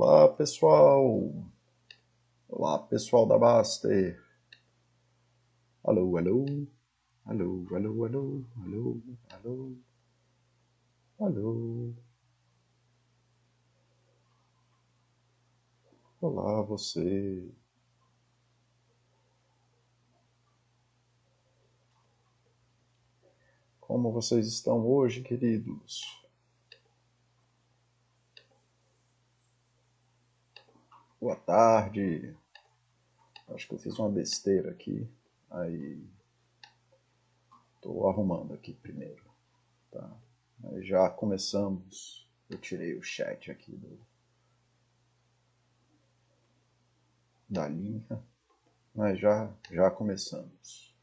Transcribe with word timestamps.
Olá, 0.00 0.28
pessoal. 0.28 1.28
Olá, 2.48 2.78
pessoal 2.78 3.26
da 3.26 3.36
Baster. 3.36 4.22
Alô, 5.82 6.16
alô. 6.16 6.46
Alô, 7.26 7.66
alô, 7.74 8.04
alô, 8.04 8.44
alô, 8.62 9.02
alô. 9.28 9.76
Alô. 11.18 11.94
Olá, 16.20 16.62
você. 16.62 17.50
Como 23.80 24.12
vocês 24.12 24.46
estão 24.46 24.86
hoje, 24.86 25.22
queridos? 25.22 26.27
Boa 31.20 31.34
tarde. 31.34 32.32
Acho 33.48 33.66
que 33.66 33.74
eu 33.74 33.78
fiz 33.78 33.98
uma 33.98 34.08
besteira 34.08 34.70
aqui. 34.70 35.10
Aí. 35.50 36.00
Estou 37.74 38.08
arrumando 38.08 38.54
aqui 38.54 38.72
primeiro. 38.72 39.24
Tá? 39.90 40.16
Aí 40.64 40.80
já 40.84 41.10
começamos. 41.10 42.24
Eu 42.48 42.56
tirei 42.58 42.94
o 42.94 43.02
chat 43.02 43.50
aqui 43.50 43.74
do. 43.74 43.98
Da 47.48 47.66
linha. 47.66 48.24
Mas 48.94 49.18
já, 49.18 49.52
já 49.72 49.90
começamos. 49.90 50.94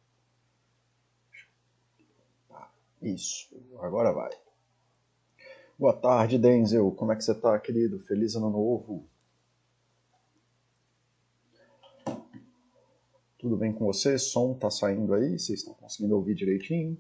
Tá, 2.48 2.72
isso. 3.02 3.54
Agora 3.82 4.14
vai. 4.14 4.32
Boa 5.78 5.94
tarde, 5.94 6.38
Denzel. 6.38 6.90
Como 6.94 7.12
é 7.12 7.18
que 7.18 7.24
você 7.24 7.34
está, 7.34 7.60
querido? 7.60 8.00
Feliz 8.00 8.34
ano 8.36 8.50
novo. 8.50 9.10
Tudo 13.38 13.58
bem 13.58 13.74
com 13.74 13.86
você? 13.86 14.18
Som 14.18 14.54
tá 14.54 14.70
saindo 14.70 15.14
aí? 15.14 15.38
Vocês 15.38 15.60
estão 15.60 15.74
conseguindo 15.74 16.16
ouvir 16.16 16.36
direitinho? 16.36 16.98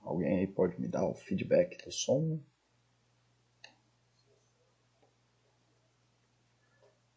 Alguém 0.00 0.38
aí 0.38 0.46
pode 0.46 0.80
me 0.80 0.88
dar 0.88 1.06
o 1.06 1.14
feedback 1.14 1.82
do 1.84 1.90
som? 1.90 2.40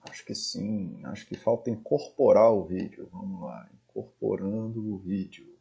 Acho 0.09 0.25
que 0.25 0.35
sim. 0.35 0.99
Acho 1.05 1.27
que 1.27 1.35
falta 1.35 1.69
incorporar 1.69 2.51
o 2.51 2.65
vídeo. 2.65 3.07
Vamos 3.11 3.41
lá. 3.41 3.69
Incorporando 3.73 4.93
o 4.93 4.97
vídeo. 4.97 5.57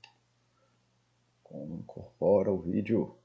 Como 1.43 1.77
incorpora 1.77 2.51
o 2.53 2.61
vídeo? 2.61 3.20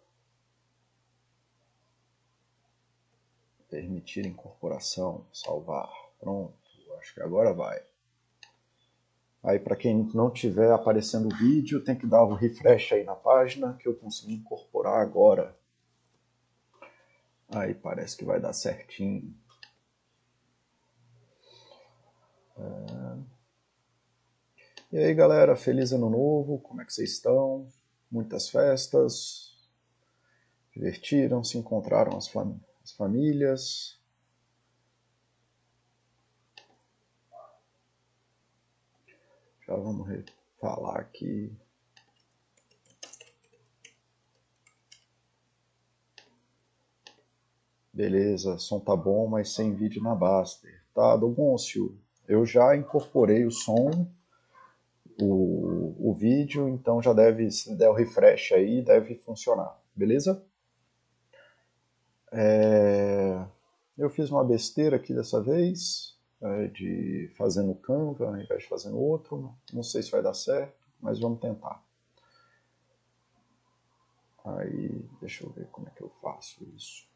Permitir 3.75 4.25
incorporação, 4.25 5.25
salvar. 5.33 5.91
Pronto, 6.17 6.55
acho 6.97 7.13
que 7.13 7.21
agora 7.21 7.53
vai. 7.53 7.83
Aí 9.43 9.59
para 9.59 9.75
quem 9.75 10.09
não 10.13 10.31
tiver 10.31 10.71
aparecendo 10.71 11.27
o 11.27 11.37
vídeo, 11.37 11.83
tem 11.83 11.95
que 11.95 12.07
dar 12.07 12.23
um 12.23 12.33
refresh 12.33 12.93
aí 12.93 13.03
na 13.03 13.15
página 13.15 13.73
que 13.73 13.87
eu 13.87 13.93
consegui 13.93 14.35
incorporar 14.35 15.01
agora. 15.01 15.55
Aí 17.49 17.73
parece 17.73 18.15
que 18.15 18.23
vai 18.23 18.39
dar 18.39 18.53
certinho. 18.53 19.35
É... 22.57 23.17
E 24.93 24.97
aí 24.99 25.13
galera, 25.13 25.57
feliz 25.57 25.91
ano 25.91 26.09
novo, 26.09 26.59
como 26.59 26.81
é 26.81 26.85
que 26.85 26.93
vocês 26.93 27.11
estão? 27.11 27.67
Muitas 28.09 28.49
festas? 28.49 29.53
Divertiram, 30.71 31.43
se 31.43 31.57
encontraram 31.57 32.17
as 32.17 32.29
famílias? 32.29 32.74
As 32.85 32.91
famílias. 32.91 33.99
Já 39.65 39.75
vamos 39.75 40.23
falar 40.61 40.99
aqui. 40.99 41.51
Beleza, 47.91 48.59
som 48.59 48.79
tá 48.79 48.95
bom, 48.95 49.27
mas 49.27 49.55
sem 49.55 49.73
vídeo 49.73 50.03
na 50.03 50.13
Baster. 50.13 50.83
Tá, 50.93 51.15
Dogoncio, 51.15 51.97
eu 52.27 52.45
já 52.45 52.75
incorporei 52.75 53.45
o 53.45 53.51
som, 53.51 53.89
o, 55.19 56.09
o 56.09 56.13
vídeo, 56.13 56.69
então 56.69 57.01
já 57.01 57.13
deve, 57.13 57.49
se 57.49 57.73
der 57.75 57.89
o 57.89 57.93
refresh 57.93 58.51
aí, 58.51 58.83
deve 58.83 59.15
funcionar, 59.15 59.81
beleza? 59.95 60.45
É, 62.37 63.47
eu 63.97 64.09
fiz 64.09 64.29
uma 64.29 64.43
besteira 64.43 64.97
aqui 64.97 65.13
dessa 65.13 65.41
vez, 65.41 66.17
é, 66.41 66.67
de 66.67 67.31
fazer 67.37 67.63
no 67.63 67.75
Canva 67.75 68.27
ao 68.27 68.37
invés 68.37 68.63
de 68.63 68.69
fazer 68.69 68.89
no 68.89 68.99
outro. 68.99 69.55
Não 69.71 69.81
sei 69.81 70.03
se 70.03 70.11
vai 70.11 70.21
dar 70.21 70.33
certo, 70.33 70.85
mas 70.99 71.17
vamos 71.17 71.39
tentar. 71.39 71.81
Aí, 74.43 74.89
deixa 75.21 75.45
eu 75.45 75.49
ver 75.51 75.67
como 75.67 75.87
é 75.87 75.91
que 75.91 76.01
eu 76.03 76.09
faço 76.21 76.63
isso. 76.75 77.07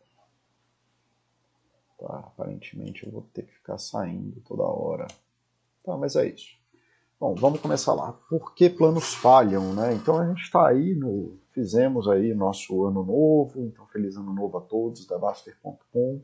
Tá, 1.97 2.19
aparentemente 2.19 3.05
eu 3.05 3.11
vou 3.11 3.23
ter 3.33 3.43
que 3.43 3.53
ficar 3.53 3.77
saindo 3.77 4.39
toda 4.41 4.63
hora. 4.63 5.05
Tá, 5.83 5.97
mas 5.97 6.15
é 6.15 6.27
isso. 6.27 6.58
Bom, 7.19 7.35
vamos 7.35 7.59
começar 7.59 7.93
lá. 7.93 8.13
Por 8.29 8.53
que 8.53 8.69
planos 8.69 9.13
falham, 9.13 9.73
né? 9.73 9.93
Então 9.93 10.17
a 10.17 10.25
gente 10.25 10.41
está 10.41 10.65
aí 10.65 10.95
no 10.95 11.37
fizemos 11.51 12.07
aí 12.07 12.33
nosso 12.33 12.85
ano 12.85 13.03
novo, 13.03 13.59
então 13.65 13.85
feliz 13.87 14.15
ano 14.15 14.33
novo 14.33 14.57
a 14.57 14.61
todos 14.61 15.05
da 15.05 15.17
Baster.com. 15.17 16.23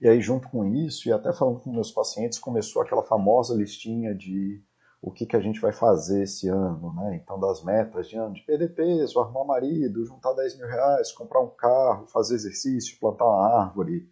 E 0.00 0.08
aí 0.08 0.22
junto 0.22 0.48
com 0.48 0.64
isso 0.64 1.06
e 1.06 1.12
até 1.12 1.34
falando 1.34 1.60
com 1.60 1.70
meus 1.70 1.90
pacientes 1.90 2.38
começou 2.38 2.80
aquela 2.80 3.02
famosa 3.02 3.54
listinha 3.54 4.14
de 4.14 4.64
o 5.02 5.12
que, 5.12 5.26
que 5.26 5.36
a 5.36 5.40
gente 5.40 5.60
vai 5.60 5.74
fazer 5.74 6.22
esse 6.22 6.48
ano, 6.48 6.94
né? 6.94 7.20
Então 7.22 7.38
das 7.38 7.62
metas 7.62 8.08
de 8.08 8.16
ano, 8.16 8.32
de 8.32 8.40
perder 8.46 8.74
peso, 8.74 9.20
arrumar 9.20 9.44
marido, 9.44 10.02
juntar 10.06 10.32
10 10.32 10.56
mil 10.56 10.66
reais, 10.66 11.12
comprar 11.12 11.42
um 11.42 11.50
carro, 11.50 12.06
fazer 12.06 12.36
exercício, 12.36 12.98
plantar 12.98 13.26
uma 13.26 13.60
árvore, 13.64 14.08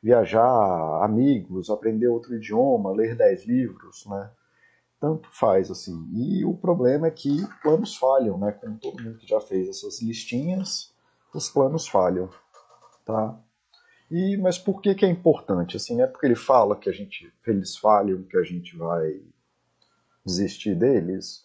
viajar, 0.00 1.02
amigos, 1.02 1.70
aprender 1.70 2.06
outro 2.06 2.36
idioma, 2.36 2.92
ler 2.92 3.16
10 3.16 3.46
livros, 3.46 4.06
né? 4.06 4.30
Tanto 5.02 5.28
faz 5.32 5.68
assim. 5.68 6.08
E 6.12 6.44
o 6.44 6.54
problema 6.54 7.08
é 7.08 7.10
que 7.10 7.44
planos 7.60 7.96
falham, 7.96 8.38
né? 8.38 8.52
Como 8.52 8.78
todo 8.78 9.02
mundo 9.02 9.18
que 9.18 9.26
já 9.26 9.40
fez 9.40 9.68
essas 9.68 10.00
listinhas, 10.00 10.94
os 11.34 11.50
planos 11.50 11.88
falham, 11.88 12.30
tá? 13.04 13.36
E 14.08 14.36
mas 14.36 14.58
por 14.58 14.80
que 14.80 14.94
que 14.94 15.04
é 15.04 15.08
importante? 15.08 15.76
Assim, 15.76 16.00
é 16.00 16.06
porque 16.06 16.24
ele 16.24 16.36
fala 16.36 16.76
que 16.76 16.88
a 16.88 16.92
gente 16.92 17.34
eles 17.44 17.76
falham, 17.76 18.22
que 18.22 18.36
a 18.36 18.44
gente 18.44 18.76
vai 18.76 19.20
desistir 20.24 20.76
deles? 20.76 21.44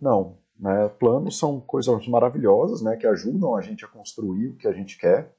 Não, 0.00 0.36
né? 0.58 0.88
Planos 0.98 1.38
são 1.38 1.60
coisas 1.60 2.08
maravilhosas, 2.08 2.82
né? 2.82 2.96
Que 2.96 3.06
ajudam 3.06 3.54
a 3.54 3.60
gente 3.60 3.84
a 3.84 3.88
construir 3.88 4.48
o 4.48 4.56
que 4.56 4.66
a 4.66 4.72
gente 4.72 4.98
quer. 4.98 5.32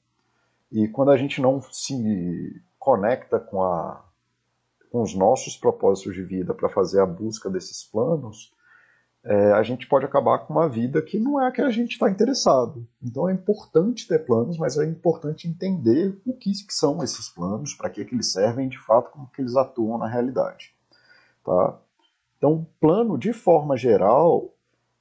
E 0.72 0.88
quando 0.88 1.12
a 1.12 1.18
gente 1.18 1.42
não 1.42 1.62
se 1.62 2.62
conecta 2.80 3.42
com 3.42 3.62
a 3.62 4.07
com 4.92 5.02
os 5.02 5.14
nossos 5.14 5.58
propósitos 5.58 6.14
de 6.14 6.24
vida 6.24 6.54
para 6.54 6.70
fazer 6.70 7.02
a 7.02 7.06
busca 7.06 7.50
desses 7.50 7.84
planos, 7.84 8.54
é, 9.24 9.52
a 9.52 9.62
gente 9.62 9.88
pode 9.88 10.06
acabar 10.06 10.40
com 10.40 10.54
uma 10.54 10.70
vida 10.70 11.02
que 11.02 11.20
não 11.20 11.42
é 11.42 11.48
a 11.48 11.52
que 11.52 11.62
a 11.62 11.70
gente 11.70 11.92
está 11.92 12.10
interessado. 12.10 12.88
Então 13.04 13.28
é 13.28 13.34
importante 13.34 14.08
ter 14.08 14.20
planos, 14.20 14.58
mas 14.58 14.78
é 14.78 14.86
importante 14.86 15.48
entender 15.48 16.18
o 16.26 16.34
que, 16.34 16.52
que 16.52 16.74
são 16.74 17.04
esses 17.04 17.28
planos, 17.30 17.74
para 17.74 17.90
que, 17.90 18.06
que 18.06 18.16
eles 18.16 18.32
servem, 18.32 18.70
de 18.70 18.80
fato, 18.80 19.12
como 19.12 19.30
que 19.30 19.42
eles 19.42 19.56
atuam 19.56 19.98
na 19.98 20.08
realidade. 20.08 20.74
Tá? 21.44 21.78
Então, 22.38 22.66
plano, 22.80 23.18
de 23.18 23.34
forma 23.34 23.76
geral, 23.76 24.54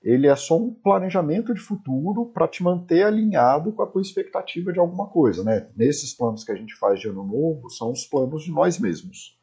ele 0.03 0.27
é 0.27 0.35
só 0.35 0.56
um 0.56 0.73
planejamento 0.73 1.53
de 1.53 1.61
futuro 1.61 2.27
para 2.27 2.49
te 2.49 2.62
manter 2.62 3.05
alinhado 3.05 3.73
com 3.73 3.82
a 3.82 3.87
tua 3.87 4.03
expectativa 4.03 4.73
de 4.73 4.79
alguma 4.79 5.09
coisa. 5.09 5.44
Né? 5.44 5.69
Nesses 5.77 6.15
planos 6.15 6.43
que 6.43 6.53
a 6.53 6.56
gente 6.56 6.75
faz 6.75 6.99
de 6.99 7.09
ano 7.09 7.25
novo, 7.25 7.69
são 7.71 7.93
os 7.93 8.05
planos 8.06 8.43
de 8.43 8.50
nós 8.50 8.79
mesmos. 8.79 9.36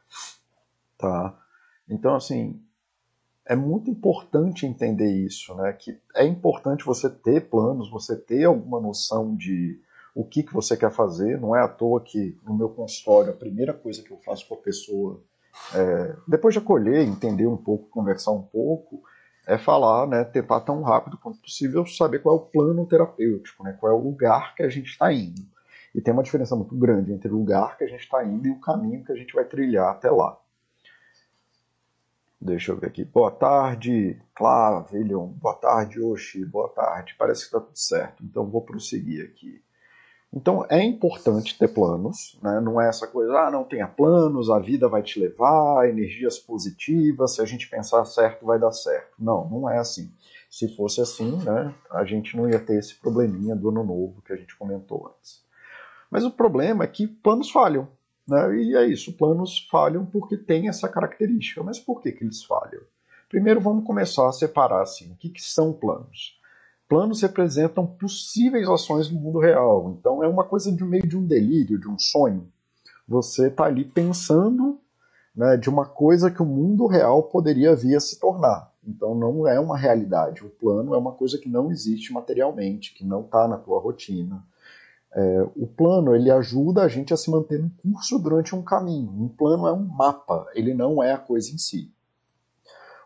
Tá? 1.04 1.38
Então, 1.90 2.16
assim, 2.16 2.64
é 3.46 3.58
muito 3.58 3.92
importante 3.92 4.66
entender 4.66 5.12
isso, 5.12 5.54
né? 5.56 5.74
Que 5.74 6.00
é 6.16 6.26
importante 6.26 6.86
você 6.86 7.10
ter 7.10 7.50
planos, 7.50 7.92
você 7.92 8.16
ter 8.16 8.46
alguma 8.46 8.80
noção 8.80 9.36
de 9.36 9.82
o 10.16 10.24
que, 10.24 10.44
que 10.44 10.54
você 10.54 10.78
quer 10.78 10.92
fazer. 10.94 11.38
Não 11.42 11.54
é 11.54 11.62
à 11.62 11.68
toa 11.68 12.00
que 12.00 12.40
no 12.46 12.56
meu 12.56 12.70
consultório 12.70 13.34
a 13.34 13.36
primeira 13.36 13.74
coisa 13.74 14.02
que 14.02 14.12
eu 14.12 14.18
faço 14.24 14.48
com 14.48 14.56
a 14.56 14.60
pessoa, 14.60 15.22
é, 15.76 16.16
depois 16.26 16.54
de 16.54 16.60
acolher, 16.60 17.06
entender 17.06 17.48
um 17.48 17.58
pouco, 17.58 17.90
conversar 17.90 18.32
um 18.32 18.44
pouco, 18.44 19.04
é 19.46 19.58
falar, 19.58 20.08
né? 20.08 20.24
Tentar 20.24 20.62
tão 20.62 20.82
rápido 20.84 21.18
quanto 21.18 21.42
possível 21.42 21.86
saber 21.86 22.20
qual 22.20 22.38
é 22.38 22.40
o 22.40 22.46
plano 22.46 22.88
terapêutico, 22.88 23.62
né? 23.62 23.76
Qual 23.78 23.92
é 23.92 23.96
o 23.96 24.02
lugar 24.02 24.56
que 24.56 24.64
a 24.64 24.70
gente 24.70 24.88
está 24.88 25.12
indo. 25.12 25.42
E 25.94 26.00
tem 26.00 26.14
uma 26.14 26.24
diferença 26.24 26.56
muito 26.56 26.74
grande 26.78 27.12
entre 27.12 27.28
o 27.28 27.36
lugar 27.36 27.78
que 27.78 27.84
a 27.84 27.88
gente 27.88 28.04
está 28.04 28.24
indo 28.24 28.48
e 28.48 28.52
o 28.52 28.62
caminho 28.62 29.04
que 29.04 29.12
a 29.12 29.16
gente 29.16 29.34
vai 29.34 29.44
trilhar 29.44 29.90
até 29.90 30.10
lá. 30.10 30.38
Deixa 32.44 32.74
eu 32.74 32.78
ver 32.78 32.88
aqui. 32.88 33.06
Boa 33.06 33.32
tarde, 33.32 34.22
Clavelion. 34.36 35.28
Boa 35.28 35.56
tarde, 35.56 36.02
Oxi. 36.02 36.44
Boa 36.44 36.68
tarde. 36.68 37.16
Parece 37.18 37.44
que 37.44 37.46
está 37.46 37.60
tudo 37.62 37.78
certo. 37.78 38.22
Então 38.22 38.46
vou 38.46 38.62
prosseguir 38.62 39.24
aqui. 39.24 39.64
Então 40.34 40.66
é 40.70 40.84
importante 40.84 41.58
ter 41.58 41.70
planos, 41.70 42.38
né? 42.44 42.60
não 42.60 42.82
é 42.82 42.90
essa 42.90 43.08
coisa, 43.08 43.32
ah, 43.34 43.52
não 43.52 43.64
tenha 43.64 43.88
planos, 43.88 44.50
a 44.50 44.58
vida 44.58 44.90
vai 44.90 45.04
te 45.04 45.20
levar, 45.20 45.88
energias 45.88 46.40
positivas, 46.40 47.36
se 47.36 47.42
a 47.42 47.46
gente 47.46 47.70
pensar 47.70 48.04
certo 48.04 48.44
vai 48.44 48.60
dar 48.60 48.72
certo. 48.72 49.14
Não, 49.20 49.48
não 49.48 49.70
é 49.70 49.78
assim. 49.78 50.12
Se 50.50 50.76
fosse 50.76 51.00
assim, 51.00 51.38
né, 51.44 51.74
a 51.92 52.04
gente 52.04 52.36
não 52.36 52.50
ia 52.50 52.60
ter 52.60 52.80
esse 52.80 52.96
probleminha 52.96 53.56
do 53.56 53.70
ano 53.70 53.84
novo 53.84 54.24
que 54.24 54.34
a 54.34 54.36
gente 54.36 54.58
comentou 54.58 55.08
antes. 55.08 55.46
Mas 56.10 56.26
o 56.26 56.32
problema 56.32 56.84
é 56.84 56.88
que 56.88 57.08
planos 57.08 57.52
falham. 57.52 57.88
Né? 58.28 58.58
E 58.58 58.76
é 58.76 58.86
isso, 58.86 59.18
planos 59.18 59.68
falham 59.70 60.06
porque 60.06 60.38
tem 60.38 60.70
essa 60.70 60.88
característica. 60.88 61.64
Mas 61.64 61.80
por 61.80 62.02
que, 62.02 62.12
que 62.12 62.24
eles 62.24 62.44
falham? 62.44 62.82
Primeiro 63.30 63.60
vamos 63.60 63.86
começar 63.86 64.28
a 64.28 64.32
separar 64.32 64.82
assim, 64.82 65.12
o 65.12 65.16
que, 65.16 65.30
que 65.30 65.42
são 65.42 65.74
planos 65.74 66.38
planos 66.94 67.24
representam 67.24 67.88
possíveis 67.88 68.70
ações 68.70 69.10
no 69.10 69.20
mundo 69.20 69.40
real. 69.40 69.96
Então 69.98 70.24
é 70.24 70.28
uma 70.28 70.44
coisa 70.44 70.72
de 70.72 70.84
meio 70.84 71.08
de 71.08 71.18
um 71.18 71.26
delírio, 71.26 71.80
de 71.80 71.90
um 71.90 71.98
sonho. 71.98 72.48
Você 73.08 73.48
está 73.48 73.66
ali 73.66 73.84
pensando 73.84 74.80
né, 75.36 75.58
de 75.58 75.72
uma 75.72 75.86
coisa 75.86 76.30
que 76.30 76.40
o 76.40 76.46
mundo 76.46 76.86
real 76.86 77.24
poderia 77.24 77.76
vir 77.76 77.96
a 77.96 78.00
se 78.00 78.20
tornar. 78.20 78.72
Então 78.86 79.16
não 79.16 79.48
é 79.48 79.60
uma 79.60 79.76
realidade. 79.76 80.46
O 80.46 80.50
plano 80.52 80.94
é 80.94 80.98
uma 80.98 81.14
coisa 81.14 81.40
que 81.40 81.50
não 81.50 81.72
existe 81.72 82.14
materialmente, 82.14 82.94
que 82.94 83.04
não 83.04 83.22
está 83.22 83.48
na 83.48 83.58
tua 83.58 83.80
rotina. 83.80 84.46
É, 85.16 85.48
o 85.56 85.68
plano 85.68 86.16
ele 86.16 86.32
ajuda 86.32 86.82
a 86.82 86.88
gente 86.88 87.14
a 87.14 87.18
se 87.18 87.30
manter 87.30 87.60
no 87.62 87.70
curso 87.70 88.18
durante 88.18 88.56
um 88.56 88.64
caminho. 88.64 89.12
Um 89.12 89.28
plano 89.28 89.68
é 89.68 89.74
um 89.74 89.86
mapa, 89.86 90.48
ele 90.56 90.74
não 90.74 91.04
é 91.04 91.14
a 91.14 91.18
coisa 91.18 91.52
em 91.52 91.58
si. 91.58 91.92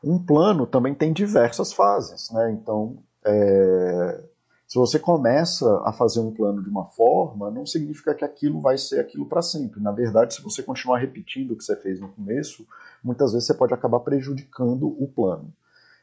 Um 0.03 0.17
plano 0.23 0.65
também 0.65 0.95
tem 0.95 1.11
diversas 1.11 1.73
fases, 1.73 2.31
né? 2.31 2.51
Então 2.51 2.97
é, 3.25 4.23
se 4.67 4.77
você 4.77 4.99
começa 4.99 5.81
a 5.85 5.93
fazer 5.93 6.19
um 6.19 6.33
plano 6.33 6.61
de 6.61 6.69
uma 6.69 6.85
forma, 6.85 7.49
não 7.49 7.65
significa 7.65 8.13
que 8.13 8.25
aquilo 8.25 8.59
vai 8.59 8.77
ser 8.77 8.99
aquilo 8.99 9.25
para 9.25 9.41
sempre. 9.41 9.81
Na 9.81 9.93
verdade, 9.93 10.33
se 10.33 10.41
você 10.41 10.61
continuar 10.61 10.99
repetindo 10.99 11.51
o 11.51 11.55
que 11.55 11.63
você 11.63 11.75
fez 11.77 12.01
no 12.01 12.09
começo, 12.09 12.67
muitas 13.01 13.31
vezes 13.31 13.47
você 13.47 13.53
pode 13.53 13.73
acabar 13.73 14.01
prejudicando 14.01 14.87
o 14.87 15.07
plano. 15.07 15.53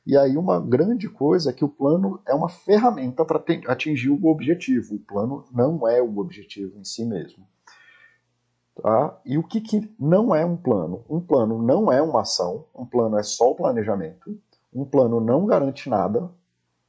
E 0.07 0.17
aí 0.17 0.37
uma 0.37 0.61
grande 0.61 1.09
coisa 1.09 1.51
é 1.51 1.53
que 1.53 1.65
o 1.65 1.69
plano 1.69 2.21
é 2.27 2.35
uma 2.35 2.49
ferramenta 2.49 3.25
para 3.25 3.43
atingir 3.69 4.11
o 4.11 4.27
objetivo. 4.27 4.97
O 4.97 4.99
plano 4.99 5.45
não 5.51 5.89
é 5.89 6.03
o 6.03 6.19
objetivo 6.19 6.79
em 6.79 6.85
si 6.85 7.05
mesmo. 7.05 7.47
Tá? 8.75 9.19
E 9.25 9.39
o 9.39 9.43
que, 9.43 9.61
que 9.61 9.95
não 9.99 10.35
é 10.35 10.45
um 10.45 10.57
plano? 10.57 11.05
Um 11.09 11.21
plano 11.21 11.63
não 11.63 11.91
é 11.93 12.03
uma 12.03 12.23
ação, 12.23 12.67
um 12.75 12.85
plano 12.85 13.17
é 13.17 13.23
só 13.23 13.53
o 13.53 13.55
planejamento, 13.55 14.39
um 14.73 14.85
plano 14.85 15.21
não 15.21 15.47
garante 15.47 15.89
nada, 15.89 16.29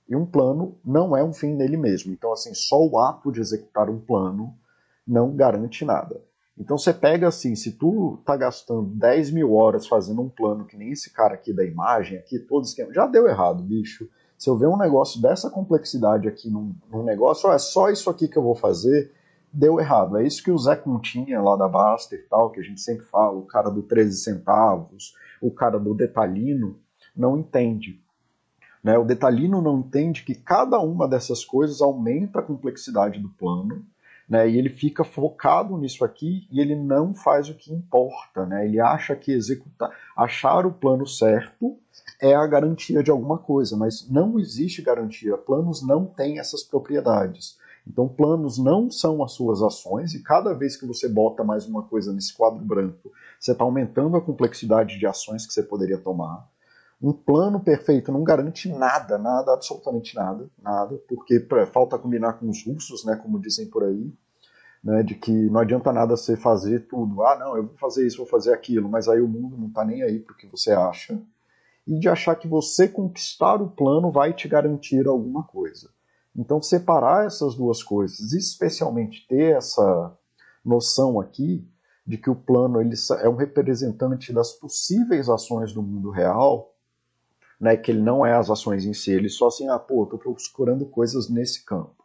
e 0.07 0.15
um 0.15 0.25
plano 0.25 0.77
não 0.83 1.15
é 1.15 1.23
um 1.23 1.31
fim 1.31 1.53
nele 1.53 1.77
mesmo. 1.77 2.11
Então, 2.11 2.33
assim, 2.33 2.53
só 2.53 2.83
o 2.83 2.99
ato 2.99 3.31
de 3.31 3.39
executar 3.39 3.89
um 3.89 3.99
plano 3.99 4.55
não 5.05 5.35
garante 5.35 5.85
nada. 5.85 6.21
Então 6.57 6.77
você 6.77 6.93
pega 6.93 7.27
assim, 7.27 7.55
se 7.55 7.73
tu 7.73 8.17
tá 8.25 8.37
gastando 8.37 8.83
10 8.83 9.31
mil 9.31 9.53
horas 9.53 9.87
fazendo 9.87 10.21
um 10.21 10.29
plano 10.29 10.65
que 10.65 10.77
nem 10.77 10.91
esse 10.91 11.11
cara 11.11 11.33
aqui 11.33 11.51
da 11.51 11.65
imagem, 11.65 12.17
aqui, 12.17 12.39
todo 12.39 12.63
esquema, 12.63 12.93
já 12.93 13.05
deu 13.05 13.27
errado, 13.27 13.61
bicho. 13.61 14.09
Se 14.37 14.49
eu 14.49 14.57
ver 14.57 14.67
um 14.67 14.77
negócio 14.77 15.21
dessa 15.21 15.49
complexidade 15.49 16.27
aqui 16.27 16.49
num, 16.49 16.73
num 16.89 17.03
negócio, 17.03 17.51
é 17.51 17.57
só 17.57 17.89
isso 17.89 18.09
aqui 18.09 18.27
que 18.27 18.37
eu 18.37 18.43
vou 18.43 18.55
fazer, 18.55 19.11
deu 19.51 19.79
errado. 19.79 20.17
É 20.17 20.25
isso 20.25 20.43
que 20.43 20.51
o 20.51 20.57
Zé 20.57 20.75
Continha 20.75 21.41
lá 21.41 21.55
da 21.55 21.67
Basta 21.67 22.15
e 22.15 22.19
tal, 22.19 22.51
que 22.51 22.59
a 22.59 22.63
gente 22.63 22.81
sempre 22.81 23.05
fala, 23.05 23.37
o 23.37 23.45
cara 23.45 23.69
do 23.69 23.83
13 23.83 24.17
centavos, 24.17 25.13
o 25.41 25.51
cara 25.51 25.77
do 25.77 25.93
detalhino, 25.93 26.79
não 27.15 27.37
entende. 27.37 28.01
Né? 28.83 28.97
O 28.97 29.05
detalhino 29.05 29.61
não 29.61 29.79
entende 29.79 30.23
que 30.23 30.35
cada 30.35 30.79
uma 30.79 31.07
dessas 31.07 31.43
coisas 31.43 31.81
aumenta 31.81 32.39
a 32.39 32.43
complexidade 32.43 33.19
do 33.19 33.29
plano, 33.29 33.85
né? 34.27 34.49
e 34.49 34.57
ele 34.57 34.69
fica 34.69 35.03
focado 35.03 35.77
nisso 35.77 36.03
aqui 36.03 36.47
e 36.51 36.59
ele 36.59 36.75
não 36.75 37.13
faz 37.13 37.49
o 37.49 37.53
que 37.53 37.73
importa. 37.73 38.45
Né? 38.45 38.65
Ele 38.65 38.79
acha 38.79 39.15
que 39.15 39.31
executar, 39.31 39.91
achar 40.15 40.65
o 40.65 40.73
plano 40.73 41.07
certo 41.07 41.77
é 42.19 42.33
a 42.33 42.47
garantia 42.47 43.03
de 43.03 43.11
alguma 43.11 43.37
coisa, 43.37 43.75
mas 43.75 44.09
não 44.09 44.39
existe 44.39 44.81
garantia. 44.81 45.37
Planos 45.37 45.85
não 45.85 46.05
têm 46.05 46.39
essas 46.39 46.63
propriedades. 46.63 47.57
Então, 47.87 48.07
planos 48.07 48.57
não 48.57 48.89
são 48.89 49.23
as 49.23 49.33
suas 49.33 49.61
ações, 49.61 50.15
e 50.15 50.23
cada 50.23 50.53
vez 50.53 50.75
que 50.75 50.87
você 50.87 51.07
bota 51.07 51.43
mais 51.43 51.67
uma 51.67 51.83
coisa 51.83 52.11
nesse 52.11 52.33
quadro 52.33 52.63
branco, 52.65 53.11
você 53.39 53.51
está 53.51 53.63
aumentando 53.63 54.17
a 54.17 54.21
complexidade 54.21 54.97
de 54.97 55.05
ações 55.05 55.45
que 55.45 55.53
você 55.53 55.61
poderia 55.61 55.97
tomar. 55.99 56.49
Um 57.05 57.13
plano 57.13 57.59
perfeito 57.59 58.11
não 58.11 58.23
garante 58.23 58.67
nada, 58.67 59.19
nada, 59.19 59.53
absolutamente 59.53 60.15
nada, 60.15 60.49
nada, 60.59 60.99
porque 61.07 61.39
falta 61.71 61.99
combinar 61.99 62.33
com 62.33 62.49
os 62.49 62.65
russos, 62.65 63.05
né, 63.05 63.15
como 63.15 63.39
dizem 63.39 63.69
por 63.69 63.83
aí, 63.83 64.11
né, 64.83 65.03
de 65.03 65.13
que 65.13 65.31
não 65.31 65.59
adianta 65.59 65.93
nada 65.93 66.17
você 66.17 66.35
fazer 66.35 66.87
tudo. 66.87 67.21
Ah, 67.21 67.37
não, 67.37 67.55
eu 67.55 67.67
vou 67.67 67.77
fazer 67.77 68.07
isso, 68.07 68.17
vou 68.17 68.25
fazer 68.25 68.51
aquilo, 68.51 68.89
mas 68.89 69.07
aí 69.07 69.21
o 69.21 69.27
mundo 69.27 69.55
não 69.55 69.67
está 69.67 69.85
nem 69.85 70.01
aí 70.01 70.17
para 70.17 70.33
o 70.33 70.35
que 70.35 70.47
você 70.47 70.71
acha. 70.71 71.21
E 71.85 71.99
de 71.99 72.09
achar 72.09 72.35
que 72.37 72.47
você 72.47 72.87
conquistar 72.87 73.61
o 73.61 73.69
plano 73.69 74.11
vai 74.11 74.33
te 74.33 74.47
garantir 74.47 75.05
alguma 75.07 75.43
coisa. 75.43 75.91
Então, 76.35 76.59
separar 76.59 77.27
essas 77.27 77.53
duas 77.53 77.83
coisas, 77.83 78.33
especialmente 78.33 79.27
ter 79.27 79.55
essa 79.55 80.11
noção 80.65 81.19
aqui 81.19 81.63
de 82.03 82.17
que 82.17 82.31
o 82.31 82.35
plano 82.35 82.81
ele 82.81 82.95
é 83.21 83.29
um 83.29 83.35
representante 83.35 84.33
das 84.33 84.53
possíveis 84.53 85.29
ações 85.29 85.71
do 85.71 85.83
mundo 85.83 86.09
real, 86.09 86.71
né, 87.59 87.77
que 87.77 87.91
ele 87.91 88.01
não 88.01 88.25
é 88.25 88.33
as 88.33 88.49
ações 88.49 88.85
em 88.85 88.93
si, 88.93 89.11
ele 89.11 89.29
só 89.29 89.47
assim, 89.47 89.69
ah, 89.69 89.79
pô, 89.79 90.05
tô 90.05 90.17
procurando 90.17 90.85
coisas 90.85 91.29
nesse 91.29 91.63
campo. 91.63 92.03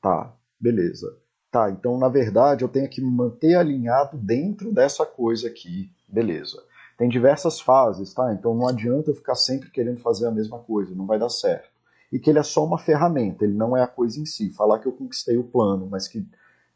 Tá, 0.00 0.32
beleza. 0.58 1.16
Tá, 1.50 1.70
então 1.70 1.98
na 1.98 2.08
verdade 2.08 2.62
eu 2.62 2.68
tenho 2.68 2.88
que 2.88 3.00
me 3.00 3.10
manter 3.10 3.56
alinhado 3.56 4.16
dentro 4.16 4.72
dessa 4.72 5.04
coisa 5.04 5.48
aqui, 5.48 5.90
beleza. 6.08 6.62
Tem 6.96 7.08
diversas 7.08 7.60
fases, 7.60 8.12
tá? 8.12 8.32
Então 8.32 8.54
não 8.54 8.68
adianta 8.68 9.10
eu 9.10 9.14
ficar 9.14 9.34
sempre 9.34 9.70
querendo 9.70 10.00
fazer 10.00 10.26
a 10.26 10.30
mesma 10.30 10.58
coisa, 10.58 10.94
não 10.94 11.06
vai 11.06 11.18
dar 11.18 11.30
certo. 11.30 11.70
E 12.12 12.18
que 12.18 12.28
ele 12.28 12.38
é 12.38 12.42
só 12.42 12.64
uma 12.64 12.78
ferramenta, 12.78 13.44
ele 13.44 13.54
não 13.54 13.76
é 13.76 13.82
a 13.82 13.86
coisa 13.86 14.20
em 14.20 14.26
si. 14.26 14.50
Falar 14.50 14.78
que 14.80 14.86
eu 14.86 14.92
conquistei 14.92 15.36
o 15.36 15.44
plano, 15.44 15.88
mas 15.90 16.06
que 16.06 16.26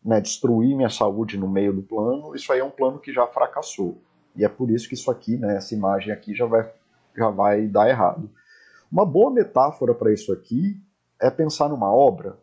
né, 0.05 0.20
destruir 0.20 0.76
minha 0.76 0.90
saúde 0.90 1.38
no 1.38 1.49
meio 1.49 1.72
do 1.72 1.82
plano, 1.82 2.34
isso 2.34 2.52
aí 2.52 2.61
é 2.61 2.64
um 2.64 2.70
plano 2.70 2.99
que 2.99 3.12
já 3.12 3.26
fracassou. 3.26 4.00
E 4.37 4.44
é 4.44 4.49
por 4.49 4.70
isso 4.70 4.88
que 4.88 4.94
isso 4.94 5.11
aqui, 5.11 5.37
né, 5.37 5.56
essa 5.56 5.75
imagem 5.75 6.12
aqui 6.12 6.35
já 6.35 6.47
vai 6.47 6.71
já 7.16 7.30
vai 7.30 7.66
dar 7.66 7.88
errado. 7.88 8.30
Uma 8.90 9.04
boa 9.04 9.30
metáfora 9.30 9.94
para 9.94 10.12
isso 10.12 10.33
aqui 10.33 10.80
é 11.21 11.30
pensar 11.30 11.68
numa 11.68 11.92
obra, 11.92 12.38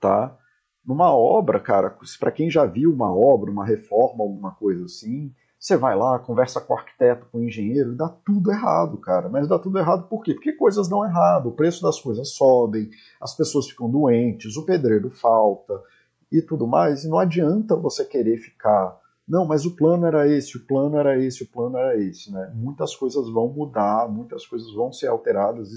tá? 0.00 0.36
Numa 0.84 1.12
obra, 1.12 1.58
cara, 1.58 1.96
para 2.20 2.30
quem 2.30 2.50
já 2.50 2.64
viu 2.64 2.92
uma 2.92 3.12
obra, 3.14 3.50
uma 3.50 3.64
reforma, 3.64 4.22
alguma 4.22 4.52
coisa 4.52 4.84
assim, 4.84 5.34
você 5.58 5.76
vai 5.76 5.96
lá, 5.96 6.18
conversa 6.18 6.60
com 6.60 6.74
o 6.74 6.76
arquiteto, 6.76 7.26
com 7.32 7.38
o 7.38 7.44
engenheiro, 7.44 7.92
e 7.92 7.96
dá 7.96 8.08
tudo 8.08 8.52
errado, 8.52 8.96
cara. 8.98 9.28
Mas 9.28 9.48
dá 9.48 9.58
tudo 9.58 9.78
errado 9.78 10.06
por 10.08 10.22
quê? 10.22 10.34
Porque 10.34 10.52
coisas 10.52 10.88
dão 10.88 11.04
errado, 11.04 11.48
o 11.48 11.52
preço 11.52 11.82
das 11.82 12.00
coisas 12.00 12.30
sobem, 12.30 12.88
as 13.20 13.34
pessoas 13.34 13.68
ficam 13.68 13.90
doentes, 13.90 14.56
o 14.56 14.64
pedreiro 14.64 15.10
falta 15.10 15.82
e 16.30 16.40
tudo 16.40 16.66
mais. 16.66 17.04
E 17.04 17.08
não 17.08 17.18
adianta 17.18 17.74
você 17.74 18.04
querer 18.04 18.36
ficar 18.36 18.96
não, 19.28 19.44
mas 19.44 19.66
o 19.66 19.74
plano 19.74 20.06
era 20.06 20.28
esse, 20.28 20.56
o 20.56 20.64
plano 20.64 20.96
era 20.96 21.18
esse, 21.18 21.42
o 21.42 21.48
plano 21.48 21.76
era 21.76 21.98
esse. 22.00 22.32
Né? 22.32 22.52
Muitas 22.54 22.94
coisas 22.94 23.28
vão 23.28 23.48
mudar, 23.48 24.08
muitas 24.08 24.46
coisas 24.46 24.72
vão 24.72 24.92
ser 24.92 25.08
alteradas, 25.08 25.72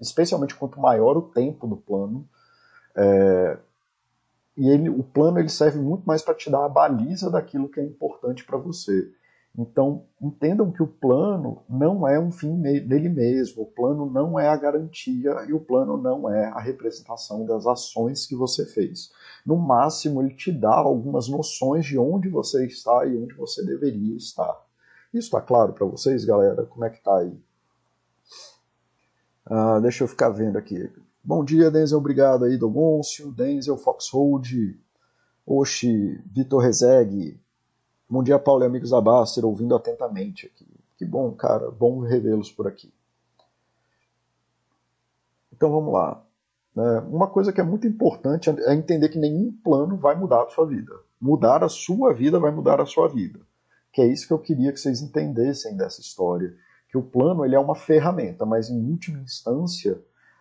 especialmente 0.00 0.54
quanto 0.54 0.80
maior 0.80 1.16
o 1.16 1.22
tempo 1.22 1.66
do 1.66 1.76
plano. 1.76 2.28
É, 2.94 3.58
e 4.56 4.68
ele, 4.68 4.88
o 4.88 5.02
plano 5.02 5.40
ele 5.40 5.48
serve 5.48 5.80
muito 5.80 6.04
mais 6.04 6.22
para 6.22 6.34
te 6.34 6.48
dar 6.48 6.64
a 6.64 6.68
baliza 6.68 7.28
daquilo 7.28 7.68
que 7.68 7.80
é 7.80 7.84
importante 7.84 8.44
para 8.44 8.56
você. 8.56 9.10
Então, 9.56 10.06
entendam 10.20 10.72
que 10.72 10.82
o 10.82 10.86
plano 10.86 11.62
não 11.68 12.08
é 12.08 12.18
um 12.18 12.30
fim 12.30 12.58
dele 12.58 13.10
mesmo, 13.10 13.62
o 13.62 13.66
plano 13.66 14.06
não 14.06 14.40
é 14.40 14.48
a 14.48 14.56
garantia 14.56 15.44
e 15.46 15.52
o 15.52 15.60
plano 15.60 15.98
não 15.98 16.30
é 16.32 16.46
a 16.46 16.58
representação 16.58 17.44
das 17.44 17.66
ações 17.66 18.24
que 18.24 18.34
você 18.34 18.64
fez. 18.64 19.12
No 19.44 19.56
máximo, 19.56 20.22
ele 20.22 20.34
te 20.34 20.50
dá 20.50 20.74
algumas 20.74 21.28
noções 21.28 21.84
de 21.84 21.98
onde 21.98 22.30
você 22.30 22.64
está 22.66 23.04
e 23.04 23.14
onde 23.16 23.34
você 23.34 23.62
deveria 23.64 24.16
estar. 24.16 24.58
Isso 25.12 25.26
está 25.26 25.42
claro 25.42 25.74
para 25.74 25.86
vocês, 25.86 26.24
galera? 26.24 26.64
Como 26.64 26.86
é 26.86 26.90
que 26.90 26.96
está 26.96 27.18
aí? 27.18 27.38
Ah, 29.44 29.80
deixa 29.80 30.04
eu 30.04 30.08
ficar 30.08 30.30
vendo 30.30 30.56
aqui. 30.56 30.90
Bom 31.22 31.44
dia, 31.44 31.70
Denzel. 31.70 31.98
Obrigado 31.98 32.46
aí, 32.46 32.56
Dogoncio, 32.56 33.30
Denzel, 33.30 33.76
Foxhold, 33.76 34.80
Oxi, 35.44 36.18
Vitor 36.34 36.62
Rezegue, 36.62 37.38
Bom 38.12 38.22
dia, 38.22 38.38
Paulo 38.38 38.62
e 38.62 38.66
amigos 38.66 38.90
da 38.90 39.00
Baster, 39.00 39.42
ouvindo 39.42 39.74
atentamente 39.74 40.44
aqui. 40.44 40.66
Que 40.98 41.04
bom, 41.06 41.32
cara, 41.32 41.70
bom 41.70 42.00
revê-los 42.00 42.52
por 42.52 42.66
aqui. 42.66 42.92
Então 45.50 45.72
vamos 45.72 45.94
lá. 45.94 46.22
É, 46.76 46.98
uma 47.08 47.26
coisa 47.26 47.54
que 47.54 47.58
é 47.58 47.64
muito 47.64 47.86
importante 47.86 48.50
é 48.50 48.74
entender 48.74 49.08
que 49.08 49.18
nenhum 49.18 49.50
plano 49.64 49.96
vai 49.96 50.14
mudar 50.14 50.42
a 50.42 50.48
sua 50.50 50.66
vida. 50.66 50.92
Mudar 51.18 51.64
a 51.64 51.70
sua 51.70 52.12
vida 52.12 52.38
vai 52.38 52.50
mudar 52.50 52.82
a 52.82 52.84
sua 52.84 53.08
vida. 53.08 53.40
Que 53.90 54.02
é 54.02 54.06
isso 54.06 54.26
que 54.26 54.34
eu 54.34 54.38
queria 54.38 54.74
que 54.74 54.78
vocês 54.78 55.00
entendessem 55.00 55.74
dessa 55.74 56.02
história. 56.02 56.54
que 56.90 56.98
o 56.98 57.02
plano 57.02 57.46
ele 57.46 57.54
é 57.54 57.58
uma 57.58 57.74
ferramenta, 57.74 58.44
mas 58.44 58.68
em 58.68 58.90
última 58.90 59.20
instância 59.20 59.98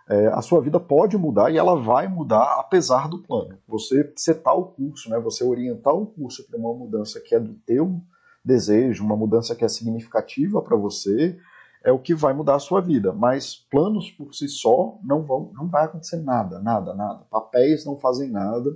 é, 0.10 0.28
a 0.28 0.42
sua 0.42 0.62
vida 0.62 0.80
pode 0.80 1.18
mudar 1.18 1.52
e 1.52 1.58
ela 1.58 1.76
vai 1.76 2.08
mudar 2.08 2.60
apesar 2.60 3.08
do 3.08 3.20
plano. 3.20 3.58
Você 3.68 4.12
setar 4.16 4.56
o 4.58 4.66
curso, 4.66 5.10
né, 5.10 5.20
você 5.20 5.44
orientar 5.44 5.94
o 5.94 6.06
curso 6.06 6.46
para 6.48 6.60
uma 6.60 6.74
mudança 6.74 7.20
que 7.20 7.36
é 7.36 7.40
do 7.40 7.54
teu 7.66 8.02
desejo, 8.44 9.04
uma 9.04 9.16
mudança 9.16 9.56
que 9.56 9.64
é 9.64 9.70
significativa 9.70 10.62
para 10.62 10.76
você, 10.76 11.38
é 11.84 11.92
o 11.92 12.00
que 12.00 12.14
vai 12.14 12.34
mudar 12.34 12.56
a 12.56 12.60
sua 12.60 12.82
vida. 12.82 13.14
Mas 13.14 13.56
planos 13.56 14.12
por 14.12 14.34
si 14.34 14.48
só 14.48 14.98
não 15.04 15.24
vão, 15.24 15.52
não 15.54 15.68
vai 15.68 15.86
acontecer 15.86 16.18
nada, 16.18 16.60
nada, 16.60 16.94
nada. 16.94 17.26
Papéis 17.30 17.86
não 17.86 17.98
fazem 17.98 18.30
nada. 18.30 18.70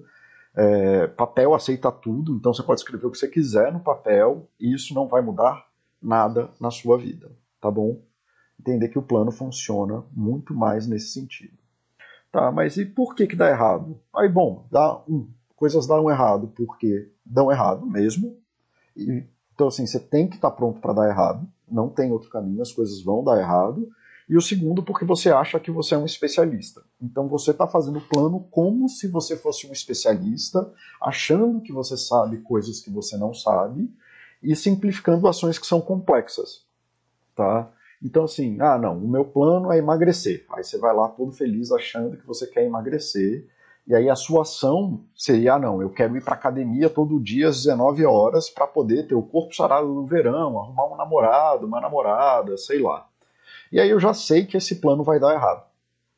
É, 0.55 1.08
papel 1.08 1.53
aceita 1.53 1.91
tudo, 1.91 2.38
então 2.38 2.53
você 2.53 2.63
pode 2.63 2.79
escrever 2.79 3.05
o 3.05 3.12
que 3.12 3.17
você 3.17 3.27
quiser 3.27 3.74
no 3.74 3.82
papel 3.82 4.48
e 4.58 4.74
isso 4.74 4.94
não 4.94 5.05
vai 5.05 5.22
mudar 5.22 5.65
nada 6.01 6.50
na 6.62 6.72
sua 6.72 6.98
vida, 6.98 7.29
tá 7.60 7.70
bom? 7.70 8.00
Entender 8.60 8.90
que 8.90 9.00
o 9.00 9.04
plano 9.04 9.32
funciona 9.32 10.04
muito 10.12 10.54
mais 10.54 10.88
nesse 10.88 11.10
sentido. 11.10 11.58
Tá, 12.32 12.52
mas 12.52 12.78
e 12.78 12.86
por 12.86 13.16
que 13.16 13.28
que 13.28 13.36
dá 13.36 13.50
errado? 13.50 14.00
Aí, 14.14 14.28
bom, 14.28 14.68
dá 14.70 15.02
um, 15.08 15.30
coisas 15.56 15.88
dão 15.88 16.10
errado 16.10 16.52
porque 16.56 17.10
dão 17.26 17.52
errado 17.52 17.86
mesmo. 17.86 18.38
E, 18.96 19.24
então, 19.54 19.68
assim, 19.68 19.86
você 19.88 20.00
tem 20.00 20.28
que 20.28 20.36
estar 20.36 20.52
tá 20.52 20.56
pronto 20.56 20.82
para 20.82 20.94
dar 20.94 21.10
errado. 21.10 21.48
Não 21.70 21.90
tem 21.90 22.12
outro 22.12 22.30
caminho, 22.30 22.62
as 22.62 22.72
coisas 22.72 23.02
vão 23.02 23.24
dar 23.24 23.40
errado. 23.40 23.88
E 24.28 24.36
o 24.36 24.42
segundo, 24.42 24.82
porque 24.82 25.06
você 25.06 25.30
acha 25.30 25.60
que 25.60 25.70
você 25.70 25.94
é 25.94 25.98
um 25.98 26.06
especialista. 26.06 26.84
Então 27.00 27.28
você 27.28 27.52
está 27.52 27.68
fazendo 27.68 28.00
o 28.00 28.08
plano 28.08 28.40
como 28.50 28.90
se 28.90 29.08
você 29.08 29.38
fosse 29.38 29.68
um 29.68 29.72
especialista, 29.72 30.72
achando 31.02 31.62
que 31.62 31.72
você 31.72 31.96
sabe 31.96 32.38
coisas 32.40 32.80
que 32.80 32.90
você 32.90 33.18
não 33.18 33.34
sabe 33.34 33.90
e 34.42 34.56
simplificando 34.56 35.28
ações 35.28 35.60
que 35.60 35.68
são 35.68 35.80
complexas. 35.80 36.66
Tá? 37.36 37.72
Então, 38.04 38.24
assim, 38.24 38.58
ah, 38.62 38.78
não, 38.78 38.98
o 38.98 39.08
meu 39.08 39.25
plano 39.25 39.72
é 39.72 39.78
emagrecer. 39.78 40.46
Aí 40.52 40.64
você 40.64 40.78
vai 40.78 40.94
lá 40.94 41.08
todo 41.10 41.32
feliz 41.32 41.72
achando 41.72 42.18
que 42.18 42.25
você 42.25 42.46
quer 42.48 42.64
emagrecer. 42.64 43.48
E 43.88 43.94
aí 43.94 44.10
a 44.10 44.16
sua 44.16 44.42
ação 44.42 45.04
seria, 45.16 45.54
ah, 45.54 45.60
não, 45.60 45.82
eu 45.82 45.90
quero 45.92 46.18
ir 46.18 46.24
para 46.24 46.34
academia 46.34 46.90
todo 46.90 47.20
dia 47.20 47.50
às 47.50 47.64
19 47.64 48.04
horas 48.06 48.50
para 48.50 48.66
poder 48.66 49.08
ter 49.08 49.16
o 49.16 49.22
corpo 49.22 49.54
sarado 49.54 49.88
no 49.88 50.06
verão, 50.06 50.60
arrumar 50.60 50.92
um 50.92 50.96
namorado, 50.96 51.68
uma 51.68 51.80
namorada, 51.80 52.58
sei 52.58 52.82
lá. 52.82 53.08
E 53.72 53.80
aí 53.80 53.90
eu 53.90 54.00
já 54.00 54.14
sei 54.14 54.46
que 54.46 54.58
esse 54.58 54.82
plano 54.82 55.04
vai 55.04 55.20
dar 55.20 55.34
errado. 55.34 55.66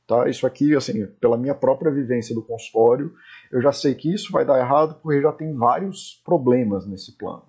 Tá? 0.08 0.30
Isso 0.30 0.48
aqui, 0.48 0.74
assim, 0.74 1.06
pela 1.20 1.38
minha 1.38 1.54
própria 1.54 1.92
vivência 1.92 2.34
do 2.34 2.42
consultório, 2.42 3.14
eu 3.52 3.62
já 3.62 3.74
sei 3.74 3.94
que 3.94 4.14
isso 4.14 4.32
vai 4.32 4.46
dar 4.46 4.58
errado 4.58 4.98
porque 5.02 5.22
já 5.22 5.34
tem 5.34 5.54
vários 5.54 6.22
problemas 6.24 6.88
nesse 6.88 7.18
plano. 7.18 7.44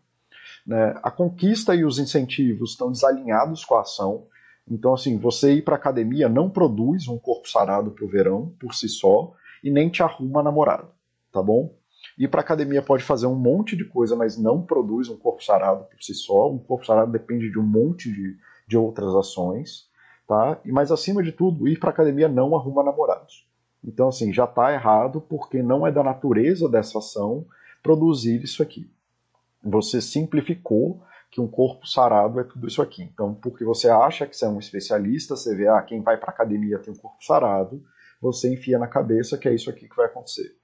Né? 0.69 0.95
A 1.03 1.11
conquista 1.11 1.75
e 1.75 1.85
os 1.85 1.99
incentivos 1.99 2.73
estão 2.73 2.93
desalinhados 2.93 3.65
com 3.65 3.75
a 3.75 3.81
ação. 3.81 4.27
Então, 4.71 4.93
assim, 4.93 5.19
você 5.19 5.55
ir 5.55 5.63
para 5.63 5.77
academia 5.77 6.29
não 6.29 6.51
produz 6.51 7.09
um 7.09 7.19
corpo 7.19 7.49
sarado 7.49 7.91
para 7.91 8.05
o 8.05 8.09
verão 8.09 8.55
por 8.61 8.75
si 8.75 8.89
só 8.89 9.33
e 9.65 9.71
nem 9.71 9.89
te 9.89 10.03
arruma 10.03 10.43
namorado, 10.43 10.89
tá 11.33 11.43
bom? 11.43 11.75
Ir 12.19 12.29
para 12.29 12.43
academia 12.43 12.83
pode 12.83 13.03
fazer 13.03 13.27
um 13.27 13.35
monte 13.35 13.75
de 13.75 13.85
coisa, 13.85 14.15
mas 14.15 14.37
não 14.37 14.63
produz 14.63 15.09
um 15.09 15.17
corpo 15.17 15.43
sarado 15.43 15.85
por 15.85 16.03
si 16.03 16.15
só. 16.15 16.51
Um 16.53 16.59
corpo 16.59 16.85
sarado 16.85 17.11
depende 17.11 17.51
de 17.51 17.59
um 17.59 17.65
monte 17.65 18.13
de, 18.13 18.37
de 18.69 18.77
outras 18.77 19.15
ações 19.15 19.89
tá? 20.29 20.61
E 20.65 20.71
mais 20.71 20.93
acima 20.93 21.23
de 21.23 21.33
tudo, 21.33 21.67
ir 21.67 21.81
para 21.81 21.91
academia 21.91 22.29
não 22.29 22.55
arruma 22.55 22.85
namorados. 22.85 23.49
Então 23.83 24.09
assim, 24.09 24.33
já 24.33 24.45
está 24.45 24.73
errado 24.73 25.21
porque 25.21 25.63
não 25.63 25.87
é 25.87 25.91
da 25.91 26.05
natureza 26.05 26.69
dessa 26.69 26.99
ação 26.99 27.47
produzir 27.83 28.43
isso 28.45 28.63
aqui. 28.63 28.91
Você 29.63 30.01
simplificou 30.01 31.03
que 31.31 31.41
um 31.41 31.49
corpo 31.49 31.87
sarado 31.87 32.41
é 32.41 32.45
tudo 32.45 32.67
isso 32.67 32.81
aqui. 32.81 33.03
Então, 33.03 33.35
porque 33.35 33.65
você 33.65 33.89
acha 33.89 34.27
que 34.27 34.37
você 34.37 34.45
é 34.45 34.49
um 34.49 34.59
especialista, 34.59 35.37
você 35.37 35.55
vê, 35.55 35.69
ah, 35.69 35.83
quem 35.83 36.03
vai 36.03 36.17
para 36.17 36.31
academia 36.31 36.79
tem 36.79 36.93
um 36.93 36.97
corpo 36.97 37.23
sarado, 37.23 37.83
você 38.21 38.53
enfia 38.53 38.79
na 38.79 38.87
cabeça 38.87 39.37
que 39.37 39.49
é 39.49 39.55
isso 39.55 39.69
aqui 39.69 39.89
que 39.89 39.97
vai 39.97 40.07
acontecer. 40.07 40.57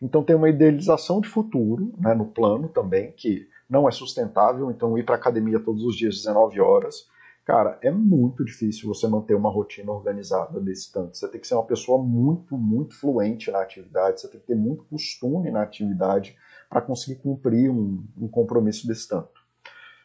Então 0.00 0.22
tem 0.22 0.36
uma 0.36 0.48
idealização 0.48 1.20
de 1.20 1.28
futuro, 1.28 1.92
né, 1.98 2.14
no 2.14 2.26
plano 2.26 2.68
também, 2.68 3.12
que 3.12 3.48
não 3.68 3.88
é 3.88 3.92
sustentável, 3.92 4.70
então 4.70 4.96
ir 4.98 5.04
para 5.04 5.16
academia 5.16 5.60
todos 5.60 5.84
os 5.84 5.96
dias 5.96 6.16
19 6.16 6.60
horas 6.60 7.08
Cara, 7.48 7.78
é 7.80 7.90
muito 7.90 8.44
difícil 8.44 8.86
você 8.86 9.08
manter 9.08 9.34
uma 9.34 9.50
rotina 9.50 9.90
organizada 9.90 10.60
desse 10.60 10.92
tanto. 10.92 11.16
Você 11.16 11.26
tem 11.28 11.40
que 11.40 11.46
ser 11.46 11.54
uma 11.54 11.64
pessoa 11.64 11.96
muito, 11.96 12.58
muito 12.58 12.94
fluente 12.94 13.50
na 13.50 13.62
atividade, 13.62 14.20
você 14.20 14.28
tem 14.28 14.38
que 14.38 14.48
ter 14.48 14.54
muito 14.54 14.84
costume 14.84 15.50
na 15.50 15.62
atividade 15.62 16.36
para 16.68 16.80
conseguir 16.80 17.16
cumprir 17.20 17.70
um, 17.70 18.04
um, 18.16 18.28
compromisso 18.28 18.86
desse 18.86 19.08
tanto. 19.08 19.40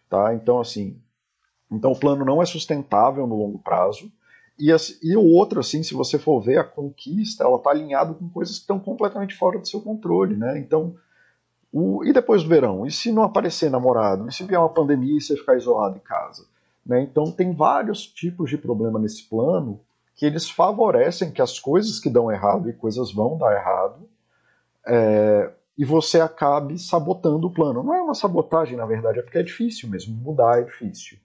Tá? 0.10 0.34
Então, 0.34 0.60
assim, 0.60 1.00
então 1.72 1.92
o 1.92 2.00
plano 2.00 2.24
não 2.24 2.42
é 2.42 2.46
sustentável 2.46 3.28
no 3.28 3.36
longo 3.36 3.60
prazo. 3.60 4.12
E, 4.58 4.70
e 5.02 5.18
o 5.18 5.26
outro, 5.26 5.60
assim, 5.60 5.82
se 5.84 5.94
você 5.94 6.20
for 6.20 6.40
ver, 6.40 6.60
a 6.60 6.64
conquista, 6.64 7.44
ela 7.44 7.58
está 7.58 7.72
alinhada 7.72 8.14
com 8.14 8.30
coisas 8.30 8.56
que 8.56 8.62
estão 8.62 8.80
completamente 8.80 9.36
fora 9.36 9.60
do 9.60 9.68
seu 9.68 9.82
controle, 9.82 10.36
né? 10.36 10.60
Então, 10.60 10.96
o, 11.72 12.04
e 12.06 12.14
depois 12.14 12.44
do 12.44 12.50
verão? 12.50 12.86
E 12.86 12.92
se 12.92 13.12
não 13.12 13.24
aparecer 13.24 13.70
namorado? 13.72 14.30
E 14.30 14.32
se 14.32 14.44
vier 14.44 14.60
uma 14.60 14.70
pandemia 14.70 15.18
e 15.18 15.22
você 15.22 15.36
ficar 15.36 15.58
isolado 15.58 15.98
em 15.98 16.02
casa? 16.02 16.46
Né? 16.86 17.02
Então 17.02 17.32
tem 17.32 17.54
vários 17.54 18.06
tipos 18.06 18.50
de 18.50 18.58
problema 18.58 19.00
nesse 19.00 19.24
plano 19.28 19.80
que 20.16 20.26
eles 20.26 20.50
favorecem 20.50 21.32
que 21.32 21.42
as 21.42 21.60
coisas 21.60 22.00
que 22.00 22.10
dão 22.10 22.32
errado 22.32 22.70
e 22.70 22.74
coisas 22.74 23.12
vão 23.12 23.38
dar 23.38 23.56
errado 23.56 24.08
é, 24.86 25.52
e 25.78 25.84
você 25.84 26.20
acabe 26.20 26.78
sabotando 26.78 27.48
o 27.48 27.54
plano. 27.54 27.84
Não 27.84 27.94
é 27.94 28.02
uma 28.02 28.14
sabotagem, 28.14 28.78
na 28.78 28.86
verdade, 28.86 29.20
é 29.20 29.22
porque 29.22 29.38
é 29.38 29.44
difícil 29.44 29.90
mesmo, 29.90 30.16
mudar 30.16 30.60
é 30.60 30.64
difícil. 30.64 31.18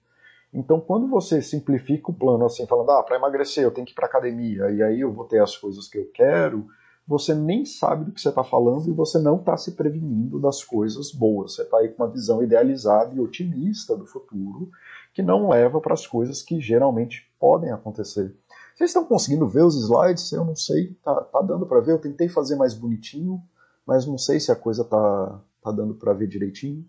Então, 0.51 0.79
quando 0.79 1.07
você 1.07 1.41
simplifica 1.41 2.09
o 2.09 2.13
plano 2.13 2.45
assim, 2.45 2.65
falando, 2.65 2.89
ah, 2.91 3.03
para 3.03 3.17
emagrecer 3.17 3.63
eu 3.63 3.71
tenho 3.71 3.85
que 3.85 3.93
ir 3.93 3.95
para 3.95 4.07
academia 4.07 4.71
e 4.71 4.81
aí 4.81 5.01
eu 5.01 5.11
vou 5.11 5.25
ter 5.25 5.41
as 5.41 5.55
coisas 5.55 5.87
que 5.87 5.97
eu 5.97 6.09
quero, 6.11 6.67
você 7.07 7.33
nem 7.33 7.65
sabe 7.65 8.05
do 8.05 8.11
que 8.11 8.21
você 8.21 8.29
está 8.29 8.43
falando 8.43 8.87
e 8.87 8.91
você 8.91 9.17
não 9.19 9.37
está 9.37 9.57
se 9.57 9.71
prevenindo 9.71 10.39
das 10.39 10.63
coisas 10.63 11.11
boas. 11.11 11.55
Você 11.55 11.63
está 11.63 11.77
aí 11.77 11.89
com 11.89 12.03
uma 12.03 12.11
visão 12.11 12.43
idealizada 12.43 13.15
e 13.15 13.19
otimista 13.19 13.95
do 13.95 14.05
futuro 14.05 14.69
que 15.13 15.21
não 15.21 15.49
leva 15.49 15.81
para 15.81 15.93
as 15.93 16.05
coisas 16.05 16.41
que 16.41 16.59
geralmente 16.59 17.27
podem 17.39 17.71
acontecer. 17.71 18.35
Vocês 18.75 18.91
estão 18.91 19.03
conseguindo 19.03 19.47
ver 19.47 19.63
os 19.63 19.75
slides? 19.75 20.31
Eu 20.31 20.45
não 20.45 20.55
sei, 20.55 20.95
tá, 21.03 21.15
tá 21.15 21.41
dando 21.41 21.65
para 21.65 21.79
ver. 21.79 21.93
Eu 21.93 21.99
tentei 21.99 22.29
fazer 22.29 22.55
mais 22.55 22.73
bonitinho, 22.73 23.41
mas 23.89 24.05
não 24.05 24.19
sei 24.19 24.39
se 24.39 24.51
a 24.51 24.55
coisa 24.55 24.85
tá, 24.85 25.41
tá 25.63 25.71
dando 25.71 25.95
para 25.95 26.13
ver 26.13 26.27
direitinho. 26.27 26.87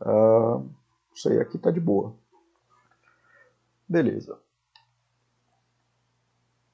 Uh, 0.00 0.64
não 0.64 1.14
sei, 1.14 1.38
aqui 1.38 1.58
tá 1.58 1.70
de 1.70 1.78
boa. 1.78 2.14
Beleza. 3.86 4.38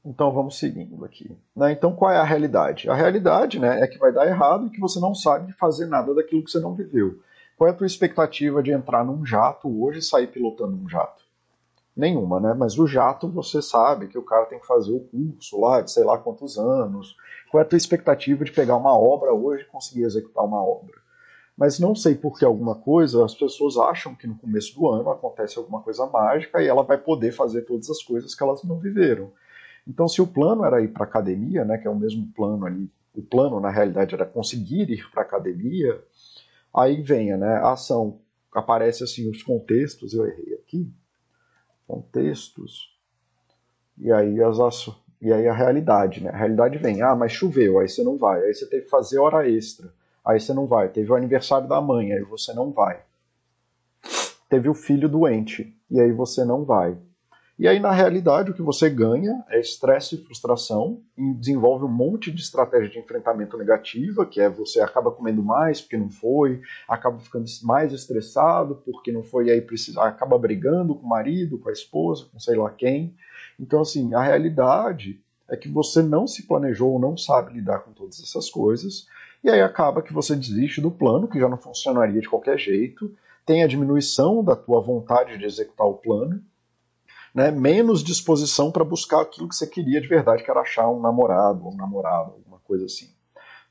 Então 0.04 0.30
vamos 0.32 0.56
seguindo 0.56 1.04
aqui. 1.04 1.37
Né? 1.54 1.73
Então 1.73 1.97
qual 1.97 2.12
é 2.12 2.16
a 2.16 2.23
realidade? 2.23 2.88
A 2.88 2.94
realidade 2.94 3.59
né, 3.59 3.80
é 3.80 3.88
que 3.88 3.99
vai 3.99 4.12
dar 4.12 4.25
errado 4.25 4.68
e 4.68 4.71
que 4.71 4.78
você 4.78 5.00
não 5.00 5.16
sabe 5.16 5.52
fazer 5.54 5.87
nada 5.87 6.14
daquilo 6.14 6.44
que 6.44 6.52
você 6.52 6.61
não 6.61 6.73
viveu. 6.73 7.21
Qual 7.56 7.66
é 7.66 7.73
a 7.73 7.76
tua 7.76 7.88
expectativa 7.88 8.62
de 8.62 8.71
entrar 8.71 9.04
num 9.04 9.26
jato 9.26 9.82
hoje 9.82 9.99
e 9.99 10.02
sair 10.02 10.28
pilotando 10.28 10.76
um 10.76 10.88
jato? 10.88 11.21
Nenhuma, 11.96 12.40
né? 12.40 12.54
Mas 12.54 12.78
o 12.78 12.87
jato 12.87 13.28
você 13.28 13.61
sabe 13.61 14.08
que 14.08 14.18
o 14.18 14.22
cara 14.22 14.46
tem 14.46 14.58
que 14.58 14.66
fazer 14.66 14.92
o 14.92 15.00
curso 15.00 15.61
lá 15.61 15.80
de 15.80 15.92
sei 15.92 16.04
lá 16.04 16.16
quantos 16.18 16.58
anos. 16.58 17.16
Qual 17.50 17.61
é 17.61 17.64
a 17.64 17.68
tua 17.68 17.76
expectativa 17.76 18.44
de 18.44 18.52
pegar 18.52 18.76
uma 18.76 18.96
obra 18.99 19.32
hoje 19.32 19.64
e 19.64 19.66
conseguir 19.66 20.04
executar 20.04 20.44
uma 20.44 20.62
obra? 20.62 21.00
Mas 21.56 21.78
não 21.78 21.94
sei 21.94 22.14
por 22.14 22.38
que 22.38 22.44
alguma 22.44 22.75
coisa, 22.75 23.25
as 23.25 23.34
pessoas 23.34 23.76
acham 23.76 24.14
que 24.14 24.26
no 24.26 24.37
começo 24.37 24.75
do 24.75 24.88
ano 24.88 25.11
acontece 25.11 25.58
alguma 25.58 25.82
coisa 25.82 26.06
mágica 26.06 26.62
e 26.62 26.66
ela 26.66 26.82
vai 26.82 26.96
poder 26.96 27.32
fazer 27.32 27.62
todas 27.62 27.90
as 27.90 28.02
coisas 28.02 28.34
que 28.34 28.42
elas 28.42 28.64
não 28.64 28.78
viveram. 28.78 29.30
Então, 29.87 30.08
se 30.08 30.22
o 30.22 30.26
plano 30.26 30.64
era 30.64 30.80
ir 30.80 30.88
para 30.88 31.04
academia, 31.04 31.64
né, 31.64 31.76
que 31.76 31.87
é 31.87 31.90
o 31.90 31.94
mesmo 31.94 32.26
plano 32.34 32.64
ali, 32.64 32.90
o 33.14 33.20
plano 33.20 33.61
na 33.61 33.68
realidade 33.68 34.14
era 34.14 34.25
conseguir 34.25 34.88
ir 34.90 35.11
para 35.11 35.22
academia, 35.22 36.00
Aí 36.75 37.02
venha, 37.02 37.37
né, 37.37 37.56
a 37.56 37.72
ação, 37.72 38.20
aparece 38.52 39.04
assim 39.04 39.30
os 39.30 39.42
contextos, 39.42 40.14
eu 40.14 40.26
errei 40.26 40.54
aqui, 40.54 40.90
contextos, 41.92 42.90
e 43.99 44.11
aí 44.11 44.42
as 44.42 44.58
e 45.20 45.30
aí 45.30 45.46
a 45.46 45.52
realidade, 45.52 46.25
né, 46.25 46.30
a 46.30 46.37
realidade 46.37 46.78
vem, 46.78 47.02
ah, 47.02 47.14
mas 47.14 47.32
choveu, 47.32 47.78
aí 47.78 47.88
você 47.88 48.02
não 48.02 48.16
vai, 48.16 48.42
aí 48.42 48.54
você 48.54 48.66
teve 48.66 48.84
que 48.84 48.90
fazer 48.90 49.18
hora 49.18 49.46
extra, 49.46 49.92
aí 50.25 50.40
você 50.40 50.54
não 50.54 50.66
vai, 50.66 50.88
teve 50.88 51.12
o 51.12 51.14
aniversário 51.14 51.68
da 51.68 51.82
mãe, 51.82 52.14
aí 52.14 52.22
você 52.22 52.54
não 52.54 52.72
vai, 52.72 53.02
teve 54.49 54.70
o 54.70 54.75
filho 54.75 55.06
doente, 55.06 55.76
e 55.90 56.00
aí 56.00 56.12
você 56.12 56.46
não 56.46 56.64
vai, 56.64 56.96
e 57.59 57.68
aí, 57.68 57.78
na 57.78 57.92
realidade, 57.92 58.50
o 58.50 58.54
que 58.54 58.62
você 58.62 58.88
ganha 58.88 59.44
é 59.49 59.61
estresse 59.61 60.14
e 60.14 60.18
frustração, 60.18 61.00
e 61.16 61.35
desenvolve 61.35 61.85
um 61.85 61.88
monte 61.88 62.32
de 62.32 62.40
estratégia 62.40 62.88
de 62.88 62.99
enfrentamento 62.99 63.59
negativa, 63.59 64.25
que 64.25 64.40
é 64.40 64.49
você 64.49 64.80
acaba 64.80 65.11
comendo 65.11 65.42
mais 65.42 65.80
porque 65.80 65.99
não 65.99 66.09
foi, 66.09 66.62
acaba 66.88 67.18
ficando 67.18 67.44
mais 67.62 67.92
estressado 67.92 68.82
porque 68.85 69.12
não 69.12 69.23
foi, 69.23 69.47
e 69.47 69.50
aí 69.50 69.61
precisa, 69.61 70.02
acaba 70.02 70.38
brigando 70.38 70.94
com 70.94 71.04
o 71.04 71.09
marido, 71.09 71.59
com 71.59 71.68
a 71.68 71.73
esposa, 71.73 72.25
com 72.32 72.38
sei 72.38 72.56
lá 72.56 72.71
quem. 72.71 73.14
Então, 73.61 73.82
assim, 73.82 74.14
a 74.14 74.23
realidade 74.23 75.21
é 75.49 75.56
que 75.56 75.68
você 75.68 76.02
não 76.02 76.26
se 76.26 76.47
planejou, 76.47 76.99
não 76.99 77.16
sabe 77.16 77.52
lidar 77.52 77.80
com 77.80 77.92
todas 77.92 78.18
essas 78.21 78.49
coisas, 78.49 79.06
e 79.44 79.50
aí 79.50 79.61
acaba 79.61 80.02
que 80.02 80.12
você 80.12 80.35
desiste 80.35 80.80
do 80.80 80.90
plano, 80.90 81.28
que 81.28 81.38
já 81.38 81.49
não 81.49 81.59
funcionaria 81.59 82.21
de 82.21 82.28
qualquer 82.28 82.59
jeito, 82.59 83.14
tem 83.44 83.62
a 83.62 83.66
diminuição 83.66 84.42
da 84.42 84.56
tua 84.56 84.80
vontade 84.80 85.37
de 85.37 85.44
executar 85.44 85.87
o 85.87 85.94
plano, 85.94 86.42
né, 87.34 87.50
menos 87.50 88.02
disposição 88.02 88.70
para 88.70 88.84
buscar 88.84 89.22
aquilo 89.22 89.48
que 89.48 89.56
você 89.56 89.66
queria 89.66 90.00
de 90.00 90.08
verdade, 90.08 90.42
que 90.42 90.50
era 90.50 90.60
achar 90.60 90.88
um 90.88 91.00
namorado, 91.00 91.66
um 91.66 91.76
namorado, 91.76 92.32
alguma 92.32 92.58
coisa 92.60 92.84
assim. 92.84 93.10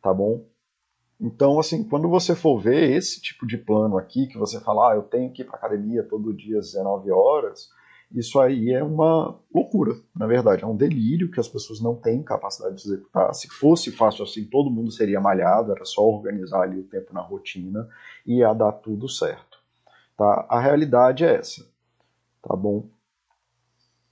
Tá 0.01 0.13
bom? 0.13 0.45
Então, 1.19 1.59
assim, 1.59 1.83
quando 1.83 2.09
você 2.09 2.35
for 2.35 2.59
ver 2.59 2.91
esse 2.91 3.21
tipo 3.21 3.45
de 3.45 3.57
plano 3.57 3.97
aqui, 3.97 4.25
que 4.25 4.39
você 4.39 4.59
fala, 4.59 4.91
ah, 4.91 4.95
eu 4.95 5.03
tenho 5.03 5.31
que 5.31 5.43
ir 5.43 5.45
para 5.45 5.55
academia 5.55 6.03
todo 6.03 6.33
dia 6.33 6.57
às 6.57 6.71
19 6.71 7.11
horas, 7.11 7.69
isso 8.11 8.39
aí 8.39 8.73
é 8.73 8.83
uma 8.83 9.39
loucura, 9.53 9.93
na 10.15 10.25
verdade. 10.25 10.63
É 10.63 10.67
um 10.67 10.75
delírio 10.75 11.31
que 11.31 11.39
as 11.39 11.47
pessoas 11.47 11.79
não 11.79 11.95
têm 11.95 12.23
capacidade 12.23 12.75
de 12.75 12.87
executar. 12.87 13.33
Se 13.33 13.47
fosse 13.47 13.91
fácil 13.91 14.23
assim, 14.23 14.45
todo 14.45 14.71
mundo 14.71 14.91
seria 14.91 15.21
malhado, 15.21 15.71
era 15.71 15.85
só 15.85 16.01
organizar 16.01 16.61
ali 16.63 16.79
o 16.79 16.87
tempo 16.87 17.13
na 17.13 17.21
rotina 17.21 17.87
e 18.25 18.39
ia 18.39 18.53
dar 18.53 18.71
tudo 18.73 19.07
certo. 19.07 19.59
Tá? 20.17 20.45
A 20.49 20.59
realidade 20.59 21.23
é 21.23 21.35
essa. 21.35 21.65
Tá 22.41 22.55
bom? 22.55 22.89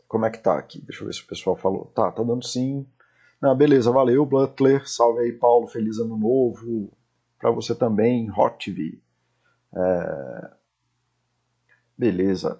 Como 0.09 0.25
é 0.25 0.31
que 0.31 0.39
tá 0.39 0.57
aqui? 0.57 0.81
Deixa 0.81 1.03
eu 1.03 1.07
ver 1.07 1.13
se 1.13 1.21
o 1.21 1.27
pessoal 1.27 1.55
falou. 1.55 1.85
Tá, 1.93 2.11
tá 2.11 2.23
dando 2.23 2.43
sim. 2.43 2.83
Não, 3.39 3.55
beleza, 3.55 3.91
valeu, 3.91 4.25
Butler. 4.25 4.89
Salve 4.89 5.21
aí, 5.21 5.31
Paulo. 5.31 5.67
Feliz 5.67 5.99
ano 5.99 6.17
novo 6.17 6.91
para 7.37 7.51
você 7.51 7.75
também, 7.75 8.29
Hot 8.31 8.57
TV. 8.57 8.99
É... 9.71 10.51
Beleza. 11.95 12.59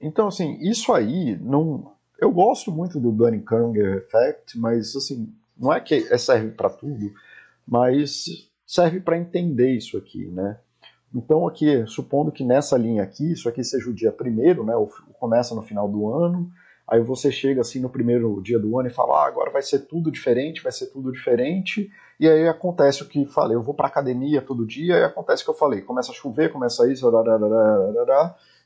Então, 0.00 0.28
assim, 0.28 0.58
isso 0.62 0.90
aí 0.92 1.38
não. 1.38 1.92
Eu 2.18 2.32
gosto 2.32 2.72
muito 2.72 2.98
do 2.98 3.12
Dunning-Kruger 3.12 3.98
Effect, 3.98 4.58
mas 4.58 4.96
assim, 4.96 5.30
não 5.54 5.70
é 5.70 5.80
que 5.80 5.94
é, 6.10 6.16
serve 6.16 6.50
para 6.52 6.70
tudo, 6.70 7.12
mas 7.66 8.50
serve 8.66 9.00
para 9.00 9.18
entender 9.18 9.72
isso 9.72 9.98
aqui, 9.98 10.26
né? 10.28 10.58
Então, 11.14 11.46
aqui, 11.46 11.86
supondo 11.86 12.32
que 12.32 12.42
nessa 12.42 12.76
linha 12.78 13.02
aqui, 13.02 13.32
isso 13.32 13.50
aqui 13.50 13.62
seja 13.62 13.90
o 13.90 13.94
dia 13.94 14.10
primeiro, 14.10 14.64
né? 14.64 14.72
Começa 15.18 15.54
no 15.54 15.62
final 15.62 15.88
do 15.88 16.08
ano, 16.08 16.50
aí 16.88 17.00
você 17.00 17.32
chega 17.32 17.60
assim 17.60 17.80
no 17.80 17.88
primeiro 17.88 18.40
dia 18.40 18.58
do 18.58 18.78
ano 18.78 18.88
e 18.88 18.92
fala, 18.92 19.24
ah, 19.24 19.26
agora 19.26 19.50
vai 19.50 19.62
ser 19.62 19.80
tudo 19.80 20.10
diferente, 20.10 20.62
vai 20.62 20.72
ser 20.72 20.86
tudo 20.86 21.10
diferente, 21.10 21.90
e 22.18 22.28
aí 22.28 22.46
acontece 22.46 23.02
o 23.02 23.06
que 23.06 23.26
falei, 23.26 23.56
eu 23.56 23.62
vou 23.62 23.74
para 23.74 23.88
academia 23.88 24.40
todo 24.40 24.66
dia, 24.66 24.96
e 24.96 25.04
acontece 25.04 25.42
o 25.42 25.46
que 25.46 25.50
eu 25.50 25.54
falei, 25.54 25.80
começa 25.80 26.12
a 26.12 26.14
chover, 26.14 26.52
começa 26.52 26.90
isso, 26.90 27.06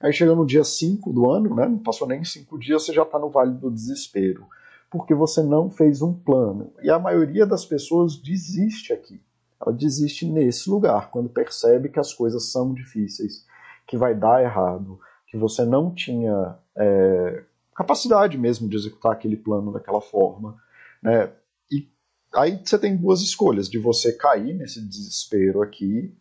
aí 0.00 0.12
chega 0.12 0.34
no 0.34 0.46
dia 0.46 0.64
5 0.64 1.12
do 1.12 1.30
ano, 1.30 1.54
né, 1.54 1.66
não 1.66 1.78
passou 1.78 2.06
nem 2.06 2.22
5 2.22 2.58
dias, 2.58 2.84
você 2.84 2.92
já 2.92 3.02
está 3.02 3.18
no 3.18 3.30
vale 3.30 3.52
do 3.52 3.70
desespero, 3.70 4.46
porque 4.90 5.14
você 5.14 5.42
não 5.42 5.70
fez 5.70 6.02
um 6.02 6.12
plano. 6.12 6.72
E 6.82 6.90
a 6.90 6.98
maioria 6.98 7.46
das 7.46 7.64
pessoas 7.64 8.16
desiste 8.16 8.92
aqui. 8.92 9.20
Ela 9.60 9.72
desiste 9.72 10.26
nesse 10.26 10.68
lugar, 10.68 11.10
quando 11.10 11.28
percebe 11.28 11.90
que 11.90 12.00
as 12.00 12.12
coisas 12.12 12.50
são 12.50 12.74
difíceis, 12.74 13.46
que 13.86 13.96
vai 13.96 14.14
dar 14.14 14.42
errado, 14.42 14.98
que 15.26 15.36
você 15.36 15.64
não 15.64 15.94
tinha 15.94 16.56
é, 16.76 17.44
capacidade 17.80 18.36
mesmo 18.36 18.68
de 18.68 18.76
executar 18.76 19.12
aquele 19.12 19.36
plano 19.36 19.72
daquela 19.72 20.00
forma. 20.00 20.56
Né? 21.02 21.32
E 21.72 21.88
aí 22.34 22.60
você 22.62 22.78
tem 22.78 22.96
duas 22.96 23.22
escolhas: 23.22 23.68
de 23.68 23.78
você 23.78 24.12
cair 24.12 24.54
nesse 24.54 24.80
desespero 24.86 25.62
aqui 25.62 26.14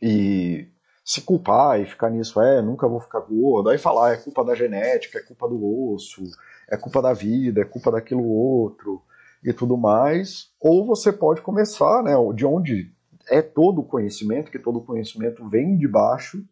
e 0.00 0.68
se 1.04 1.22
culpar 1.22 1.80
e 1.80 1.86
ficar 1.86 2.10
nisso, 2.10 2.40
é, 2.40 2.60
nunca 2.60 2.86
vou 2.86 3.00
ficar 3.00 3.20
gordo, 3.20 3.70
aí 3.70 3.78
falar, 3.78 4.12
é 4.12 4.16
culpa 4.16 4.44
da 4.44 4.54
genética, 4.54 5.18
é 5.18 5.22
culpa 5.22 5.48
do 5.48 5.92
osso, 5.92 6.22
é 6.70 6.76
culpa 6.76 7.02
da 7.02 7.12
vida, 7.12 7.62
é 7.62 7.64
culpa 7.64 7.90
daquilo 7.90 8.24
outro 8.24 9.02
e 9.42 9.52
tudo 9.52 9.76
mais, 9.76 10.50
ou 10.60 10.86
você 10.86 11.12
pode 11.12 11.40
começar, 11.40 12.04
né, 12.04 12.12
de 12.34 12.46
onde 12.46 12.92
é 13.28 13.42
todo 13.42 13.80
o 13.80 13.84
conhecimento, 13.84 14.50
que 14.50 14.58
todo 14.58 14.78
o 14.78 14.84
conhecimento 14.84 15.48
vem 15.48 15.76
de 15.76 15.88
baixo, 15.88 16.44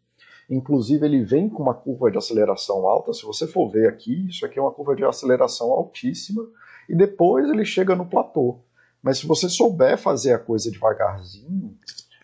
Inclusive, 0.51 1.07
ele 1.07 1.23
vem 1.23 1.49
com 1.49 1.63
uma 1.63 1.75
curva 1.75 2.11
de 2.11 2.19
aceleração 2.19 2.85
alta. 2.85 3.13
Se 3.13 3.25
você 3.25 3.47
for 3.47 3.71
ver 3.71 3.89
aqui, 3.89 4.27
isso 4.29 4.45
aqui 4.45 4.59
é 4.59 4.63
uma 4.63 4.73
curva 4.73 4.97
de 4.97 5.05
aceleração 5.05 5.71
altíssima. 5.71 6.45
E 6.89 6.97
depois 6.97 7.49
ele 7.49 7.65
chega 7.65 7.95
no 7.95 8.05
platô. 8.05 8.59
Mas 9.01 9.19
se 9.19 9.27
você 9.29 9.49
souber 9.49 9.97
fazer 9.97 10.33
a 10.33 10.39
coisa 10.39 10.71
devagarzinho, 10.71 11.79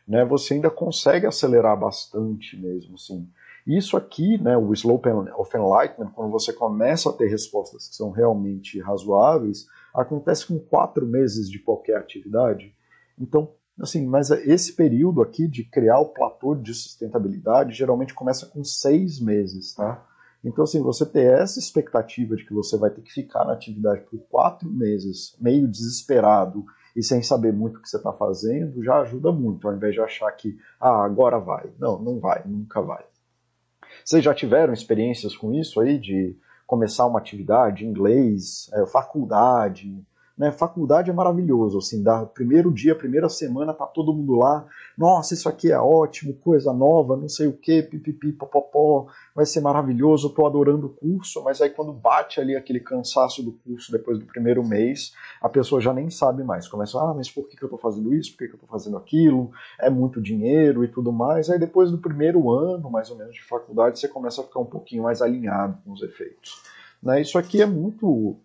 né, 0.07 0.25
você 0.25 0.55
ainda 0.55 0.69
consegue 0.69 1.25
acelerar 1.25 1.79
bastante 1.79 2.57
mesmo. 2.57 2.97
Assim. 2.97 3.29
Isso 3.65 3.97
aqui, 3.97 4.37
né, 4.43 4.57
o 4.57 4.73
Slope 4.73 5.09
of 5.09 5.57
Enlightenment, 5.57 6.11
quando 6.13 6.31
você 6.31 6.53
começa 6.53 7.11
a 7.11 7.13
ter 7.13 7.29
respostas 7.29 7.89
que 7.89 7.95
são 7.95 8.11
realmente 8.11 8.81
razoáveis, 8.81 9.67
acontece 9.95 10.47
com 10.47 10.59
quatro 10.59 11.07
meses 11.07 11.49
de 11.49 11.61
qualquer 11.61 11.97
atividade. 11.97 12.75
Então, 13.19 13.53
Assim, 13.81 14.07
mas 14.07 14.31
esse 14.31 14.73
período 14.73 15.21
aqui 15.21 15.47
de 15.47 15.63
criar 15.65 16.01
o 16.01 16.09
platô 16.09 16.55
de 16.55 16.73
sustentabilidade 16.73 17.75
geralmente 17.75 18.15
começa 18.15 18.47
com 18.47 18.65
seis 18.65 19.21
meses, 19.21 19.75
tá? 19.75 20.03
Então, 20.43 20.65
assim, 20.65 20.81
você 20.81 21.05
ter 21.05 21.27
essa 21.41 21.59
expectativa 21.59 22.37
de 22.37 22.47
que 22.47 22.55
você 22.55 22.79
vai 22.79 22.91
ter 22.91 23.03
que 23.03 23.13
ficar 23.13 23.45
na 23.45 23.53
atividade 23.53 24.03
por 24.03 24.19
quatro 24.31 24.71
meses, 24.71 25.37
meio 25.41 25.67
desesperado 25.67 26.65
e 26.95 27.03
sem 27.03 27.23
saber 27.23 27.53
muito 27.53 27.79
o 27.79 27.83
que 27.83 27.89
você 27.89 27.97
está 27.97 28.13
fazendo, 28.13 28.83
já 28.83 29.01
ajuda 29.01 29.31
muito, 29.33 29.69
ao 29.69 29.75
invés 29.75 29.93
de 29.93 30.01
achar 30.01 30.31
que, 30.33 30.57
ah, 30.81 31.05
agora 31.05 31.39
vai. 31.39 31.71
Não, 31.79 32.01
não 32.01 32.19
vai, 32.19 32.43
nunca 32.47 32.81
vai. 32.81 33.05
Vocês 34.05 34.25
já 34.25 34.33
tiveram 34.33 34.73
experiências 34.73 35.37
com 35.37 35.53
isso 35.53 35.81
aí, 35.81 35.99
de 35.99 36.39
começar 36.67 37.07
uma 37.07 37.19
atividade, 37.19 37.85
inglês, 37.85 38.71
é, 38.73 38.87
faculdade, 38.87 40.03
né? 40.37 40.53
Faculdade 40.53 41.11
é 41.11 41.13
maravilhoso, 41.13 41.79
assim, 41.79 42.03
da 42.03 42.27
primeiro 42.27 42.71
dia, 42.71 42.95
primeira 42.95 43.29
semana, 43.29 43.73
tá 43.73 43.87
todo 43.87 44.13
mundo 44.13 44.35
lá, 44.35 44.67
nossa, 44.97 45.33
isso 45.33 45.49
aqui 45.49 45.73
é 45.73 45.79
ótimo, 45.79 46.35
coisa 46.35 46.73
nova, 46.73 47.17
não 47.17 47.29
sei 47.29 47.47
o 47.47 47.53
que, 47.53 47.83
pipipi, 47.83 48.33
popopó, 48.33 49.07
vai 49.35 49.47
ser 49.47 49.61
maravilhoso, 49.61 50.31
tô 50.31 50.47
adorando 50.47 50.87
o 50.87 50.91
curso, 50.91 51.43
mas 51.43 51.61
aí 51.63 51.71
quando 51.71 51.93
bate 51.93 52.41
ali 52.41 52.55
aquele 52.55 52.81
cansaço 52.81 53.43
do 53.43 53.53
curso 53.53 53.91
depois 53.91 54.19
do 54.19 54.27
primeiro 54.27 54.63
mês, 54.63 55.13
a 55.41 55.49
pessoa 55.49 55.81
já 55.81 55.93
nem 55.93 56.11
sabe 56.11 56.45
mais, 56.45 56.69
começa, 56.69 56.99
ah, 56.99 57.15
mas 57.15 57.31
por 57.31 57.49
que, 57.49 57.57
que 57.57 57.63
eu 57.63 57.69
tô 57.71 57.79
fazendo 57.79 58.15
isso, 58.15 58.33
por 58.33 58.39
que, 58.39 58.49
que 58.49 58.55
eu 58.55 58.61
tô 58.61 58.67
fazendo 58.67 58.97
aquilo, 58.99 59.51
é 59.81 59.89
muito 59.89 60.21
dinheiro 60.21 60.85
e 60.85 60.89
tudo 60.89 61.13
mais, 61.13 61.49
aí 61.49 61.59
depois 61.59 61.91
do 61.91 61.99
primeiro 61.99 62.51
ano, 62.51 62.91
mais 62.91 63.11
ou 63.11 63.17
menos, 63.17 63.35
de 63.35 63.45
faculdade, 63.45 63.99
você 63.99 64.09
começa 64.09 64.43
a 64.43 64.45
ficar 64.45 64.61
um 64.61 64.67
pouquinho 64.67 65.05
mais 65.05 65.23
alinhado 65.23 65.79
com 65.83 65.93
os 65.93 66.03
efeitos. 66.03 66.63
Né? 67.03 67.21
Isso 67.21 67.39
aqui 67.39 67.63
é 67.63 67.67
muito 67.67 68.37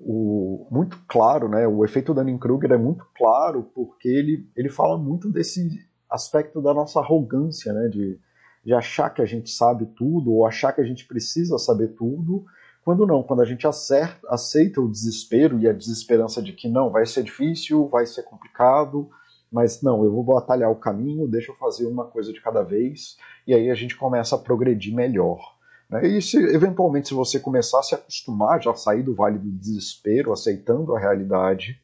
o, 0.00 0.66
muito 0.70 0.98
claro, 1.06 1.48
né? 1.48 1.66
O 1.66 1.84
efeito 1.84 2.14
Dunning-Kruger 2.14 2.72
é 2.72 2.78
muito 2.78 3.04
claro 3.16 3.70
porque 3.74 4.08
ele, 4.08 4.48
ele 4.56 4.68
fala 4.68 4.96
muito 4.96 5.30
desse 5.30 5.68
aspecto 6.08 6.60
da 6.60 6.72
nossa 6.72 7.00
arrogância, 7.00 7.72
né? 7.72 7.88
De, 7.88 8.18
de 8.64 8.74
achar 8.74 9.10
que 9.10 9.22
a 9.22 9.26
gente 9.26 9.50
sabe 9.50 9.86
tudo 9.96 10.32
ou 10.32 10.46
achar 10.46 10.72
que 10.72 10.80
a 10.80 10.84
gente 10.84 11.06
precisa 11.06 11.58
saber 11.58 11.88
tudo, 11.88 12.44
quando 12.82 13.06
não, 13.06 13.22
quando 13.22 13.42
a 13.42 13.44
gente 13.44 13.66
acerta, 13.66 14.26
aceita 14.28 14.80
o 14.80 14.90
desespero 14.90 15.58
e 15.58 15.68
a 15.68 15.72
desesperança 15.72 16.42
de 16.42 16.52
que 16.52 16.68
não, 16.68 16.90
vai 16.90 17.04
ser 17.06 17.22
difícil, 17.22 17.88
vai 17.88 18.06
ser 18.06 18.22
complicado, 18.22 19.08
mas 19.52 19.82
não, 19.82 20.02
eu 20.04 20.10
vou 20.10 20.24
batalhar 20.24 20.70
o 20.70 20.76
caminho, 20.76 21.28
deixa 21.28 21.52
eu 21.52 21.56
fazer 21.56 21.86
uma 21.86 22.06
coisa 22.06 22.32
de 22.32 22.40
cada 22.40 22.62
vez, 22.62 23.16
e 23.46 23.52
aí 23.52 23.70
a 23.70 23.74
gente 23.74 23.96
começa 23.96 24.34
a 24.34 24.38
progredir 24.38 24.94
melhor. 24.94 25.59
Né? 25.90 26.06
E 26.06 26.22
se 26.22 26.38
eventualmente 26.54 27.08
se 27.08 27.14
você 27.14 27.40
começar 27.40 27.80
a 27.80 27.82
se 27.82 27.94
acostumar, 27.94 28.62
já 28.62 28.74
sair 28.74 29.02
do 29.02 29.14
vale 29.14 29.38
do 29.38 29.50
desespero, 29.50 30.32
aceitando 30.32 30.94
a 30.94 31.00
realidade, 31.00 31.80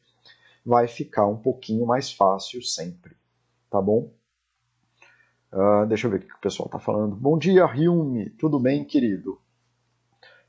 vai 0.65 0.87
ficar 0.87 1.27
um 1.27 1.37
pouquinho 1.37 1.85
mais 1.85 2.11
fácil 2.11 2.61
sempre, 2.61 3.15
tá 3.69 3.81
bom? 3.81 4.11
Uh, 5.51 5.85
deixa 5.87 6.07
eu 6.07 6.11
ver 6.11 6.17
o 6.17 6.21
que 6.21 6.33
o 6.33 6.39
pessoal 6.39 6.67
está 6.67 6.79
falando. 6.79 7.15
Bom 7.15 7.37
dia, 7.37 7.65
Ryumi. 7.65 8.29
Tudo 8.31 8.59
bem, 8.59 8.83
querido? 8.83 9.39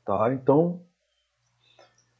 Tá, 0.05 0.33
então 0.33 0.81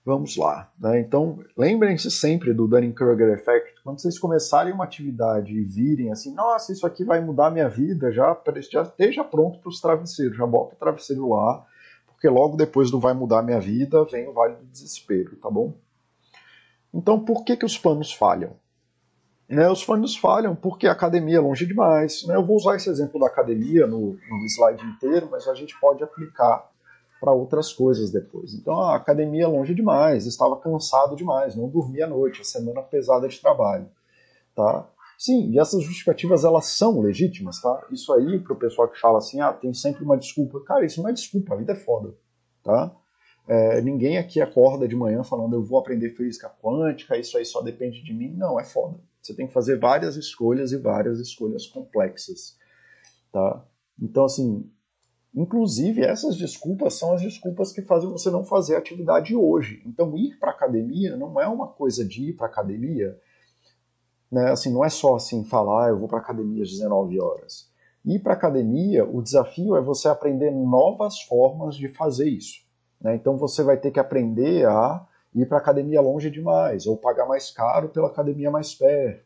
Vamos 0.10 0.38
lá. 0.38 0.72
Né? 0.80 1.02
Então, 1.02 1.38
lembrem-se 1.56 2.10
sempre 2.10 2.52
do 2.52 2.68
Dunning-Kruger 2.68 3.30
Effect. 3.30 3.79
Quando 3.90 4.02
vocês 4.02 4.20
começarem 4.20 4.72
uma 4.72 4.84
atividade 4.84 5.52
e 5.52 5.64
virem 5.64 6.12
assim, 6.12 6.32
nossa, 6.32 6.72
isso 6.72 6.86
aqui 6.86 7.04
vai 7.04 7.20
mudar 7.20 7.50
minha 7.50 7.68
vida, 7.68 8.12
já, 8.12 8.40
já 8.70 8.84
esteja 8.84 9.24
pronto 9.24 9.58
para 9.58 9.70
os 9.70 9.82
travesseiros, 9.82 10.38
já 10.38 10.46
bota 10.46 10.76
o 10.76 10.78
travesseiro 10.78 11.28
lá, 11.28 11.66
porque 12.06 12.30
logo 12.30 12.56
depois 12.56 12.92
do 12.92 13.00
vai 13.00 13.16
mudar 13.16 13.42
minha 13.42 13.60
vida 13.60 14.04
vem 14.04 14.28
o 14.28 14.32
Vale 14.32 14.58
do 14.58 14.66
Desespero, 14.68 15.36
tá 15.38 15.50
bom? 15.50 15.74
Então, 16.94 17.20
por 17.20 17.44
que, 17.44 17.58
que 17.58 17.66
os 17.66 17.80
planos 17.80 18.14
falham? 18.14 18.52
Né, 19.50 19.68
os 19.68 19.84
planos 19.84 20.16
falham 20.16 20.56
porque 20.56 20.86
a 20.86 20.92
academia 20.92 21.38
é 21.38 21.42
longe 21.42 21.66
demais. 21.66 22.24
Né? 22.28 22.36
Eu 22.36 22.46
vou 22.46 22.58
usar 22.58 22.76
esse 22.76 22.92
exemplo 22.92 23.20
da 23.20 23.26
academia 23.26 23.88
no, 23.88 24.12
no 24.12 24.46
slide 24.46 24.86
inteiro, 24.86 25.30
mas 25.32 25.48
a 25.48 25.56
gente 25.56 25.76
pode 25.80 26.04
aplicar 26.04 26.70
para 27.20 27.32
outras 27.32 27.74
coisas 27.74 28.12
depois. 28.12 28.54
Então 28.54 28.80
a 28.80 28.96
academia 28.96 29.44
é 29.44 29.48
longe 29.48 29.76
demais, 29.76 30.26
estava 30.26 30.58
cansado 30.58 31.16
demais, 31.16 31.56
não 31.56 31.68
dormia 31.70 32.06
à 32.06 32.08
noite, 32.08 32.42
a 32.42 32.46
semana 32.46 32.82
pesada 32.82 33.28
de 33.28 33.40
trabalho, 33.40 33.90
tá? 34.56 34.90
Sim, 35.18 35.52
e 35.52 35.60
essas 35.60 35.84
justificativas 35.84 36.46
elas 36.46 36.68
são 36.68 37.02
legítimas, 37.02 37.62
tá? 37.62 37.86
Isso 37.92 38.14
aí 38.14 38.40
para 38.40 38.54
o 38.54 38.56
pessoal 38.56 38.88
que 38.88 39.00
fala 39.00 39.18
assim, 39.18 39.42
ah, 39.42 39.52
tem 39.52 39.74
sempre 39.74 40.04
uma 40.04 40.18
desculpa, 40.18 40.62
cara, 40.62 40.86
isso 40.86 41.02
não 41.02 41.10
é 41.10 41.14
desculpa, 41.14 41.54
a 41.54 41.58
vida 41.58 41.74
é 41.74 41.76
foda, 41.76 42.16
tá? 42.64 42.96
É, 43.50 43.82
ninguém 43.82 44.20
aqui 44.20 44.40
acorda 44.40 44.88
de 44.88 44.96
manhã 44.96 45.24
falando 45.24 45.56
eu 45.56 45.64
vou 45.64 45.80
aprender 45.80 46.12
física 46.12 46.48
quântica, 46.62 47.18
isso 47.18 47.36
aí 47.36 47.44
só 47.44 47.62
depende 47.62 48.04
de 48.04 48.14
mim. 48.14 48.32
Não, 48.38 48.60
é 48.60 48.64
foda. 48.64 49.00
Você 49.20 49.34
tem 49.34 49.48
que 49.48 49.54
fazer 49.54 49.80
várias 49.80 50.16
escolhas 50.16 50.72
e 50.72 50.78
várias 50.78 51.20
escolhas 51.20 51.66
complexas, 51.66 52.56
tá? 53.32 53.66
Então 54.00 54.26
assim, 54.26 54.72
Inclusive, 55.34 56.02
essas 56.02 56.36
desculpas 56.36 56.96
são 56.96 57.14
as 57.14 57.22
desculpas 57.22 57.72
que 57.72 57.84
fazem 57.84 58.10
você 58.10 58.32
não 58.32 58.44
fazer 58.44 58.76
atividade 58.76 59.36
hoje. 59.36 59.82
Então, 59.86 60.18
ir 60.18 60.38
para 60.40 60.52
academia 60.52 61.16
não 61.16 61.40
é 61.40 61.48
uma 61.48 61.68
coisa 61.68 62.04
de 62.04 62.30
ir 62.30 62.34
para 62.34 62.48
academia, 62.48 63.18
né? 64.32 64.52
Assim, 64.52 64.72
não 64.72 64.84
é 64.84 64.90
só 64.90 65.16
assim 65.16 65.44
falar, 65.44 65.86
ah, 65.86 65.90
eu 65.90 66.00
vou 66.00 66.08
para 66.08 66.20
academia 66.20 66.64
às 66.64 66.70
19 66.70 67.20
horas. 67.20 67.70
Ir 68.06 68.20
para 68.20 68.34
academia, 68.34 69.06
o 69.06 69.22
desafio 69.22 69.76
é 69.76 69.82
você 69.82 70.08
aprender 70.08 70.52
novas 70.52 71.22
formas 71.22 71.76
de 71.76 71.90
fazer 71.90 72.28
isso. 72.30 72.64
Né? 73.00 73.16
Então, 73.16 73.38
você 73.38 73.62
vai 73.62 73.78
ter 73.78 73.92
que 73.92 74.00
aprender 74.00 74.66
a 74.68 75.06
ir 75.36 75.46
para 75.46 75.58
academia 75.58 76.02
longe 76.02 76.30
demais, 76.30 76.88
ou 76.88 76.98
pagar 76.98 77.28
mais 77.28 77.52
caro 77.52 77.90
pela 77.90 78.08
academia 78.08 78.50
mais 78.50 78.74
perto. 78.74 79.24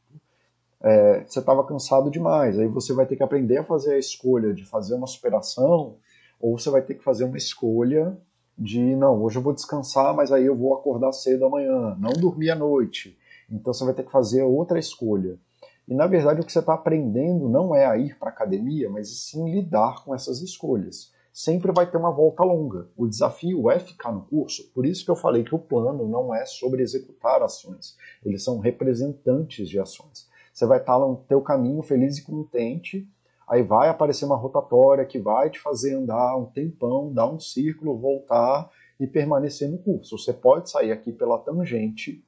É, 0.83 1.23
você 1.25 1.39
estava 1.39 1.63
cansado 1.63 2.11
demais, 2.11 2.59
aí 2.59 2.67
você 2.67 2.93
vai 2.93 3.05
ter 3.05 3.15
que 3.15 3.23
aprender 3.23 3.57
a 3.57 3.63
fazer 3.63 3.93
a 3.93 3.97
escolha 3.97 4.53
de 4.53 4.65
fazer 4.65 4.95
uma 4.95 5.07
superação, 5.07 5.95
ou 6.39 6.59
você 6.59 6.69
vai 6.69 6.81
ter 6.81 6.95
que 6.95 7.03
fazer 7.03 7.23
uma 7.23 7.37
escolha 7.37 8.17
de 8.57 8.95
não, 8.95 9.23
hoje 9.23 9.37
eu 9.37 9.41
vou 9.41 9.53
descansar, 9.53 10.13
mas 10.13 10.31
aí 10.31 10.45
eu 10.45 10.55
vou 10.55 10.73
acordar 10.73 11.13
cedo 11.13 11.45
amanhã, 11.45 11.95
não 11.97 12.11
dormir 12.11 12.51
à 12.51 12.55
noite. 12.55 13.17
Então 13.49 13.73
você 13.73 13.85
vai 13.85 13.93
ter 13.93 14.03
que 14.03 14.11
fazer 14.11 14.43
outra 14.43 14.77
escolha. 14.77 15.39
E 15.87 15.93
na 15.93 16.05
verdade 16.05 16.41
o 16.41 16.45
que 16.45 16.51
você 16.51 16.59
está 16.59 16.73
aprendendo 16.73 17.47
não 17.47 17.73
é 17.73 17.85
a 17.85 17.97
ir 17.97 18.17
para 18.19 18.29
a 18.29 18.31
academia, 18.31 18.89
mas 18.89 19.09
sim 19.23 19.49
lidar 19.51 20.03
com 20.03 20.13
essas 20.13 20.41
escolhas 20.41 21.13
sempre 21.33 21.71
vai 21.71 21.89
ter 21.89 21.97
uma 21.97 22.11
volta 22.11 22.43
longa. 22.43 22.87
O 22.95 23.07
desafio 23.07 23.71
é 23.71 23.79
ficar 23.79 24.11
no 24.11 24.21
curso. 24.21 24.69
Por 24.71 24.85
isso 24.85 25.03
que 25.03 25.09
eu 25.09 25.15
falei 25.15 25.43
que 25.43 25.55
o 25.55 25.59
plano 25.59 26.07
não 26.07 26.33
é 26.33 26.45
sobre 26.45 26.83
executar 26.83 27.41
ações. 27.41 27.97
Eles 28.23 28.43
são 28.43 28.59
representantes 28.59 29.67
de 29.67 29.79
ações. 29.79 30.29
Você 30.53 30.65
vai 30.65 30.79
estar 30.79 30.99
no 30.99 31.15
teu 31.27 31.41
caminho 31.41 31.81
feliz 31.81 32.17
e 32.17 32.23
contente, 32.23 33.07
aí 33.47 33.63
vai 33.63 33.89
aparecer 33.89 34.25
uma 34.25 34.37
rotatória 34.37 35.05
que 35.05 35.17
vai 35.19 35.49
te 35.49 35.59
fazer 35.59 35.95
andar 35.95 36.37
um 36.37 36.45
tempão, 36.45 37.11
dar 37.11 37.27
um 37.27 37.39
círculo, 37.39 37.97
voltar 37.97 38.69
e 38.99 39.07
permanecer 39.07 39.69
no 39.69 39.79
curso. 39.79 40.17
Você 40.17 40.31
pode 40.31 40.69
sair 40.69 40.91
aqui 40.91 41.11
pela 41.11 41.39
tangente 41.39 42.23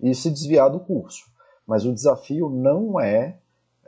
e 0.00 0.14
se 0.14 0.30
desviar 0.30 0.68
do 0.68 0.80
curso. 0.80 1.26
Mas 1.66 1.84
o 1.84 1.94
desafio 1.94 2.50
não 2.50 3.00
é 3.00 3.38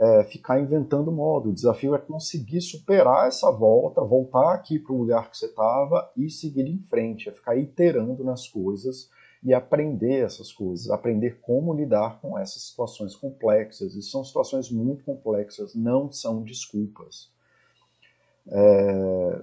é, 0.00 0.24
ficar 0.24 0.58
inventando 0.58 1.12
modo. 1.12 1.50
O 1.50 1.52
desafio 1.52 1.94
é 1.94 1.98
conseguir 1.98 2.62
superar 2.62 3.28
essa 3.28 3.50
volta, 3.50 4.00
voltar 4.00 4.54
aqui 4.54 4.78
para 4.78 4.94
o 4.94 4.98
lugar 4.98 5.30
que 5.30 5.36
você 5.36 5.46
estava 5.46 6.10
e 6.16 6.30
seguir 6.30 6.66
em 6.66 6.78
frente, 6.88 7.28
é 7.28 7.32
ficar 7.32 7.56
iterando 7.56 8.24
nas 8.24 8.48
coisas 8.48 9.10
e 9.42 9.55
aprender 9.55 10.24
essas 10.24 10.53
coisas, 10.53 10.90
aprender 10.90 11.40
como 11.40 11.72
lidar 11.74 12.20
com 12.20 12.38
essas 12.38 12.62
situações 12.62 13.16
complexas. 13.16 13.94
E 13.94 14.03
são 14.03 14.24
situações 14.24 14.70
muito 14.70 15.05
complexas, 15.05 15.74
não 15.74 16.11
são 16.12 16.42
desculpas. 16.42 17.31
É... 18.48 19.42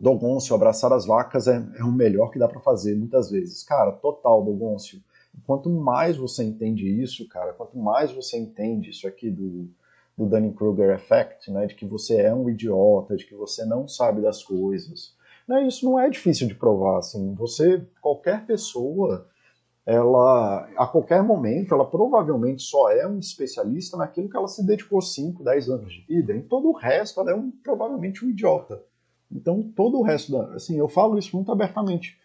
Dogoncio, 0.00 0.54
abraçar 0.54 0.92
as 0.92 1.06
vacas 1.06 1.46
é, 1.46 1.64
é 1.78 1.84
o 1.84 1.92
melhor 1.92 2.30
que 2.30 2.38
dá 2.38 2.48
para 2.48 2.60
fazer 2.60 2.94
muitas 2.96 3.30
vezes. 3.30 3.62
Cara, 3.62 3.92
total, 3.92 4.44
Dogoncio 4.44 5.00
quanto 5.46 5.68
mais 5.68 6.16
você 6.16 6.44
entende 6.44 6.86
isso, 7.02 7.26
cara, 7.28 7.52
quanto 7.52 7.76
mais 7.76 8.12
você 8.12 8.38
entende 8.38 8.90
isso 8.90 9.06
aqui 9.06 9.30
do, 9.30 9.68
do 10.16 10.26
Dunning-Kruger 10.26 10.90
Effect, 10.90 11.50
né, 11.50 11.66
de 11.66 11.74
que 11.74 11.84
você 11.84 12.20
é 12.20 12.32
um 12.32 12.48
idiota, 12.48 13.16
de 13.16 13.26
que 13.26 13.34
você 13.34 13.64
não 13.64 13.88
sabe 13.88 14.22
das 14.22 14.42
coisas, 14.42 15.14
né, 15.46 15.66
isso 15.66 15.84
não 15.84 15.98
é 15.98 16.08
difícil 16.08 16.48
de 16.48 16.54
provar, 16.54 16.98
assim, 16.98 17.34
você, 17.34 17.86
qualquer 18.00 18.46
pessoa, 18.46 19.26
ela, 19.86 20.68
a 20.76 20.86
qualquer 20.86 21.22
momento, 21.22 21.74
ela 21.74 21.84
provavelmente 21.84 22.62
só 22.62 22.90
é 22.90 23.06
um 23.06 23.18
especialista 23.18 23.96
naquilo 23.96 24.28
que 24.28 24.36
ela 24.36 24.48
se 24.48 24.64
dedicou 24.66 25.02
5, 25.02 25.44
10 25.44 25.68
anos 25.68 25.92
de 25.92 26.00
vida, 26.02 26.34
em 26.34 26.42
todo 26.42 26.68
o 26.68 26.72
resto 26.72 27.20
ela 27.20 27.32
é 27.32 27.34
um, 27.34 27.50
provavelmente 27.50 28.24
um 28.24 28.30
idiota. 28.30 28.82
Então, 29.30 29.62
todo 29.74 29.98
o 29.98 30.02
resto, 30.02 30.32
da, 30.32 30.54
assim, 30.54 30.78
eu 30.78 30.88
falo 30.88 31.18
isso 31.18 31.36
muito 31.36 31.52
abertamente, 31.52 32.18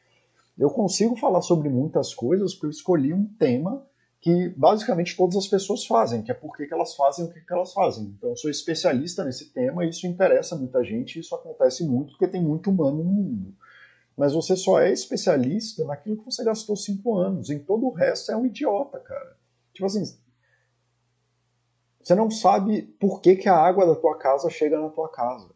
eu 0.58 0.70
consigo 0.70 1.16
falar 1.16 1.42
sobre 1.42 1.70
muitas 1.70 2.14
coisas 2.14 2.54
porque 2.54 2.68
eu 2.68 2.72
escolhi 2.72 3.14
um 3.14 3.26
tema 3.26 3.86
que 4.22 4.50
basicamente 4.50 5.16
todas 5.16 5.38
as 5.38 5.48
pessoas 5.48 5.86
fazem, 5.86 6.22
que 6.22 6.32
é 6.32 6.34
por 6.34 6.56
que 6.56 6.68
elas 6.72 6.94
fazem 6.96 7.26
o 7.26 7.30
que 7.30 7.42
elas 7.50 7.72
fazem. 7.72 8.06
Então 8.18 8.30
eu 8.32 8.36
sou 8.36 8.52
especialista 8.52 9.24
nesse 9.24 9.46
tema 9.52 9.86
isso 9.86 10.06
interessa 10.06 10.56
muita 10.56 10.84
gente, 10.84 11.20
isso 11.20 11.34
acontece 11.34 11.86
muito 11.86 12.12
porque 12.12 12.28
tem 12.28 12.44
muito 12.44 12.70
humano 12.70 12.98
no 12.98 13.12
mundo. 13.12 13.56
Mas 14.18 14.34
você 14.34 14.58
só 14.58 14.82
é 14.82 14.92
especialista 14.92 15.86
naquilo 15.86 16.18
que 16.18 16.26
você 16.26 16.44
gastou 16.44 16.76
cinco 16.76 17.18
anos. 17.18 17.50
Em 17.50 17.60
todo 17.60 17.86
o 17.86 17.94
resto 17.94 18.30
é 18.34 18.36
um 18.36 18.46
idiota, 18.46 19.00
cara. 19.00 19.38
Tipo 19.72 19.86
assim, 19.86 20.04
você 22.04 22.14
não 22.14 22.30
sabe 22.30 22.82
por 23.00 23.22
que, 23.22 23.38
que 23.38 23.48
a 23.48 23.56
água 23.56 23.86
da 23.86 23.96
tua 23.96 24.18
casa 24.18 24.50
chega 24.50 24.78
na 24.78 24.90
tua 24.90 25.08
casa. 25.08 25.50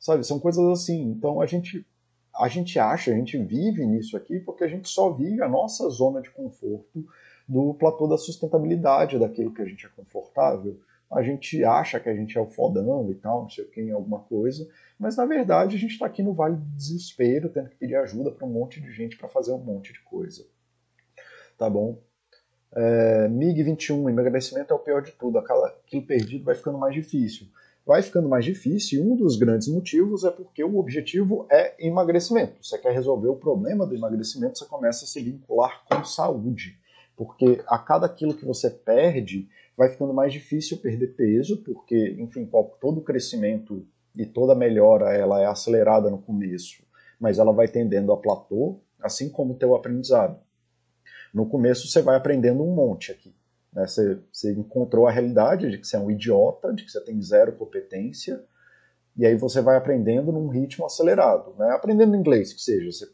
Sabe? 0.00 0.26
São 0.26 0.40
coisas 0.40 0.66
assim. 0.66 1.12
Então 1.12 1.40
a 1.40 1.46
gente 1.46 1.86
a 2.34 2.48
gente 2.48 2.78
acha, 2.78 3.12
a 3.12 3.14
gente 3.14 3.36
vive 3.36 3.86
nisso 3.86 4.16
aqui 4.16 4.40
porque 4.40 4.64
a 4.64 4.68
gente 4.68 4.88
só 4.88 5.10
vive 5.12 5.42
a 5.42 5.48
nossa 5.48 5.88
zona 5.90 6.22
de 6.22 6.30
conforto 6.30 7.06
do 7.48 7.74
platô 7.74 8.06
da 8.06 8.16
sustentabilidade, 8.16 9.18
daquilo 9.18 9.52
que 9.52 9.62
a 9.62 9.64
gente 9.64 9.86
é 9.86 9.88
confortável. 9.88 10.78
A 11.10 11.22
gente 11.22 11.62
acha 11.62 12.00
que 12.00 12.08
a 12.08 12.14
gente 12.14 12.38
é 12.38 12.40
o 12.40 12.46
fodão 12.46 13.10
e 13.10 13.14
tal, 13.14 13.42
não 13.42 13.50
sei 13.50 13.64
o 13.64 13.68
que, 13.68 13.82
em 13.82 13.90
alguma 13.90 14.20
coisa, 14.20 14.66
mas 14.98 15.16
na 15.16 15.26
verdade 15.26 15.76
a 15.76 15.78
gente 15.78 15.92
está 15.92 16.06
aqui 16.06 16.22
no 16.22 16.32
vale 16.32 16.56
do 16.56 16.64
desespero, 16.74 17.50
tendo 17.50 17.68
que 17.68 17.76
pedir 17.76 17.96
ajuda 17.96 18.30
para 18.30 18.46
um 18.46 18.50
monte 18.50 18.80
de 18.80 18.90
gente 18.92 19.18
para 19.18 19.28
fazer 19.28 19.52
um 19.52 19.58
monte 19.58 19.92
de 19.92 20.00
coisa. 20.00 20.46
Tá 21.58 21.68
bom? 21.68 21.98
É, 22.74 23.28
MIG-21, 23.28 24.08
emagrecimento 24.08 24.72
é 24.72 24.76
o 24.76 24.78
pior 24.78 25.02
de 25.02 25.12
tudo, 25.12 25.36
aquilo 25.38 26.06
perdido 26.06 26.44
vai 26.44 26.54
ficando 26.54 26.78
mais 26.78 26.94
difícil 26.94 27.46
vai 27.84 28.02
ficando 28.02 28.28
mais 28.28 28.44
difícil 28.44 29.00
e 29.00 29.06
um 29.06 29.16
dos 29.16 29.36
grandes 29.36 29.68
motivos 29.68 30.24
é 30.24 30.30
porque 30.30 30.62
o 30.62 30.78
objetivo 30.78 31.46
é 31.50 31.74
emagrecimento. 31.84 32.64
Você 32.64 32.78
quer 32.78 32.92
resolver 32.92 33.28
o 33.28 33.36
problema 33.36 33.86
do 33.86 33.94
emagrecimento, 33.94 34.58
você 34.58 34.66
começa 34.66 35.04
a 35.04 35.08
se 35.08 35.20
vincular 35.20 35.84
com 35.88 36.04
saúde. 36.04 36.78
Porque 37.24 37.62
a 37.68 37.78
cada 37.78 38.08
quilo 38.08 38.34
que 38.34 38.44
você 38.44 38.68
perde, 38.68 39.48
vai 39.76 39.88
ficando 39.88 40.12
mais 40.12 40.32
difícil 40.32 40.78
perder 40.78 41.14
peso, 41.14 41.62
porque, 41.62 42.16
enfim, 42.18 42.50
todo 42.80 43.00
crescimento 43.00 43.86
e 44.16 44.26
toda 44.26 44.56
melhora 44.56 45.14
ela 45.14 45.40
é 45.40 45.46
acelerada 45.46 46.10
no 46.10 46.18
começo, 46.18 46.82
mas 47.20 47.38
ela 47.38 47.52
vai 47.52 47.68
tendendo 47.68 48.12
a 48.12 48.16
platô, 48.16 48.80
assim 49.00 49.30
como 49.30 49.54
o 49.54 49.56
teu 49.56 49.72
aprendizado. 49.76 50.36
No 51.32 51.46
começo 51.46 51.86
você 51.86 52.02
vai 52.02 52.16
aprendendo 52.16 52.64
um 52.64 52.74
monte 52.74 53.12
aqui. 53.12 53.32
Né? 53.72 53.86
Você, 53.86 54.18
você 54.32 54.52
encontrou 54.52 55.06
a 55.06 55.12
realidade 55.12 55.70
de 55.70 55.78
que 55.78 55.86
você 55.86 55.96
é 55.96 56.00
um 56.00 56.10
idiota, 56.10 56.74
de 56.74 56.84
que 56.84 56.90
você 56.90 57.00
tem 57.02 57.22
zero 57.22 57.52
competência, 57.52 58.44
e 59.16 59.24
aí 59.24 59.36
você 59.36 59.60
vai 59.60 59.76
aprendendo 59.76 60.32
num 60.32 60.48
ritmo 60.48 60.84
acelerado. 60.84 61.54
Né? 61.56 61.70
Aprendendo 61.70 62.16
inglês, 62.16 62.52
que 62.52 62.60
seja. 62.60 62.90
Você 62.90 63.06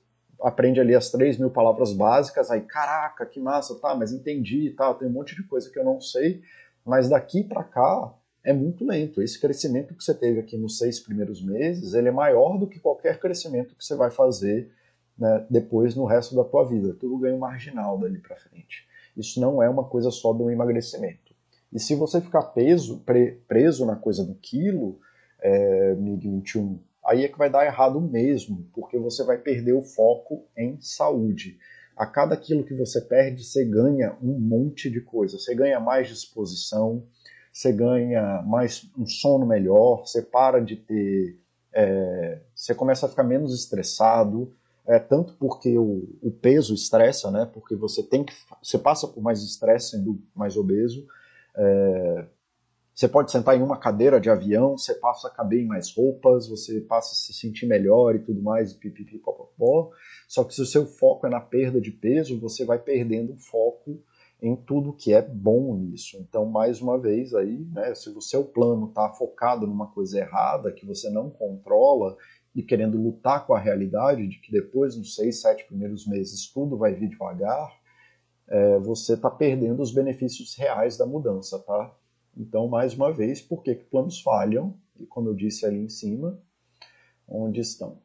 aprende 0.42 0.80
ali 0.80 0.94
as 0.94 1.10
3 1.10 1.38
mil 1.38 1.50
palavras 1.50 1.92
básicas, 1.92 2.50
aí, 2.50 2.60
caraca, 2.60 3.26
que 3.26 3.40
massa, 3.40 3.74
tá, 3.76 3.94
mas 3.94 4.12
entendi, 4.12 4.70
tá, 4.70 4.92
tem 4.94 5.08
um 5.08 5.12
monte 5.12 5.34
de 5.34 5.42
coisa 5.42 5.70
que 5.70 5.78
eu 5.78 5.84
não 5.84 6.00
sei, 6.00 6.42
mas 6.84 7.08
daqui 7.08 7.42
para 7.42 7.64
cá 7.64 8.12
é 8.44 8.52
muito 8.52 8.84
lento. 8.86 9.20
Esse 9.20 9.38
crescimento 9.40 9.94
que 9.94 10.02
você 10.02 10.14
teve 10.14 10.40
aqui 10.40 10.56
nos 10.56 10.78
seis 10.78 11.00
primeiros 11.00 11.42
meses, 11.42 11.94
ele 11.94 12.08
é 12.08 12.12
maior 12.12 12.56
do 12.56 12.66
que 12.66 12.78
qualquer 12.78 13.18
crescimento 13.18 13.74
que 13.74 13.84
você 13.84 13.94
vai 13.94 14.10
fazer 14.10 14.70
né, 15.18 15.44
depois 15.50 15.94
no 15.94 16.04
resto 16.04 16.34
da 16.34 16.44
tua 16.44 16.64
vida. 16.64 16.94
Tudo 16.94 17.18
ganho 17.18 17.38
marginal 17.38 17.98
dali 17.98 18.18
para 18.18 18.36
frente. 18.36 18.86
Isso 19.16 19.40
não 19.40 19.62
é 19.62 19.68
uma 19.68 19.84
coisa 19.84 20.10
só 20.10 20.32
do 20.32 20.50
emagrecimento. 20.50 21.34
E 21.72 21.78
se 21.78 21.94
você 21.94 22.20
ficar 22.20 22.42
peso, 22.42 23.00
pre, 23.00 23.32
preso 23.46 23.84
na 23.84 23.96
coisa 23.96 24.24
do 24.24 24.34
quilo, 24.36 24.98
é, 25.40 25.94
MIG-21, 25.96 26.78
aí 27.08 27.24
é 27.24 27.28
que 27.28 27.38
vai 27.38 27.48
dar 27.48 27.64
errado 27.64 28.00
mesmo, 28.00 28.68
porque 28.74 28.98
você 28.98 29.24
vai 29.24 29.38
perder 29.38 29.72
o 29.72 29.82
foco 29.82 30.44
em 30.56 30.78
saúde. 30.80 31.58
A 31.96 32.06
cada 32.06 32.36
quilo 32.36 32.64
que 32.64 32.74
você 32.74 33.00
perde, 33.00 33.42
você 33.42 33.64
ganha 33.64 34.16
um 34.22 34.38
monte 34.38 34.90
de 34.90 35.00
coisa. 35.00 35.38
Você 35.38 35.54
ganha 35.54 35.80
mais 35.80 36.06
disposição, 36.06 37.02
você 37.50 37.72
ganha 37.72 38.42
mais 38.42 38.88
um 38.96 39.06
sono 39.06 39.46
melhor, 39.46 40.06
você 40.06 40.22
para 40.22 40.60
de 40.60 40.76
ter. 40.76 41.38
É, 41.72 42.40
você 42.54 42.74
começa 42.74 43.06
a 43.06 43.08
ficar 43.08 43.24
menos 43.24 43.54
estressado, 43.54 44.54
é, 44.86 44.98
tanto 44.98 45.34
porque 45.34 45.76
o, 45.76 46.08
o, 46.22 46.30
peso 46.30 46.74
estressa, 46.74 47.30
né? 47.30 47.50
Porque 47.52 47.74
você 47.74 48.02
tem 48.02 48.24
que 48.24 48.32
você 48.62 48.78
passa 48.78 49.08
por 49.08 49.22
mais 49.22 49.42
estresse 49.42 49.90
sendo 49.90 50.20
mais 50.34 50.56
obeso. 50.56 51.06
É, 51.56 52.26
você 52.98 53.06
pode 53.06 53.30
sentar 53.30 53.56
em 53.56 53.62
uma 53.62 53.78
cadeira 53.78 54.20
de 54.20 54.28
avião, 54.28 54.76
você 54.76 54.92
passa 54.92 55.28
a 55.28 55.30
caber 55.30 55.62
em 55.62 55.68
mais 55.68 55.94
roupas, 55.94 56.48
você 56.48 56.80
passa 56.80 57.12
a 57.12 57.14
se 57.14 57.32
sentir 57.32 57.64
melhor 57.64 58.16
e 58.16 58.18
tudo 58.18 58.42
mais, 58.42 58.72
pipipi, 58.72 59.18
popopó. 59.18 59.92
Só 60.26 60.42
que 60.42 60.52
se 60.52 60.60
o 60.60 60.66
seu 60.66 60.84
foco 60.84 61.24
é 61.24 61.30
na 61.30 61.40
perda 61.40 61.80
de 61.80 61.92
peso, 61.92 62.40
você 62.40 62.64
vai 62.64 62.76
perdendo 62.76 63.34
o 63.34 63.38
foco 63.38 64.02
em 64.42 64.56
tudo 64.56 64.92
que 64.92 65.14
é 65.14 65.22
bom 65.22 65.76
nisso. 65.76 66.16
Então, 66.18 66.44
mais 66.46 66.80
uma 66.80 66.98
vez 66.98 67.32
aí, 67.34 67.64
né, 67.72 67.94
se 67.94 68.10
o 68.10 68.20
seu 68.20 68.44
plano 68.44 68.88
está 68.88 69.08
focado 69.10 69.64
numa 69.64 69.86
coisa 69.92 70.18
errada 70.18 70.72
que 70.72 70.84
você 70.84 71.08
não 71.08 71.30
controla 71.30 72.16
e 72.52 72.64
querendo 72.64 73.00
lutar 73.00 73.46
com 73.46 73.54
a 73.54 73.60
realidade 73.60 74.26
de 74.26 74.40
que 74.40 74.50
depois, 74.50 74.96
nos 74.96 75.14
seis, 75.14 75.40
sete 75.40 75.64
primeiros 75.68 76.04
meses, 76.04 76.52
tudo 76.52 76.76
vai 76.76 76.94
vir 76.94 77.10
devagar, 77.10 77.70
é, 78.48 78.76
você 78.80 79.14
está 79.14 79.30
perdendo 79.30 79.80
os 79.80 79.94
benefícios 79.94 80.56
reais 80.56 80.96
da 80.96 81.06
mudança, 81.06 81.60
tá? 81.60 81.94
Então, 82.38 82.68
mais 82.68 82.94
uma 82.94 83.12
vez, 83.12 83.42
por 83.42 83.62
que, 83.62 83.74
que 83.74 83.84
planos 83.84 84.22
falham? 84.22 84.74
E 84.98 85.04
como 85.04 85.28
eu 85.28 85.34
disse 85.34 85.66
ali 85.66 85.78
em 85.78 85.88
cima, 85.88 86.40
Onde 87.28 87.60
estão? 87.60 87.98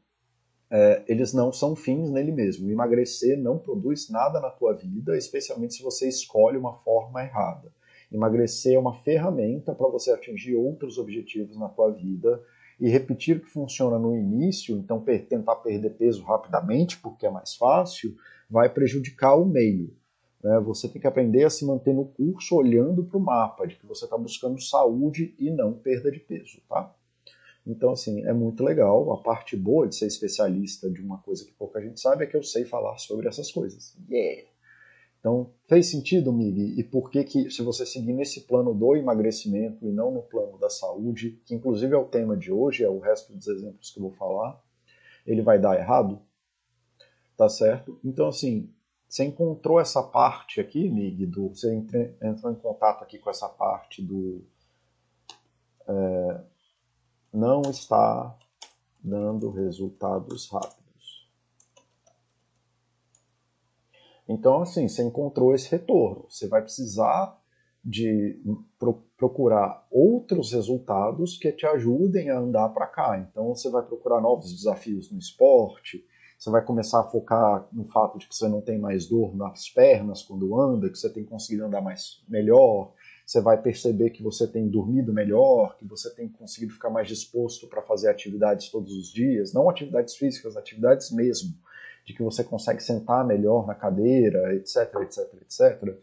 É, 0.69 1.03
eles 1.07 1.33
não 1.33 1.53
são 1.53 1.75
fins 1.75 2.11
nele 2.11 2.31
mesmo. 2.31 2.69
Emagrecer 2.69 3.39
não 3.39 3.57
produz 3.57 4.09
nada 4.09 4.39
na 4.41 4.49
tua 4.49 4.73
vida, 4.73 5.17
especialmente 5.17 5.75
se 5.75 5.83
você 5.83 6.09
escolhe 6.09 6.57
uma 6.57 6.73
forma 6.79 7.23
errada. 7.23 7.71
Emagrecer 8.11 8.73
é 8.73 8.79
uma 8.79 8.93
ferramenta 9.01 9.73
para 9.73 9.87
você 9.87 10.11
atingir 10.11 10.55
outros 10.55 10.97
objetivos 10.97 11.57
na 11.57 11.69
tua 11.69 11.91
vida 11.91 12.43
e 12.79 12.89
repetir 12.89 13.37
o 13.37 13.39
que 13.39 13.49
funciona 13.49 13.97
no 13.97 14.15
início, 14.17 14.75
então 14.77 14.99
per 14.99 15.25
tentar 15.25 15.55
perder 15.57 15.91
peso 15.91 16.23
rapidamente, 16.23 16.97
porque 16.99 17.25
é 17.25 17.29
mais 17.29 17.55
fácil, 17.55 18.15
vai 18.49 18.67
prejudicar 18.67 19.35
o 19.35 19.45
meio. 19.45 19.95
Né? 20.43 20.60
Você 20.60 20.89
tem 20.89 21.01
que 21.01 21.08
aprender 21.08 21.45
a 21.45 21.49
se 21.49 21.65
manter 21.65 21.93
no 21.93 22.06
curso 22.06 22.56
olhando 22.56 23.03
para 23.03 23.17
o 23.17 23.21
mapa, 23.21 23.65
de 23.65 23.75
que 23.75 23.86
você 23.86 24.06
está 24.06 24.17
buscando 24.17 24.62
saúde 24.62 25.34
e 25.39 25.49
não 25.49 25.73
perda 25.73 26.12
de 26.12 26.19
peso. 26.19 26.62
Tá? 26.67 26.93
Então, 27.65 27.91
assim, 27.91 28.23
é 28.25 28.34
muito 28.34 28.63
legal. 28.63 29.13
A 29.13 29.17
parte 29.17 29.56
boa 29.56 29.88
de 29.88 29.95
ser 29.95 30.08
especialista 30.08 30.89
de 30.89 31.01
uma 31.01 31.19
coisa 31.19 31.45
que 31.45 31.53
pouca 31.53 31.82
gente 31.82 31.99
sabe 31.99 32.25
é 32.25 32.27
que 32.27 32.36
eu 32.36 32.43
sei 32.43 32.65
falar 32.65 32.97
sobre 32.97 33.27
essas 33.27 33.51
coisas. 33.51 33.95
Yeah! 34.10 34.49
Então, 35.23 35.51
fez 35.69 35.89
sentido, 35.89 36.34
Mig? 36.34 36.77
E 36.77 36.84
por 36.84 37.10
que 37.10 37.23
que, 37.23 37.49
se 37.49 37.62
você 37.62 37.86
seguir 37.86 38.12
nesse 38.12 38.41
plano 38.41 38.73
do 38.73 38.93
emagrecimento 38.97 39.88
e 39.88 39.89
não 39.89 40.12
no 40.12 40.21
plano 40.21 40.58
da 40.58 40.69
saúde, 40.69 41.39
que 41.45 41.56
inclusive 41.56 41.93
é 41.93 41.97
o 41.97 42.03
tema 42.03 42.36
de 42.36 42.51
hoje, 42.51 42.84
é 42.84 42.89
o 42.89 42.99
resto 42.99 43.32
dos 43.32 43.47
exemplos 43.47 43.89
que 43.89 43.99
eu 43.99 44.03
vou 44.03 44.12
falar, 44.12 44.62
ele 45.25 45.41
vai 45.41 45.58
dar 45.58 45.79
errado? 45.79 46.19
Tá 47.38 47.47
certo? 47.47 47.97
Então, 48.03 48.27
assim, 48.27 48.69
você 49.13 49.26
encontrou 49.26 49.80
essa 49.80 50.02
parte 50.02 50.60
aqui, 50.60 50.89
Mig, 50.89 51.23
do, 51.28 51.49
você 51.49 51.71
entrou 51.71 52.52
em 52.52 52.56
contato 52.56 53.04
aqui 53.04 53.19
com 53.19 53.30
essa 53.30 53.47
parte 53.47 54.02
do... 54.02 54.43
É, 55.88 56.43
não 57.32 57.62
está 57.62 58.36
dando 59.04 59.52
resultados 59.52 60.49
rápidos. 60.49 61.30
Então, 64.28 64.63
assim, 64.63 64.88
você 64.88 65.04
encontrou 65.04 65.54
esse 65.54 65.69
retorno. 65.69 66.26
Você 66.28 66.47
vai 66.47 66.63
precisar 66.63 67.39
de 67.86 68.41
pro, 68.80 68.95
procurar 69.15 69.86
outros 69.91 70.52
resultados 70.54 71.38
que 71.38 71.52
te 71.52 71.67
ajudem 71.67 72.32
a 72.32 72.39
andar 72.39 72.69
para 72.69 72.88
cá. 72.88 73.19
Então, 73.19 73.49
você 73.49 73.69
vai 73.69 73.86
procurar 73.86 74.19
novos 74.19 74.52
desafios 74.52 75.12
no 75.12 75.19
esporte. 75.19 76.04
Você 76.43 76.49
vai 76.49 76.62
começar 76.62 76.99
a 76.99 77.03
focar 77.06 77.65
no 77.71 77.86
fato 77.86 78.19
de 78.19 78.27
que 78.27 78.36
você 78.36 78.49
não 78.49 78.60
tem 78.60 78.77
mais 78.77 79.08
dor 79.08 79.34
nas 79.34 79.69
pernas 79.69 80.23
quando 80.23 80.60
anda, 80.60 80.89
que 80.89 80.99
você 80.99 81.10
tem 81.10 81.23
conseguido 81.23 81.63
andar 81.63 81.79
mais 81.79 82.21
melhor. 82.27 82.91
Você 83.25 83.39
vai 83.39 83.62
perceber 83.62 84.10
que 84.10 84.21
você 84.21 84.45
tem 84.45 84.67
dormido 84.67 85.13
melhor, 85.13 85.77
que 85.77 85.86
você 85.86 86.13
tem 86.13 86.27
conseguido 86.27 86.73
ficar 86.73 86.89
mais 86.89 87.08
disposto 87.08 87.65
para 87.65 87.82
fazer 87.82 88.10
atividades 88.10 88.67
todos 88.69 88.91
os 88.91 89.08
dias, 89.08 89.53
não 89.53 89.69
atividades 89.69 90.17
físicas, 90.17 90.58
atividades 90.58 91.12
mesmo 91.12 91.53
de 92.06 92.13
que 92.13 92.21
você 92.21 92.43
consegue 92.43 92.84
sentar 92.84 93.25
melhor 93.25 93.65
na 93.65 93.73
cadeira, 93.73 94.53
etc, 94.53 94.93
etc, 95.01 95.34
etc. 95.43 95.97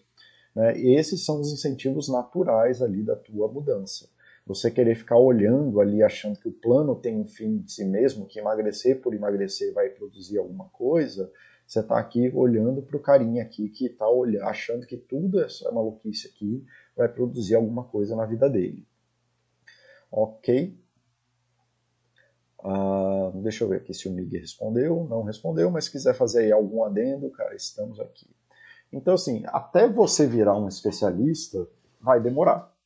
Né? 0.56 0.78
E 0.78 0.98
esses 0.98 1.22
são 1.22 1.38
os 1.38 1.52
incentivos 1.52 2.08
naturais 2.08 2.80
ali 2.80 3.02
da 3.02 3.14
tua 3.14 3.46
mudança. 3.46 4.08
Você 4.50 4.68
querer 4.68 4.96
ficar 4.96 5.16
olhando 5.16 5.80
ali, 5.80 6.02
achando 6.02 6.36
que 6.36 6.48
o 6.48 6.52
plano 6.52 6.96
tem 6.96 7.16
um 7.16 7.24
fim 7.24 7.58
de 7.58 7.70
si 7.70 7.84
mesmo, 7.84 8.26
que 8.26 8.40
emagrecer 8.40 9.00
por 9.00 9.14
emagrecer 9.14 9.72
vai 9.72 9.90
produzir 9.90 10.38
alguma 10.38 10.68
coisa, 10.70 11.32
você 11.64 11.78
está 11.78 11.96
aqui 11.96 12.32
olhando 12.34 12.82
para 12.82 12.96
o 12.96 13.00
carinha 13.00 13.44
aqui 13.44 13.68
que 13.68 13.86
está 13.86 14.06
achando 14.42 14.88
que 14.88 14.96
tudo 14.96 15.40
essa 15.40 15.70
maluquice 15.70 16.26
aqui 16.26 16.66
vai 16.96 17.08
produzir 17.08 17.54
alguma 17.54 17.84
coisa 17.84 18.16
na 18.16 18.26
vida 18.26 18.50
dele. 18.50 18.84
Ok? 20.10 20.76
Ah, 22.64 23.30
deixa 23.36 23.62
eu 23.62 23.68
ver 23.68 23.76
aqui 23.76 23.94
se 23.94 24.08
o 24.08 24.12
Miguel 24.12 24.40
respondeu. 24.40 25.06
Não 25.08 25.22
respondeu, 25.22 25.70
mas 25.70 25.84
se 25.84 25.92
quiser 25.92 26.14
fazer 26.14 26.40
aí 26.40 26.50
algum 26.50 26.82
adendo, 26.82 27.30
cara, 27.30 27.54
estamos 27.54 28.00
aqui. 28.00 28.28
Então, 28.92 29.14
assim, 29.14 29.44
até 29.46 29.88
você 29.88 30.26
virar 30.26 30.58
um 30.58 30.66
especialista, 30.66 31.68
vai 32.00 32.20
demorar. 32.20 32.79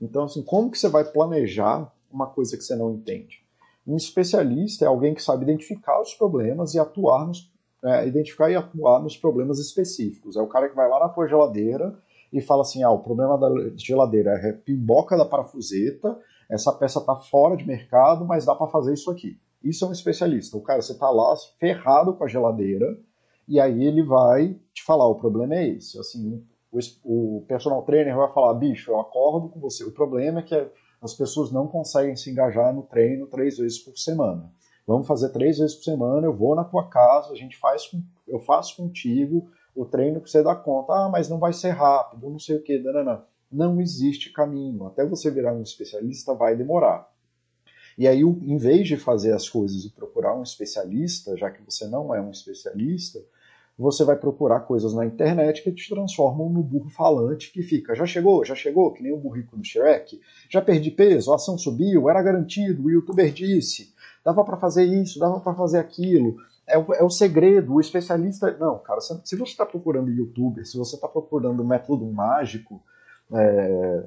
Então, 0.00 0.24
assim, 0.24 0.42
como 0.42 0.70
que 0.70 0.78
você 0.78 0.88
vai 0.88 1.04
planejar 1.04 1.92
uma 2.10 2.26
coisa 2.26 2.56
que 2.56 2.64
você 2.64 2.74
não 2.74 2.92
entende? 2.92 3.42
Um 3.86 3.96
especialista 3.96 4.84
é 4.84 4.88
alguém 4.88 5.14
que 5.14 5.22
sabe 5.22 5.44
identificar 5.44 6.00
os 6.00 6.14
problemas 6.14 6.74
e 6.74 6.78
atuar 6.78 7.26
nos, 7.26 7.50
é, 7.84 8.06
identificar 8.06 8.50
e 8.50 8.56
atuar 8.56 9.00
nos 9.02 9.16
problemas 9.16 9.58
específicos. 9.58 10.36
É 10.36 10.40
o 10.40 10.46
cara 10.46 10.68
que 10.68 10.76
vai 10.76 10.88
lá 10.88 11.00
na 11.00 11.08
tua 11.08 11.26
geladeira 11.26 11.98
e 12.32 12.40
fala 12.40 12.62
assim, 12.62 12.82
ah, 12.82 12.90
o 12.90 13.00
problema 13.00 13.36
da 13.36 13.48
geladeira 13.76 14.30
é 14.32 14.50
a 14.50 14.54
pimboca 14.54 15.16
da 15.16 15.24
parafuseta 15.24 16.16
essa 16.50 16.72
peça 16.72 16.98
está 16.98 17.14
fora 17.14 17.56
de 17.56 17.64
mercado, 17.64 18.26
mas 18.26 18.44
dá 18.44 18.54
para 18.54 18.66
fazer 18.66 18.92
isso 18.92 19.10
aqui. 19.10 19.38
Isso 19.62 19.84
é 19.84 19.88
um 19.88 19.92
especialista. 19.92 20.56
O 20.56 20.62
cara, 20.62 20.82
você 20.82 20.92
está 20.92 21.08
lá 21.08 21.32
ferrado 21.60 22.14
com 22.14 22.24
a 22.24 22.28
geladeira, 22.28 22.98
e 23.46 23.60
aí 23.60 23.84
ele 23.84 24.02
vai 24.02 24.58
te 24.74 24.82
falar, 24.82 25.06
o 25.06 25.14
problema 25.14 25.54
é 25.54 25.68
esse. 25.68 25.98
Assim, 25.98 26.44
o, 26.72 27.38
o 27.38 27.44
personal 27.46 27.82
trainer 27.82 28.16
vai 28.16 28.32
falar, 28.32 28.54
bicho, 28.54 28.90
eu 28.90 29.00
acordo 29.00 29.48
com 29.48 29.60
você. 29.60 29.84
O 29.84 29.92
problema 29.92 30.40
é 30.40 30.42
que 30.42 30.70
as 31.00 31.14
pessoas 31.14 31.50
não 31.50 31.66
conseguem 31.66 32.16
se 32.16 32.30
engajar 32.30 32.74
no 32.74 32.82
treino 32.82 33.26
três 33.26 33.58
vezes 33.58 33.78
por 33.78 33.96
semana. 33.96 34.50
Vamos 34.86 35.06
fazer 35.06 35.30
três 35.30 35.58
vezes 35.58 35.76
por 35.76 35.84
semana, 35.84 36.26
eu 36.26 36.34
vou 36.34 36.54
na 36.54 36.64
tua 36.64 36.88
casa, 36.88 37.32
a 37.32 37.36
gente 37.36 37.56
faz, 37.56 37.90
eu 38.26 38.40
faço 38.40 38.76
contigo 38.76 39.48
o 39.74 39.84
treino 39.84 40.20
que 40.20 40.30
você 40.30 40.42
dá 40.42 40.54
conta. 40.54 40.92
Ah, 40.92 41.08
mas 41.08 41.28
não 41.28 41.38
vai 41.38 41.52
ser 41.52 41.70
rápido, 41.70 42.28
não 42.28 42.38
sei 42.38 42.56
o 42.56 42.62
que, 42.62 42.78
não 42.78 43.22
não 43.50 43.80
existe 43.80 44.32
caminho. 44.32 44.86
Até 44.86 45.04
você 45.04 45.30
virar 45.30 45.52
um 45.52 45.62
especialista 45.62 46.34
vai 46.34 46.56
demorar. 46.56 47.10
E 47.98 48.06
aí, 48.06 48.20
em 48.20 48.56
vez 48.56 48.86
de 48.86 48.96
fazer 48.96 49.32
as 49.32 49.48
coisas 49.48 49.84
e 49.84 49.90
procurar 49.90 50.36
um 50.36 50.42
especialista, 50.42 51.36
já 51.36 51.50
que 51.50 51.62
você 51.62 51.86
não 51.86 52.14
é 52.14 52.20
um 52.20 52.30
especialista, 52.30 53.18
você 53.80 54.04
vai 54.04 54.16
procurar 54.16 54.60
coisas 54.60 54.94
na 54.94 55.06
internet 55.06 55.62
que 55.62 55.72
te 55.72 55.88
transformam 55.88 56.50
no 56.50 56.62
burro 56.62 56.90
falante 56.90 57.50
que 57.50 57.62
fica, 57.62 57.94
já 57.94 58.04
chegou, 58.04 58.44
já 58.44 58.54
chegou, 58.54 58.92
que 58.92 59.02
nem 59.02 59.12
o 59.12 59.16
burrico 59.16 59.56
do 59.56 59.64
Shrek, 59.64 60.20
já 60.48 60.60
perdi 60.60 60.90
peso, 60.90 61.32
a 61.32 61.36
ação 61.36 61.56
subiu, 61.56 62.10
era 62.10 62.22
garantido, 62.22 62.84
o 62.84 62.90
youtuber 62.90 63.32
disse, 63.32 63.94
dava 64.24 64.44
para 64.44 64.56
fazer 64.56 64.84
isso, 64.84 65.18
dava 65.18 65.40
para 65.40 65.54
fazer 65.54 65.78
aquilo, 65.78 66.36
é 66.66 66.78
o, 66.78 66.94
é 66.94 67.02
o, 67.02 67.10
segredo, 67.10 67.74
o 67.74 67.80
especialista... 67.80 68.56
Não, 68.58 68.78
cara, 68.78 69.00
se 69.00 69.36
você 69.36 69.50
está 69.50 69.66
procurando 69.66 70.10
youtuber, 70.10 70.64
se 70.64 70.76
você 70.76 70.94
está 70.94 71.08
procurando 71.08 71.64
método 71.64 72.06
mágico, 72.06 72.80
é, 73.32 74.04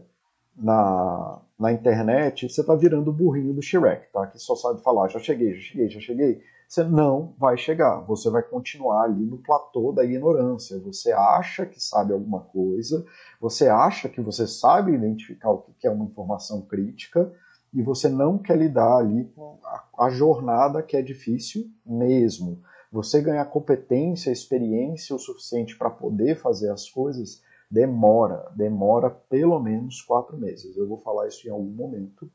na, 0.55 1.41
na 1.59 1.71
internet, 1.71 2.47
você 2.47 2.62
está 2.62 2.75
virando 2.75 3.09
o 3.09 3.13
burrinho 3.13 3.53
do 3.53 3.62
Shrek, 3.62 4.12
tá? 4.12 4.27
Que 4.27 4.39
só 4.39 4.55
sabe 4.55 4.81
falar, 4.81 5.09
já 5.09 5.19
cheguei, 5.19 5.55
já 5.55 5.62
cheguei, 5.62 5.89
já 5.89 5.99
cheguei. 5.99 6.41
Você 6.67 6.84
não 6.84 7.34
vai 7.38 7.58
chegar, 7.58 8.02
você 8.02 8.30
vai 8.30 8.41
continuar 8.41 9.04
ali 9.04 9.26
no 9.26 9.38
platô 9.38 9.91
da 9.91 10.04
ignorância. 10.04 10.80
Você 10.80 11.12
acha 11.12 11.65
que 11.65 11.82
sabe 11.82 12.13
alguma 12.13 12.41
coisa, 12.41 13.06
você 13.39 13.67
acha 13.67 14.10
que 14.10 14.21
você 14.21 14.47
sabe 14.47 14.93
identificar 14.93 15.52
o 15.52 15.65
que 15.78 15.88
é 15.88 15.91
uma 15.91 16.06
informação 16.06 16.62
crítica, 16.62 17.32
e 17.73 17.82
você 17.82 18.08
não 18.08 18.38
quer 18.38 18.58
lidar 18.58 18.97
ali 18.97 19.26
com 19.36 19.60
a, 19.97 20.10
jornada 20.12 20.84
que 20.84 20.95
é 20.95 21.02
difícil 21.02 21.71
mesmo. 21.84 22.62
Você 22.91 23.19
ganhar 23.19 23.45
competência, 23.45 24.32
experiência 24.32 25.15
o 25.15 25.19
suficiente 25.19 25.76
para 25.76 25.89
poder 25.89 26.36
fazer 26.36 26.69
as 26.69 26.88
coisas 26.88 27.41
demora, 27.69 28.52
demora 28.56 29.10
pelo 29.10 29.60
menos 29.60 30.04
quatro 30.04 30.38
meses. 30.38 30.78
Eu 30.78 30.88
vou 30.88 30.99
falar 30.99 31.28
isso 31.28 31.47
em 31.47 31.52
algum 31.52 31.71
momento. 31.71 32.30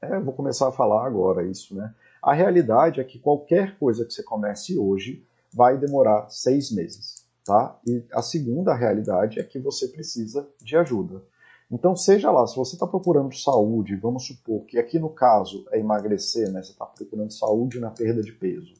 É, 0.00 0.18
vou 0.18 0.34
começar 0.34 0.66
a 0.66 0.72
falar 0.72 1.06
agora 1.06 1.46
isso, 1.46 1.76
né? 1.76 1.94
A 2.22 2.32
realidade 2.32 3.00
é 3.00 3.04
que 3.04 3.18
qualquer 3.18 3.76
coisa 3.78 4.04
que 4.04 4.12
você 4.12 4.22
comece 4.22 4.78
hoje 4.78 5.26
vai 5.52 5.76
demorar 5.76 6.28
seis 6.30 6.70
meses, 6.70 7.26
tá? 7.44 7.76
E 7.84 8.04
a 8.12 8.22
segunda 8.22 8.74
realidade 8.74 9.40
é 9.40 9.42
que 9.42 9.58
você 9.58 9.88
precisa 9.88 10.48
de 10.62 10.76
ajuda. 10.76 11.22
Então, 11.70 11.96
seja 11.96 12.30
lá, 12.30 12.46
se 12.46 12.54
você 12.54 12.76
está 12.76 12.86
procurando 12.86 13.34
saúde, 13.34 13.96
vamos 13.96 14.26
supor 14.26 14.64
que 14.66 14.78
aqui 14.78 14.98
no 14.98 15.10
caso 15.10 15.66
é 15.72 15.80
emagrecer, 15.80 16.50
né? 16.52 16.62
Você 16.62 16.72
está 16.72 16.86
procurando 16.86 17.32
saúde 17.32 17.80
na 17.80 17.90
perda 17.90 18.22
de 18.22 18.32
peso, 18.32 18.74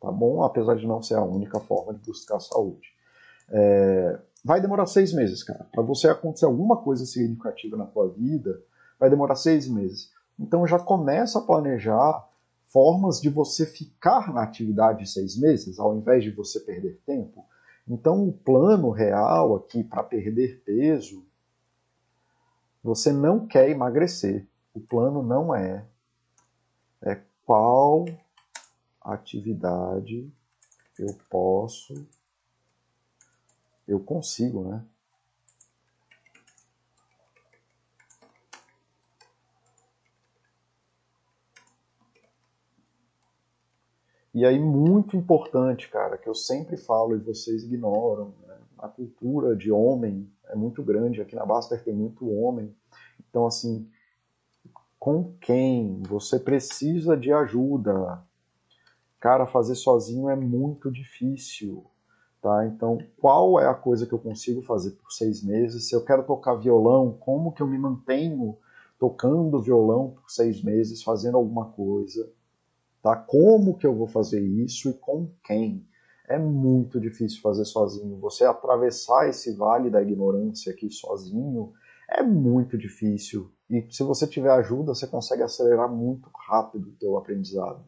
tá 0.00 0.10
bom? 0.10 0.42
Apesar 0.42 0.74
de 0.74 0.86
não 0.86 1.02
ser 1.02 1.14
a 1.14 1.22
única 1.22 1.60
forma 1.60 1.94
de 1.94 2.00
buscar 2.04 2.40
saúde. 2.40 2.88
É, 3.50 4.18
vai 4.44 4.60
demorar 4.60 4.86
seis 4.86 5.12
meses, 5.12 5.42
cara. 5.42 5.66
Para 5.72 5.82
você 5.82 6.08
acontecer 6.08 6.46
alguma 6.46 6.78
coisa 6.78 7.04
significativa 7.04 7.76
na 7.76 7.86
tua 7.86 8.08
vida, 8.08 8.60
vai 8.98 9.08
demorar 9.08 9.36
seis 9.36 9.68
meses. 9.68 10.10
Então 10.38 10.66
já 10.66 10.78
começa 10.78 11.38
a 11.38 11.42
planejar 11.42 12.26
formas 12.68 13.20
de 13.20 13.28
você 13.28 13.66
ficar 13.66 14.32
na 14.32 14.42
atividade 14.42 15.08
seis 15.10 15.36
meses, 15.36 15.78
ao 15.78 15.96
invés 15.96 16.22
de 16.22 16.30
você 16.30 16.60
perder 16.60 17.00
tempo. 17.06 17.44
Então 17.86 18.28
o 18.28 18.32
plano 18.32 18.90
real 18.90 19.56
aqui 19.56 19.82
para 19.82 20.02
perder 20.02 20.62
peso, 20.64 21.26
você 22.82 23.12
não 23.12 23.46
quer 23.46 23.70
emagrecer. 23.70 24.46
O 24.74 24.80
plano 24.80 25.22
não 25.22 25.54
é 25.54 25.86
é 27.00 27.20
qual 27.46 28.04
atividade 29.00 30.30
eu 30.98 31.16
posso 31.30 31.94
eu 33.86 33.98
consigo, 33.98 34.62
né? 34.68 34.84
E 44.38 44.46
aí, 44.46 44.56
muito 44.56 45.16
importante, 45.16 45.90
cara, 45.90 46.16
que 46.16 46.28
eu 46.28 46.34
sempre 46.34 46.76
falo 46.76 47.16
e 47.16 47.18
vocês 47.18 47.64
ignoram, 47.64 48.32
né? 48.46 48.54
a 48.78 48.86
cultura 48.86 49.56
de 49.56 49.72
homem 49.72 50.30
é 50.48 50.54
muito 50.54 50.80
grande. 50.80 51.20
Aqui 51.20 51.34
na 51.34 51.44
Baster 51.44 51.82
tem 51.82 51.92
muito 51.92 52.30
homem. 52.30 52.72
Então, 53.28 53.48
assim, 53.48 53.90
com 54.96 55.34
quem 55.40 56.00
você 56.04 56.38
precisa 56.38 57.16
de 57.16 57.32
ajuda? 57.32 58.22
Cara, 59.18 59.44
fazer 59.44 59.74
sozinho 59.74 60.30
é 60.30 60.36
muito 60.36 60.88
difícil. 60.88 61.84
Tá? 62.40 62.64
Então, 62.64 62.96
qual 63.20 63.58
é 63.58 63.66
a 63.66 63.74
coisa 63.74 64.06
que 64.06 64.12
eu 64.12 64.20
consigo 64.20 64.62
fazer 64.62 64.92
por 64.92 65.10
seis 65.10 65.42
meses? 65.42 65.88
Se 65.88 65.96
eu 65.96 66.04
quero 66.04 66.22
tocar 66.22 66.54
violão, 66.54 67.10
como 67.18 67.50
que 67.50 67.60
eu 67.60 67.66
me 67.66 67.76
mantenho 67.76 68.56
tocando 69.00 69.60
violão 69.60 70.10
por 70.10 70.30
seis 70.30 70.62
meses, 70.62 71.02
fazendo 71.02 71.36
alguma 71.36 71.64
coisa? 71.72 72.37
Tá? 73.08 73.16
Como 73.16 73.78
que 73.78 73.86
eu 73.86 73.94
vou 73.94 74.06
fazer 74.06 74.38
isso 74.38 74.90
e 74.90 74.92
com 74.92 75.30
quem? 75.42 75.82
É 76.28 76.38
muito 76.38 77.00
difícil 77.00 77.40
fazer 77.40 77.64
sozinho. 77.64 78.18
Você 78.18 78.44
atravessar 78.44 79.30
esse 79.30 79.56
vale 79.56 79.88
da 79.88 80.02
ignorância 80.02 80.70
aqui 80.70 80.90
sozinho 80.90 81.72
é 82.06 82.22
muito 82.22 82.76
difícil. 82.76 83.50
E 83.70 83.82
se 83.90 84.02
você 84.02 84.26
tiver 84.26 84.50
ajuda, 84.50 84.94
você 84.94 85.06
consegue 85.06 85.42
acelerar 85.42 85.90
muito 85.90 86.28
rápido 86.34 86.90
o 86.90 86.96
teu 87.00 87.16
aprendizado. 87.16 87.82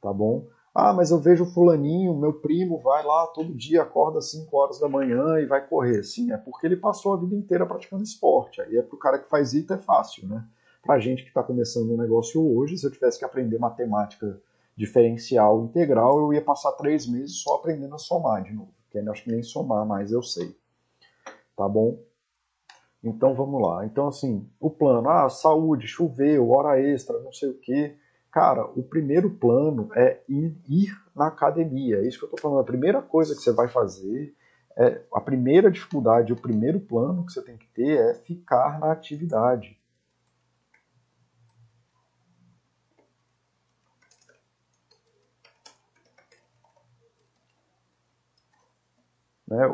Tá 0.00 0.10
bom? 0.10 0.46
Ah, 0.74 0.94
mas 0.94 1.10
eu 1.10 1.18
vejo 1.18 1.44
fulaninho, 1.44 2.16
meu 2.16 2.32
primo, 2.32 2.80
vai 2.80 3.04
lá 3.04 3.26
todo 3.26 3.54
dia, 3.54 3.82
acorda 3.82 4.18
às 4.18 4.30
5 4.30 4.56
horas 4.56 4.80
da 4.80 4.88
manhã 4.88 5.40
e 5.40 5.44
vai 5.44 5.66
correr. 5.68 6.02
Sim, 6.04 6.32
é 6.32 6.38
porque 6.38 6.66
ele 6.66 6.76
passou 6.76 7.12
a 7.12 7.18
vida 7.18 7.34
inteira 7.34 7.66
praticando 7.66 8.02
esporte. 8.02 8.62
Aí 8.62 8.78
é 8.78 8.82
pro 8.82 8.96
cara 8.96 9.18
que 9.18 9.28
faz 9.28 9.52
isso 9.52 9.74
é 9.74 9.76
fácil, 9.76 10.26
né? 10.26 10.42
Pra 10.82 10.98
gente 10.98 11.22
que 11.22 11.28
está 11.28 11.42
começando 11.42 11.92
um 11.92 11.96
negócio 11.96 12.44
hoje, 12.56 12.76
se 12.76 12.84
eu 12.84 12.90
tivesse 12.90 13.18
que 13.18 13.24
aprender 13.24 13.58
matemática 13.58 14.40
diferencial 14.76 15.64
integral, 15.64 16.18
eu 16.18 16.32
ia 16.32 16.42
passar 16.42 16.72
três 16.72 17.06
meses 17.06 17.36
só 17.36 17.54
aprendendo 17.54 17.94
a 17.94 17.98
somar 17.98 18.42
de 18.42 18.52
novo. 18.52 18.74
Porque 18.84 18.98
acho 19.08 19.22
que 19.22 19.30
nem 19.30 19.42
somar 19.42 19.86
mais 19.86 20.10
eu 20.10 20.22
sei. 20.22 20.56
Tá 21.56 21.68
bom? 21.68 22.02
Então 23.02 23.34
vamos 23.34 23.60
lá. 23.62 23.86
Então, 23.86 24.08
assim, 24.08 24.48
o 24.60 24.70
plano, 24.70 25.08
ah, 25.08 25.28
saúde, 25.28 25.86
choveu, 25.86 26.50
hora 26.50 26.80
extra, 26.80 27.18
não 27.20 27.32
sei 27.32 27.50
o 27.50 27.58
quê. 27.58 27.96
Cara, 28.30 28.64
o 28.64 28.82
primeiro 28.82 29.30
plano 29.30 29.90
é 29.94 30.20
ir, 30.28 30.56
ir 30.68 30.90
na 31.14 31.26
academia. 31.28 31.98
É 31.98 32.06
isso 32.06 32.18
que 32.18 32.24
eu 32.24 32.28
estou 32.28 32.40
falando. 32.40 32.60
A 32.60 32.66
primeira 32.66 33.02
coisa 33.02 33.34
que 33.34 33.42
você 33.42 33.52
vai 33.52 33.68
fazer, 33.68 34.34
é, 34.76 35.02
a 35.12 35.20
primeira 35.20 35.70
dificuldade, 35.70 36.32
o 36.32 36.40
primeiro 36.40 36.80
plano 36.80 37.24
que 37.26 37.32
você 37.32 37.42
tem 37.42 37.56
que 37.56 37.68
ter 37.68 37.98
é 37.98 38.14
ficar 38.14 38.80
na 38.80 38.90
atividade. 38.90 39.78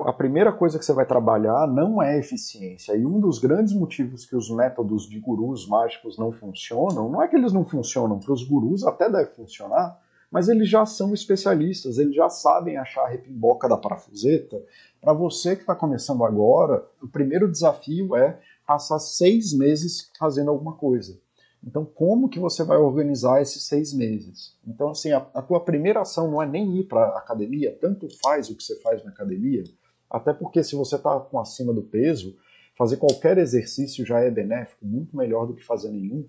A 0.07 0.13
primeira 0.13 0.53
coisa 0.53 0.79
que 0.79 0.85
você 0.85 0.93
vai 0.93 1.07
trabalhar 1.07 1.67
não 1.69 2.03
é 2.03 2.19
eficiência. 2.19 2.97
E 2.97 3.07
um 3.07 3.21
dos 3.21 3.39
grandes 3.39 3.73
motivos 3.73 4.25
que 4.25 4.35
os 4.35 4.51
métodos 4.51 5.09
de 5.09 5.21
gurus 5.21 5.69
mágicos 5.69 6.19
não 6.19 6.33
funcionam, 6.33 7.09
não 7.09 7.23
é 7.23 7.29
que 7.29 7.37
eles 7.37 7.53
não 7.53 7.65
funcionam, 7.65 8.19
para 8.19 8.33
os 8.33 8.43
gurus 8.43 8.85
até 8.85 9.09
deve 9.09 9.31
funcionar, 9.35 10.01
mas 10.31 10.49
eles 10.49 10.69
já 10.69 10.85
são 10.85 11.15
especialistas, 11.15 11.99
eles 11.99 12.15
já 12.15 12.29
sabem 12.29 12.77
achar 12.77 13.05
a 13.05 13.09
repimboca 13.09 13.69
da 13.69 13.77
parafuseta. 13.77 14.61
Para 15.01 15.13
você 15.13 15.55
que 15.55 15.63
está 15.63 15.75
começando 15.75 16.25
agora, 16.25 16.85
o 17.01 17.07
primeiro 17.07 17.51
desafio 17.51 18.17
é 18.17 18.39
passar 18.67 18.99
seis 18.99 19.57
meses 19.57 20.11
fazendo 20.19 20.51
alguma 20.51 20.75
coisa. 20.75 21.19
Então, 21.65 21.85
como 21.85 22.29
que 22.29 22.39
você 22.39 22.63
vai 22.63 22.79
organizar 22.79 23.43
esses 23.43 23.65
seis 23.65 23.93
meses? 23.93 24.57
Então, 24.67 24.91
assim, 24.91 25.11
a, 25.13 25.19
a 25.35 25.43
tua 25.43 25.61
primeira 25.61 26.01
ação 26.01 26.31
não 26.31 26.43
é 26.43 26.47
nem 26.47 26.79
ir 26.79 26.85
para 26.85 27.03
a 27.03 27.19
academia, 27.19 27.77
tanto 27.81 28.09
faz 28.23 28.49
o 28.49 28.57
que 28.57 28.63
você 28.63 28.81
faz 28.81 29.05
na 29.05 29.11
academia, 29.11 29.65
até 30.09 30.33
porque 30.33 30.63
se 30.63 30.77
você 30.77 30.97
está 30.97 31.19
com 31.19 31.39
acima 31.39 31.73
do 31.73 31.83
peso, 31.83 32.37
fazer 32.77 32.97
qualquer 32.97 33.39
exercício 33.39 34.07
já 34.07 34.21
é 34.21 34.31
benéfico, 34.31 34.87
muito 34.87 35.17
melhor 35.17 35.47
do 35.47 35.55
que 35.55 35.65
fazer 35.65 35.91
nenhum. 35.91 36.27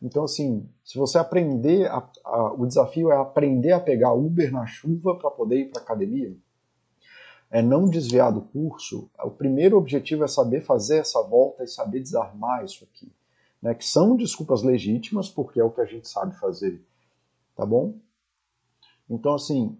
Então, 0.00 0.24
assim, 0.24 0.68
se 0.84 0.96
você 0.96 1.18
aprender, 1.18 1.88
a, 1.88 2.08
a, 2.24 2.52
o 2.54 2.66
desafio 2.66 3.10
é 3.10 3.16
aprender 3.16 3.72
a 3.72 3.80
pegar 3.80 4.12
Uber 4.12 4.50
na 4.52 4.64
chuva 4.64 5.18
para 5.18 5.30
poder 5.30 5.60
ir 5.60 5.70
para 5.70 5.80
a 5.80 5.84
academia, 5.84 6.34
é 7.50 7.60
não 7.60 7.88
desviar 7.88 8.32
do 8.32 8.40
curso. 8.40 9.10
O 9.22 9.30
primeiro 9.30 9.76
objetivo 9.76 10.24
é 10.24 10.28
saber 10.28 10.62
fazer 10.62 10.98
essa 10.98 11.20
volta 11.22 11.64
e 11.64 11.68
saber 11.68 12.00
desarmar 12.00 12.64
isso 12.64 12.84
aqui 12.84 13.12
né, 13.62 13.74
que 13.74 13.84
são 13.84 14.16
desculpas 14.16 14.62
legítimas, 14.62 15.28
porque 15.28 15.60
é 15.60 15.64
o 15.64 15.70
que 15.70 15.80
a 15.80 15.86
gente 15.86 16.08
sabe 16.08 16.36
fazer, 16.38 16.82
tá 17.54 17.64
bom? 17.64 17.94
Então, 19.08 19.34
assim, 19.34 19.78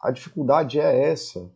a 0.00 0.10
dificuldade 0.10 0.78
é 0.78 1.10
essa. 1.10 1.50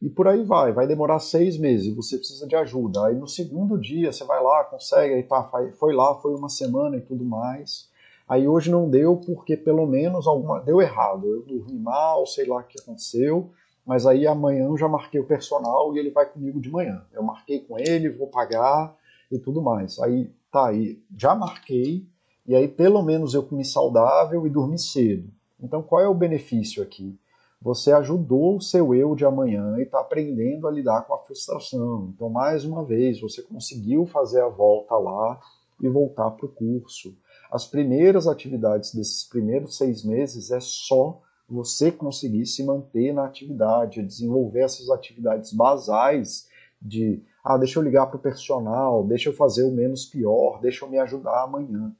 E 0.00 0.08
por 0.08 0.28
aí 0.28 0.44
vai, 0.44 0.70
vai 0.72 0.86
demorar 0.86 1.18
seis 1.18 1.58
meses, 1.58 1.92
você 1.96 2.16
precisa 2.16 2.46
de 2.46 2.54
ajuda. 2.54 3.06
Aí 3.06 3.16
no 3.16 3.26
segundo 3.26 3.76
dia 3.76 4.12
você 4.12 4.22
vai 4.22 4.40
lá, 4.40 4.62
consegue, 4.64 5.14
aí 5.14 5.22
tá, 5.24 5.50
foi 5.78 5.92
lá, 5.92 6.14
foi 6.14 6.32
uma 6.34 6.48
semana 6.48 6.96
e 6.96 7.00
tudo 7.00 7.24
mais. 7.24 7.90
Aí 8.28 8.46
hoje 8.46 8.70
não 8.70 8.88
deu 8.88 9.16
porque 9.16 9.56
pelo 9.56 9.84
menos 9.84 10.28
alguma 10.28 10.60
deu 10.60 10.80
errado. 10.80 11.26
Eu 11.26 11.42
dormi 11.42 11.76
mal, 11.76 12.24
sei 12.24 12.46
lá 12.46 12.58
o 12.58 12.62
que 12.62 12.80
aconteceu, 12.80 13.50
mas 13.84 14.06
aí 14.06 14.28
amanhã 14.28 14.66
eu 14.66 14.78
já 14.78 14.86
marquei 14.86 15.20
o 15.20 15.26
personal 15.26 15.92
e 15.94 15.98
ele 15.98 16.10
vai 16.10 16.24
comigo 16.26 16.60
de 16.60 16.70
manhã. 16.70 17.04
Eu 17.12 17.24
marquei 17.24 17.58
com 17.58 17.76
ele, 17.76 18.10
vou 18.10 18.28
pagar 18.28 18.94
e 19.32 19.38
tudo 19.38 19.62
mais. 19.62 19.98
Aí 19.98 20.30
tá 20.50 20.68
aí, 20.68 21.02
já 21.16 21.34
marquei, 21.34 22.06
e 22.46 22.54
aí 22.54 22.68
pelo 22.68 23.02
menos 23.02 23.34
eu 23.34 23.42
comi 23.42 23.64
saudável 23.64 24.46
e 24.46 24.50
dormi 24.50 24.78
cedo. 24.78 25.28
Então 25.60 25.82
qual 25.82 26.00
é 26.00 26.08
o 26.08 26.14
benefício 26.14 26.82
aqui? 26.82 27.18
Você 27.62 27.92
ajudou 27.92 28.56
o 28.56 28.60
seu 28.60 28.92
eu 28.92 29.14
de 29.14 29.24
amanhã 29.24 29.78
e 29.78 29.82
está 29.82 30.00
aprendendo 30.00 30.66
a 30.66 30.70
lidar 30.70 31.02
com 31.02 31.14
a 31.14 31.18
frustração. 31.18 32.12
Então, 32.12 32.28
mais 32.28 32.64
uma 32.64 32.84
vez, 32.84 33.20
você 33.20 33.40
conseguiu 33.40 34.04
fazer 34.04 34.40
a 34.40 34.48
volta 34.48 34.96
lá 34.96 35.38
e 35.80 35.88
voltar 35.88 36.32
para 36.32 36.46
o 36.46 36.48
curso. 36.48 37.16
As 37.52 37.64
primeiras 37.64 38.26
atividades 38.26 38.92
desses 38.92 39.22
primeiros 39.22 39.76
seis 39.76 40.04
meses 40.04 40.50
é 40.50 40.58
só 40.58 41.20
você 41.48 41.92
conseguir 41.92 42.46
se 42.46 42.64
manter 42.64 43.12
na 43.12 43.26
atividade, 43.26 44.02
desenvolver 44.02 44.60
essas 44.60 44.90
atividades 44.90 45.52
basais 45.52 46.48
de 46.80 47.22
ah, 47.42 47.58
deixa 47.58 47.78
eu 47.78 47.82
ligar 47.82 48.06
para 48.06 48.16
o 48.16 48.20
personal, 48.20 49.04
deixa 49.04 49.28
eu 49.28 49.32
fazer 49.32 49.64
o 49.64 49.72
menos 49.72 50.04
pior, 50.04 50.60
deixa 50.60 50.84
eu 50.84 50.88
me 50.88 50.98
ajudar 50.98 51.42
amanhã. 51.42 51.94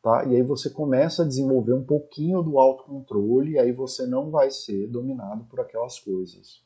Tá? 0.00 0.24
E 0.24 0.36
aí 0.36 0.42
você 0.42 0.70
começa 0.70 1.22
a 1.22 1.26
desenvolver 1.26 1.72
um 1.72 1.82
pouquinho 1.82 2.40
do 2.40 2.58
autocontrole 2.58 3.52
e 3.52 3.58
aí 3.58 3.72
você 3.72 4.06
não 4.06 4.30
vai 4.30 4.50
ser 4.50 4.86
dominado 4.86 5.44
por 5.44 5.58
aquelas 5.58 5.98
coisas. 5.98 6.64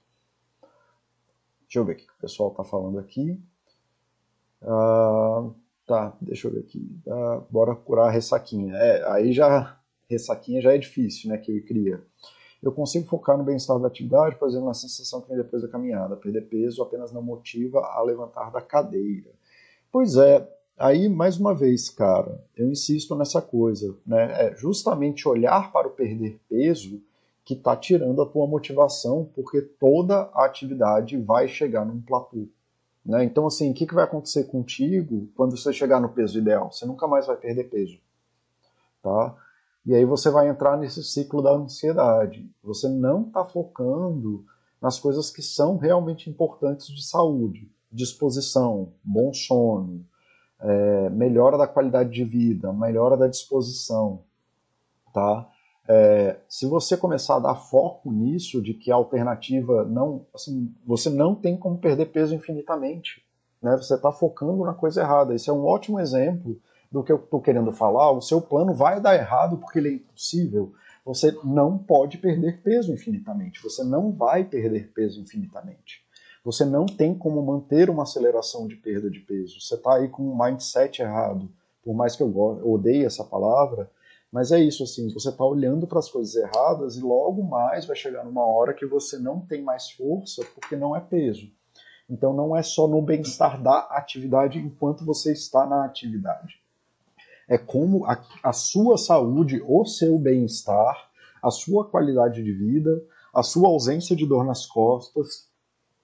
Deixa 1.62 1.78
eu 1.78 1.84
ver 1.84 1.94
o 1.94 1.96
que 1.96 2.04
o 2.04 2.20
pessoal 2.20 2.50
está 2.50 2.62
falando 2.62 2.98
aqui. 2.98 3.40
Uh, 4.60 5.54
tá, 5.86 6.14
deixa 6.20 6.48
eu 6.48 6.52
ver 6.52 6.60
aqui. 6.60 7.00
Uh, 7.06 7.40
bora 7.50 7.74
curar 7.74 8.08
a 8.08 8.10
ressaquinha. 8.10 8.74
É, 8.74 9.10
aí 9.10 9.32
já, 9.32 9.80
ressaquinha 10.06 10.60
já 10.60 10.74
é 10.74 10.78
difícil, 10.78 11.30
né, 11.30 11.38
que 11.38 11.56
eu 11.56 11.64
cria 11.64 12.04
eu 12.62 12.72
consigo 12.72 13.06
focar 13.06 13.38
no 13.38 13.44
bem-estar 13.44 13.78
da 13.78 13.88
atividade, 13.88 14.36
por 14.36 14.48
exemplo, 14.48 14.66
na 14.66 14.74
sensação 14.74 15.20
que 15.20 15.28
vem 15.28 15.36
depois 15.36 15.62
da 15.62 15.68
caminhada. 15.68 16.16
Perder 16.16 16.42
peso 16.42 16.82
apenas 16.82 17.12
não 17.12 17.22
motiva 17.22 17.80
a 17.80 18.02
levantar 18.02 18.50
da 18.50 18.60
cadeira. 18.60 19.30
Pois 19.90 20.16
é, 20.16 20.46
aí 20.78 21.08
mais 21.08 21.38
uma 21.38 21.54
vez, 21.54 21.88
cara, 21.88 22.44
eu 22.56 22.70
insisto 22.70 23.14
nessa 23.14 23.40
coisa, 23.40 23.96
né? 24.06 24.48
É 24.48 24.56
justamente 24.56 25.26
olhar 25.26 25.72
para 25.72 25.88
o 25.88 25.92
perder 25.92 26.38
peso 26.48 27.00
que 27.44 27.54
está 27.54 27.74
tirando 27.74 28.22
a 28.22 28.26
tua 28.26 28.46
motivação, 28.46 29.28
porque 29.34 29.60
toda 29.60 30.30
a 30.34 30.44
atividade 30.44 31.16
vai 31.16 31.48
chegar 31.48 31.84
num 31.84 32.00
platô. 32.00 32.46
Né? 33.04 33.24
Então, 33.24 33.46
assim, 33.46 33.70
o 33.70 33.74
que, 33.74 33.86
que 33.86 33.94
vai 33.94 34.04
acontecer 34.04 34.44
contigo 34.44 35.28
quando 35.34 35.56
você 35.56 35.72
chegar 35.72 36.00
no 36.00 36.10
peso 36.10 36.38
ideal? 36.38 36.70
Você 36.70 36.84
nunca 36.86 37.06
mais 37.06 37.26
vai 37.26 37.36
perder 37.36 37.64
peso. 37.64 37.98
Tá? 39.02 39.34
E 39.84 39.94
aí 39.94 40.04
você 40.04 40.30
vai 40.30 40.48
entrar 40.48 40.76
nesse 40.76 41.02
ciclo 41.02 41.42
da 41.42 41.52
ansiedade. 41.52 42.48
Você 42.62 42.88
não 42.88 43.22
está 43.22 43.44
focando 43.44 44.44
nas 44.80 44.98
coisas 44.98 45.30
que 45.30 45.42
são 45.42 45.76
realmente 45.76 46.28
importantes 46.28 46.88
de 46.88 47.04
saúde, 47.04 47.70
disposição, 47.90 48.92
bom 49.02 49.32
sono, 49.32 50.04
é, 50.60 51.10
melhora 51.10 51.56
da 51.56 51.66
qualidade 51.66 52.10
de 52.10 52.24
vida, 52.24 52.72
melhora 52.72 53.16
da 53.16 53.26
disposição, 53.26 54.20
tá? 55.12 55.48
É, 55.88 56.36
se 56.48 56.66
você 56.66 56.96
começar 56.96 57.36
a 57.36 57.40
dar 57.40 57.54
foco 57.56 58.12
nisso, 58.12 58.62
de 58.62 58.74
que 58.74 58.92
a 58.92 58.94
alternativa 58.94 59.84
não, 59.84 60.24
assim, 60.34 60.72
você 60.86 61.10
não 61.10 61.34
tem 61.34 61.56
como 61.56 61.78
perder 61.78 62.06
peso 62.06 62.34
infinitamente, 62.34 63.24
né? 63.60 63.76
Você 63.76 63.94
está 63.94 64.12
focando 64.12 64.64
na 64.64 64.74
coisa 64.74 65.00
errada. 65.00 65.34
Esse 65.34 65.50
é 65.50 65.52
um 65.52 65.64
ótimo 65.64 65.98
exemplo 65.98 66.60
do 66.90 67.04
que 67.04 67.12
eu 67.12 67.16
estou 67.16 67.40
querendo 67.40 67.72
falar, 67.72 68.10
o 68.10 68.20
seu 68.20 68.40
plano 68.40 68.74
vai 68.74 69.00
dar 69.00 69.14
errado 69.14 69.58
porque 69.58 69.78
ele 69.78 69.88
é 69.88 69.92
impossível. 69.92 70.72
Você 71.04 71.36
não 71.44 71.78
pode 71.78 72.18
perder 72.18 72.60
peso 72.62 72.92
infinitamente. 72.92 73.62
Você 73.62 73.84
não 73.84 74.12
vai 74.12 74.44
perder 74.44 74.92
peso 74.92 75.20
infinitamente. 75.20 76.04
Você 76.44 76.64
não 76.64 76.86
tem 76.86 77.14
como 77.14 77.42
manter 77.42 77.90
uma 77.90 78.02
aceleração 78.02 78.66
de 78.66 78.76
perda 78.76 79.10
de 79.10 79.20
peso. 79.20 79.60
Você 79.60 79.74
está 79.74 79.96
aí 79.96 80.08
com 80.08 80.22
um 80.22 80.36
mindset 80.36 81.00
errado. 81.02 81.50
Por 81.82 81.94
mais 81.94 82.16
que 82.16 82.22
eu 82.22 82.34
odeie 82.64 83.04
essa 83.04 83.24
palavra, 83.24 83.90
Mas 84.32 84.52
é 84.52 84.60
isso, 84.60 84.84
assim, 84.84 85.12
você 85.12 85.28
está 85.28 85.44
olhando 85.44 85.86
para 85.86 85.98
as 85.98 86.08
coisas 86.08 86.36
erradas 86.36 86.96
e 86.96 87.00
logo 87.00 87.42
mais 87.42 87.84
vai 87.84 87.96
chegar 87.96 88.24
numa 88.24 88.46
hora 88.46 88.72
que 88.72 88.86
você 88.86 89.18
não 89.18 89.40
tem 89.40 89.60
mais 89.62 89.90
força 89.90 90.44
porque 90.54 90.76
não 90.76 90.94
é 90.94 91.00
peso. 91.00 91.50
Então 92.08 92.32
não 92.32 92.56
é 92.56 92.62
só 92.62 92.86
no 92.86 93.02
bem-estar 93.02 93.60
da 93.60 93.78
atividade 93.90 94.58
enquanto 94.58 95.04
você 95.04 95.32
está 95.32 95.66
na 95.66 95.84
atividade. 95.84 96.59
É 97.50 97.58
como 97.58 98.06
a, 98.06 98.16
a 98.44 98.52
sua 98.52 98.96
saúde, 98.96 99.60
o 99.66 99.84
seu 99.84 100.16
bem-estar, 100.16 101.10
a 101.42 101.50
sua 101.50 101.84
qualidade 101.84 102.44
de 102.44 102.52
vida, 102.52 102.90
a 103.34 103.42
sua 103.42 103.68
ausência 103.68 104.14
de 104.14 104.24
dor 104.24 104.44
nas 104.44 104.64
costas 104.64 105.48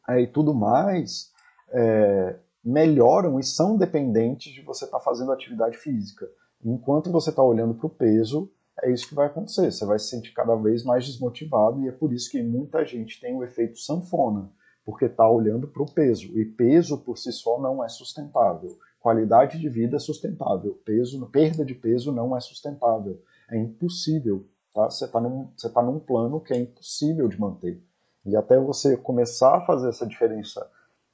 é, 0.08 0.20
e 0.22 0.26
tudo 0.26 0.52
mais 0.52 1.32
é, 1.72 2.36
melhoram 2.64 3.38
e 3.38 3.44
são 3.44 3.76
dependentes 3.76 4.52
de 4.52 4.60
você 4.62 4.86
estar 4.86 4.98
tá 4.98 5.04
fazendo 5.04 5.30
atividade 5.30 5.76
física. 5.76 6.28
Enquanto 6.64 7.12
você 7.12 7.30
está 7.30 7.44
olhando 7.44 7.74
para 7.74 7.86
o 7.86 7.90
peso, 7.90 8.50
é 8.82 8.90
isso 8.90 9.08
que 9.08 9.14
vai 9.14 9.26
acontecer. 9.26 9.70
Você 9.70 9.84
vai 9.84 10.00
se 10.00 10.08
sentir 10.08 10.32
cada 10.32 10.56
vez 10.56 10.82
mais 10.84 11.06
desmotivado 11.06 11.80
e 11.82 11.88
é 11.88 11.92
por 11.92 12.12
isso 12.12 12.28
que 12.28 12.42
muita 12.42 12.84
gente 12.84 13.20
tem 13.20 13.36
o 13.36 13.44
efeito 13.44 13.78
sanfona, 13.78 14.50
porque 14.84 15.04
está 15.04 15.28
olhando 15.30 15.68
para 15.68 15.82
o 15.82 15.92
peso. 15.92 16.36
E 16.36 16.44
peso 16.44 16.98
por 16.98 17.16
si 17.16 17.32
só 17.32 17.60
não 17.60 17.84
é 17.84 17.88
sustentável. 17.88 18.76
Qualidade 19.06 19.60
de 19.60 19.68
vida 19.68 19.98
é 19.98 20.00
sustentável. 20.00 20.82
Peso, 20.84 21.24
perda 21.26 21.64
de 21.64 21.76
peso 21.76 22.10
não 22.10 22.36
é 22.36 22.40
sustentável. 22.40 23.22
É 23.48 23.56
impossível. 23.56 24.48
Tá? 24.74 24.90
Você 24.90 25.04
está 25.04 25.20
num, 25.20 25.52
tá 25.72 25.80
num 25.80 26.00
plano 26.00 26.40
que 26.40 26.52
é 26.52 26.56
impossível 26.56 27.28
de 27.28 27.38
manter. 27.38 27.80
E 28.24 28.34
até 28.34 28.58
você 28.58 28.96
começar 28.96 29.58
a 29.58 29.60
fazer 29.64 29.90
essa 29.90 30.04
diferença, 30.04 30.68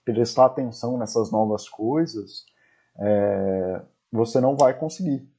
prestar 0.06 0.46
atenção 0.46 0.96
nessas 0.96 1.30
novas 1.30 1.68
coisas, 1.68 2.46
é, 2.98 3.82
você 4.10 4.40
não 4.40 4.56
vai 4.56 4.72
conseguir. 4.72 5.30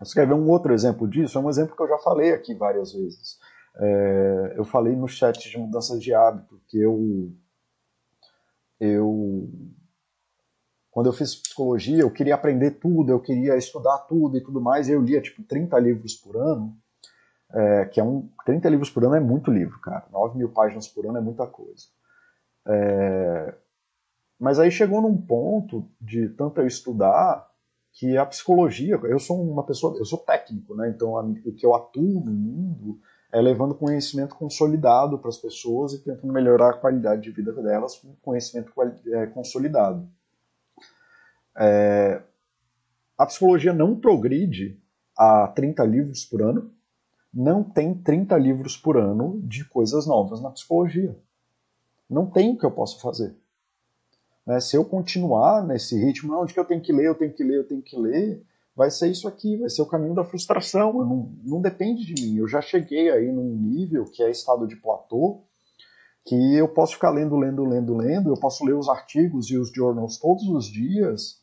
Você 0.00 0.14
quer 0.14 0.26
ver 0.26 0.32
um 0.32 0.48
outro 0.48 0.72
exemplo 0.72 1.06
disso? 1.06 1.36
É 1.36 1.42
um 1.42 1.50
exemplo 1.50 1.76
que 1.76 1.82
eu 1.82 1.88
já 1.88 1.98
falei 1.98 2.32
aqui 2.32 2.54
várias 2.54 2.94
vezes. 2.94 3.38
É, 3.76 4.54
eu 4.56 4.64
falei 4.64 4.96
no 4.96 5.06
chat 5.06 5.50
de 5.50 5.58
mudanças 5.58 6.02
de 6.02 6.14
hábito 6.14 6.58
que 6.68 6.80
eu, 6.80 7.30
eu 8.80 9.50
quando 10.98 11.06
eu 11.06 11.12
fiz 11.12 11.36
psicologia, 11.36 12.00
eu 12.00 12.10
queria 12.10 12.34
aprender 12.34 12.72
tudo, 12.72 13.12
eu 13.12 13.20
queria 13.20 13.56
estudar 13.56 13.98
tudo 13.98 14.36
e 14.36 14.40
tudo 14.40 14.60
mais, 14.60 14.88
e 14.88 14.92
eu 14.94 15.00
lia 15.00 15.20
tipo 15.20 15.44
30 15.44 15.78
livros 15.78 16.16
por 16.16 16.36
ano, 16.36 16.76
é, 17.54 17.84
que 17.84 18.00
é 18.00 18.02
um 18.02 18.28
30 18.44 18.68
livros 18.68 18.90
por 18.90 19.04
ano 19.04 19.14
é 19.14 19.20
muito 19.20 19.48
livro, 19.48 19.78
cara. 19.78 20.08
9 20.10 20.36
mil 20.36 20.48
páginas 20.48 20.88
por 20.88 21.06
ano 21.06 21.18
é 21.18 21.20
muita 21.20 21.46
coisa. 21.46 21.84
É, 22.66 23.54
mas 24.40 24.58
aí 24.58 24.72
chegou 24.72 25.00
num 25.00 25.16
ponto 25.16 25.88
de 26.00 26.30
tanto 26.30 26.60
eu 26.60 26.66
estudar 26.66 27.48
que 27.92 28.16
a 28.16 28.26
psicologia, 28.26 28.98
eu 29.04 29.20
sou 29.20 29.40
uma 29.40 29.62
pessoa, 29.62 29.96
eu 29.96 30.04
sou 30.04 30.18
técnico, 30.18 30.74
né? 30.74 30.88
Então 30.88 31.16
a, 31.16 31.22
o 31.22 31.52
que 31.52 31.64
eu 31.64 31.76
atuo 31.76 32.24
no 32.24 32.32
mundo 32.32 32.98
é 33.32 33.40
levando 33.40 33.72
conhecimento 33.72 34.34
consolidado 34.34 35.16
para 35.16 35.28
as 35.28 35.38
pessoas 35.38 35.92
e 35.92 36.02
tentando 36.02 36.32
melhorar 36.32 36.70
a 36.70 36.76
qualidade 36.76 37.22
de 37.22 37.30
vida 37.30 37.52
delas 37.52 37.96
com 37.98 38.16
conhecimento 38.20 38.72
é, 39.12 39.26
consolidado. 39.26 40.17
É, 41.58 42.22
a 43.16 43.26
psicologia 43.26 43.72
não 43.72 43.98
progride 43.98 44.80
a 45.16 45.48
30 45.48 45.84
livros 45.84 46.24
por 46.24 46.40
ano, 46.40 46.70
não 47.34 47.62
tem 47.62 47.94
30 47.94 48.36
livros 48.38 48.76
por 48.76 48.96
ano 48.96 49.40
de 49.42 49.64
coisas 49.64 50.06
novas 50.06 50.40
na 50.40 50.50
psicologia. 50.50 51.18
Não 52.08 52.26
tem 52.26 52.52
o 52.52 52.58
que 52.58 52.64
eu 52.64 52.70
possa 52.70 52.98
fazer. 53.00 53.36
Né? 54.46 54.60
Se 54.60 54.76
eu 54.76 54.84
continuar 54.84 55.66
nesse 55.66 55.98
ritmo, 55.98 56.32
não, 56.32 56.46
de 56.46 56.54
que 56.54 56.60
eu 56.60 56.64
tenho 56.64 56.80
que 56.80 56.92
ler, 56.92 57.06
eu 57.06 57.14
tenho 57.14 57.32
que 57.32 57.44
ler, 57.44 57.58
eu 57.58 57.66
tenho 57.66 57.82
que 57.82 57.98
ler, 57.98 58.42
vai 58.74 58.90
ser 58.90 59.10
isso 59.10 59.26
aqui, 59.26 59.56
vai 59.56 59.68
ser 59.68 59.82
o 59.82 59.86
caminho 59.86 60.14
da 60.14 60.24
frustração. 60.24 60.92
Não, 60.92 61.32
não 61.44 61.60
depende 61.60 62.06
de 62.06 62.22
mim. 62.22 62.36
Eu 62.38 62.48
já 62.48 62.62
cheguei 62.62 63.10
aí 63.10 63.30
num 63.30 63.56
nível 63.56 64.04
que 64.04 64.22
é 64.22 64.30
estado 64.30 64.66
de 64.66 64.76
platô, 64.76 65.42
que 66.24 66.54
eu 66.54 66.68
posso 66.68 66.94
ficar 66.94 67.10
lendo, 67.10 67.36
lendo, 67.36 67.64
lendo, 67.64 67.96
lendo, 67.96 68.30
eu 68.30 68.40
posso 68.40 68.64
ler 68.64 68.74
os 68.74 68.88
artigos 68.88 69.50
e 69.50 69.58
os 69.58 69.70
journals 69.70 70.18
todos 70.18 70.48
os 70.48 70.66
dias, 70.66 71.42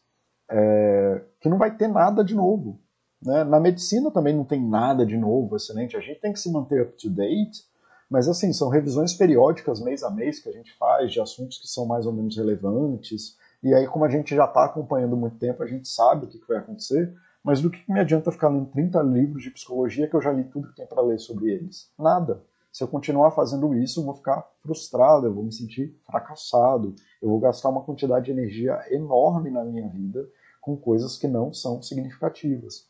é, 0.49 1.21
que 1.39 1.49
não 1.49 1.57
vai 1.57 1.75
ter 1.75 1.87
nada 1.87 2.23
de 2.23 2.35
novo. 2.35 2.79
Né? 3.21 3.43
Na 3.43 3.59
medicina 3.59 4.11
também 4.11 4.35
não 4.35 4.45
tem 4.45 4.61
nada 4.61 5.05
de 5.05 5.17
novo, 5.17 5.55
excelente. 5.55 5.97
A 5.97 6.01
gente 6.01 6.19
tem 6.19 6.33
que 6.33 6.39
se 6.39 6.51
manter 6.51 6.81
up 6.83 6.97
to 6.97 7.09
date, 7.09 7.63
mas 8.09 8.27
assim, 8.27 8.53
são 8.53 8.69
revisões 8.69 9.13
periódicas, 9.13 9.81
mês 9.81 10.03
a 10.03 10.11
mês, 10.11 10.39
que 10.39 10.49
a 10.49 10.51
gente 10.51 10.75
faz 10.77 11.11
de 11.11 11.19
assuntos 11.19 11.57
que 11.57 11.67
são 11.67 11.85
mais 11.85 12.05
ou 12.05 12.13
menos 12.13 12.37
relevantes. 12.37 13.37
E 13.63 13.73
aí, 13.73 13.87
como 13.87 14.05
a 14.05 14.09
gente 14.09 14.35
já 14.35 14.45
está 14.45 14.65
acompanhando 14.65 15.17
muito 15.17 15.37
tempo, 15.37 15.63
a 15.63 15.67
gente 15.67 15.87
sabe 15.87 16.25
o 16.25 16.29
que, 16.29 16.37
que 16.37 16.47
vai 16.47 16.57
acontecer. 16.57 17.13
Mas 17.43 17.61
do 17.61 17.69
que, 17.69 17.79
me 17.91 17.99
adianta 17.99 18.31
ficar 18.31 18.49
lendo 18.49 18.65
30 18.71 19.01
livros 19.03 19.43
de 19.43 19.51
psicologia 19.51 20.07
que 20.07 20.15
eu 20.15 20.21
já 20.21 20.31
li 20.31 20.43
tudo 20.45 20.69
que 20.69 20.75
tem 20.75 20.87
para 20.87 21.01
ler 21.01 21.19
sobre 21.19 21.51
eles? 21.51 21.91
Nada. 21.97 22.41
Se 22.75 22.83
eu 22.83 22.89
continuar 22.89 23.31
fazendo 23.31 23.73
isso, 23.73 24.01
eu 24.01 24.03
vou 24.03 24.15
ficar 24.15 24.45
frustrado, 24.61 25.25
eu 25.25 25.33
vou 25.33 25.45
me 25.45 25.53
sentir 25.53 25.97
fracassado, 26.05 26.93
eu 27.21 27.29
vou 27.29 27.39
gastar 27.39 27.69
uma 27.69 27.81
quantidade 27.81 28.25
de 28.25 28.31
energia 28.31 28.77
enorme 28.91 29.49
na 29.49 29.63
minha 29.63 29.87
vida 29.87 30.29
com 30.59 30.75
coisas 30.75 31.17
que 31.17 31.25
não 31.25 31.53
são 31.53 31.81
significativas. 31.81 32.85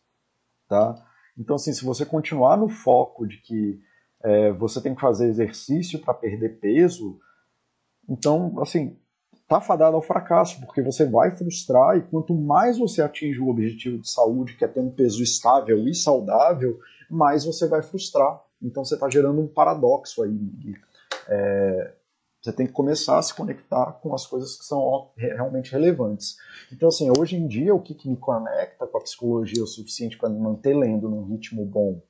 Tá? 0.68 0.96
Então, 1.38 1.56
assim, 1.56 1.72
se 1.72 1.86
você 1.86 2.04
continuar 2.04 2.58
no 2.58 2.68
foco 2.68 3.28
de 3.28 3.38
que 3.38 3.80
é, 4.24 4.52
você 4.54 4.82
tem 4.82 4.96
que 4.96 5.02
fazer 5.02 5.28
exercício 5.28 6.00
para 6.00 6.16
perder 6.16 6.60
peso, 6.60 7.20
então, 8.10 8.60
assim, 8.60 8.98
tá 9.48 9.62
fadado 9.62 9.96
ao 9.96 10.02
fracasso, 10.02 10.60
porque 10.62 10.82
você 10.82 11.06
vai 11.06 11.30
frustrar 11.38 11.96
e 11.96 12.02
quanto 12.02 12.34
mais 12.34 12.80
você 12.80 13.04
atinge 13.04 13.40
o 13.40 13.50
objetivo 13.50 14.00
de 14.00 14.10
saúde, 14.10 14.58
que 14.58 14.66
é 14.66 14.68
ter 14.68 14.80
um 14.80 14.90
peso 14.90 15.22
estável 15.22 15.88
e 15.88 15.94
saudável, 15.94 16.80
mais 17.08 17.46
você 17.46 17.68
vai 17.68 17.84
frustrar. 17.84 18.45
Então 18.66 18.84
você 18.84 18.95
está 18.95 19.09
gerando 19.09 19.39
um 19.39 19.47
paradoxo 19.47 20.24
aí. 20.24 20.76
É, 21.28 21.93
você 22.41 22.51
tem 22.53 22.68
que 22.68 22.74
começar 22.74 23.18
a 23.18 23.22
se 23.22 23.34
conectar 23.34 23.93
com 23.93 24.13
as 24.13 24.28
coisas 24.28 24.55
que 24.55 24.66
são 24.66 25.09
realmente 25.18 25.72
relevantes. 25.72 26.38
Então, 26.72 26.89
assim, 26.89 27.11
hoje 27.18 27.36
em 27.36 27.47
dia, 27.47 27.74
o 27.74 27.82
que, 27.82 27.95
que 27.95 28.07
me 28.07 28.18
conecta 28.18 28.86
com 28.86 28.97
a 28.97 29.01
psicologia 29.01 29.63
o 29.63 29.68
suficiente 29.68 30.18
para 30.18 30.30
me 30.30 30.39
manter 30.39 30.76
lendo 30.76 31.09
num 31.09 31.26
ritmo 31.26 31.66
bom 31.66 32.01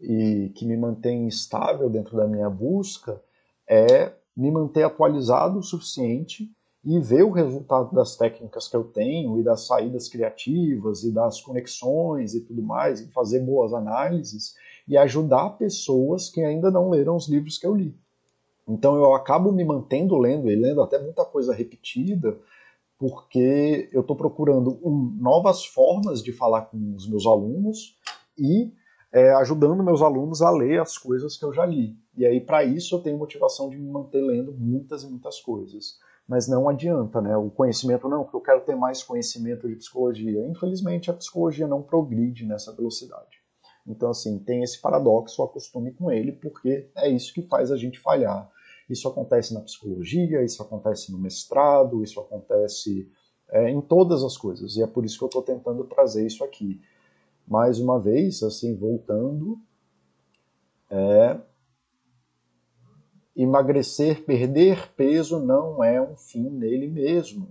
e 0.00 0.50
que 0.54 0.64
me 0.64 0.78
mantém 0.78 1.28
estável 1.28 1.90
dentro 1.90 2.16
da 2.16 2.26
minha 2.26 2.48
busca 2.48 3.22
é 3.68 4.12
me 4.34 4.50
manter 4.50 4.82
atualizado 4.82 5.58
o 5.58 5.62
suficiente 5.62 6.50
e 6.82 6.98
ver 6.98 7.22
o 7.22 7.30
resultado 7.30 7.94
das 7.94 8.16
técnicas 8.16 8.66
que 8.66 8.74
eu 8.74 8.84
tenho 8.84 9.38
e 9.38 9.42
das 9.42 9.66
saídas 9.66 10.08
criativas 10.08 11.04
e 11.04 11.12
das 11.12 11.38
conexões 11.42 12.34
e 12.34 12.40
tudo 12.40 12.62
mais, 12.62 13.02
e 13.02 13.12
fazer 13.12 13.40
boas 13.40 13.74
análises 13.74 14.54
e 14.90 14.96
ajudar 14.98 15.50
pessoas 15.50 16.28
que 16.28 16.42
ainda 16.42 16.68
não 16.68 16.90
leram 16.90 17.14
os 17.14 17.28
livros 17.28 17.56
que 17.56 17.64
eu 17.64 17.76
li. 17.76 17.96
Então 18.68 18.96
eu 18.96 19.14
acabo 19.14 19.52
me 19.52 19.64
mantendo 19.64 20.18
lendo 20.18 20.50
e 20.50 20.56
lendo 20.56 20.82
até 20.82 20.98
muita 20.98 21.24
coisa 21.24 21.54
repetida, 21.54 22.36
porque 22.98 23.88
eu 23.92 24.00
estou 24.00 24.16
procurando 24.16 24.80
um, 24.82 25.16
novas 25.20 25.64
formas 25.64 26.20
de 26.20 26.32
falar 26.32 26.62
com 26.62 26.96
os 26.96 27.08
meus 27.08 27.24
alunos 27.24 27.96
e 28.36 28.72
é, 29.12 29.32
ajudando 29.34 29.80
meus 29.84 30.02
alunos 30.02 30.42
a 30.42 30.50
ler 30.50 30.80
as 30.80 30.98
coisas 30.98 31.36
que 31.36 31.44
eu 31.44 31.52
já 31.52 31.64
li. 31.64 31.96
E 32.16 32.26
aí, 32.26 32.40
para 32.40 32.64
isso, 32.64 32.96
eu 32.96 33.00
tenho 33.00 33.16
motivação 33.16 33.70
de 33.70 33.78
me 33.78 33.88
manter 33.88 34.20
lendo 34.20 34.52
muitas 34.52 35.04
e 35.04 35.08
muitas 35.08 35.40
coisas. 35.40 35.98
Mas 36.26 36.48
não 36.48 36.68
adianta, 36.68 37.20
né? 37.20 37.36
O 37.36 37.48
conhecimento, 37.48 38.08
não, 38.08 38.24
porque 38.24 38.36
eu 38.36 38.40
quero 38.40 38.60
ter 38.62 38.76
mais 38.76 39.04
conhecimento 39.04 39.68
de 39.68 39.76
psicologia. 39.76 40.44
Infelizmente, 40.46 41.10
a 41.10 41.14
psicologia 41.14 41.66
não 41.66 41.80
progride 41.80 42.44
nessa 42.44 42.72
velocidade. 42.72 43.39
Então, 43.86 44.10
assim, 44.10 44.38
tem 44.38 44.62
esse 44.62 44.80
paradoxo, 44.80 45.42
acostume 45.42 45.92
com 45.92 46.10
ele, 46.10 46.32
porque 46.32 46.88
é 46.96 47.08
isso 47.08 47.32
que 47.32 47.42
faz 47.42 47.70
a 47.70 47.76
gente 47.76 47.98
falhar. 47.98 48.50
Isso 48.88 49.08
acontece 49.08 49.54
na 49.54 49.60
psicologia, 49.60 50.42
isso 50.42 50.62
acontece 50.62 51.12
no 51.12 51.18
mestrado, 51.18 52.02
isso 52.02 52.20
acontece 52.20 53.10
é, 53.48 53.70
em 53.70 53.80
todas 53.80 54.22
as 54.22 54.36
coisas. 54.36 54.76
E 54.76 54.82
é 54.82 54.86
por 54.86 55.04
isso 55.04 55.18
que 55.18 55.24
eu 55.24 55.28
estou 55.28 55.42
tentando 55.42 55.84
trazer 55.84 56.26
isso 56.26 56.44
aqui. 56.44 56.80
Mais 57.46 57.78
uma 57.78 57.98
vez, 57.98 58.42
assim, 58.42 58.76
voltando, 58.76 59.58
é, 60.90 61.38
emagrecer, 63.36 64.24
perder 64.24 64.92
peso 64.94 65.38
não 65.38 65.82
é 65.82 66.00
um 66.00 66.16
fim 66.16 66.50
nele 66.50 66.88
mesmo. 66.88 67.48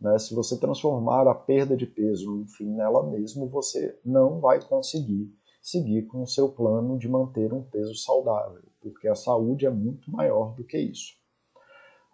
Né? 0.00 0.18
Se 0.18 0.34
você 0.34 0.58
transformar 0.58 1.26
a 1.26 1.34
perda 1.34 1.76
de 1.76 1.86
peso 1.86 2.30
num 2.30 2.46
fim 2.46 2.70
nela 2.70 3.02
mesmo, 3.02 3.48
você 3.48 3.98
não 4.04 4.40
vai 4.40 4.60
conseguir 4.60 5.32
seguir 5.66 6.02
com 6.02 6.22
o 6.22 6.26
seu 6.28 6.48
plano 6.48 6.96
de 6.96 7.08
manter 7.08 7.52
um 7.52 7.60
peso 7.60 7.96
saudável, 7.96 8.62
porque 8.80 9.08
a 9.08 9.16
saúde 9.16 9.66
é 9.66 9.70
muito 9.70 10.12
maior 10.12 10.54
do 10.54 10.62
que 10.62 10.78
isso. 10.78 11.14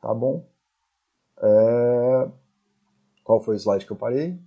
Tá 0.00 0.14
bom? 0.14 0.48
É... 1.38 2.30
Qual 3.22 3.42
foi 3.42 3.54
o 3.54 3.58
slide 3.58 3.84
que 3.84 3.92
eu 3.92 3.96
parei? 3.96 4.40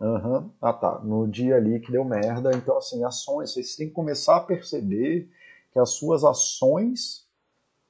Uhum. 0.00 0.48
Ah 0.62 0.72
tá, 0.72 1.00
no 1.00 1.26
dia 1.26 1.56
ali 1.56 1.80
que 1.80 1.90
deu 1.90 2.04
merda. 2.04 2.52
Então, 2.54 2.78
assim, 2.78 3.02
ações, 3.02 3.52
vocês 3.52 3.74
têm 3.74 3.88
que 3.88 3.94
começar 3.94 4.36
a 4.36 4.44
perceber 4.44 5.28
que 5.72 5.80
as 5.80 5.90
suas 5.90 6.22
ações, 6.22 7.26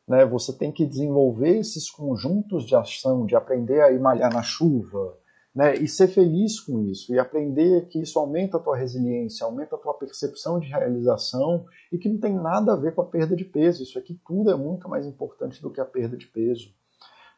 né, 0.08 0.24
você 0.24 0.54
tem 0.54 0.72
que 0.72 0.86
desenvolver 0.86 1.58
esses 1.58 1.90
conjuntos 1.90 2.64
de 2.64 2.74
ação, 2.74 3.26
de 3.26 3.36
aprender 3.36 3.82
a 3.82 3.92
ir 3.92 4.00
malhar 4.00 4.32
na 4.32 4.42
chuva, 4.42 5.18
né, 5.54 5.76
e 5.76 5.86
ser 5.86 6.08
feliz 6.08 6.58
com 6.58 6.82
isso, 6.82 7.14
e 7.14 7.18
aprender 7.18 7.86
que 7.86 8.00
isso 8.00 8.18
aumenta 8.18 8.56
a 8.56 8.60
tua 8.60 8.76
resiliência, 8.76 9.46
aumenta 9.46 9.76
a 9.76 9.78
tua 9.78 9.94
percepção 9.94 10.58
de 10.58 10.68
realização, 10.68 11.64
e 11.92 11.98
que 11.98 12.08
não 12.08 12.18
tem 12.18 12.34
nada 12.34 12.72
a 12.72 12.76
ver 12.76 12.94
com 12.94 13.02
a 13.02 13.06
perda 13.06 13.36
de 13.36 13.44
peso. 13.44 13.82
Isso 13.82 13.98
aqui 13.98 14.18
tudo 14.26 14.50
é 14.50 14.56
muito 14.56 14.88
mais 14.88 15.06
importante 15.06 15.62
do 15.62 15.70
que 15.70 15.80
a 15.80 15.84
perda 15.84 16.16
de 16.16 16.26
peso. 16.26 16.74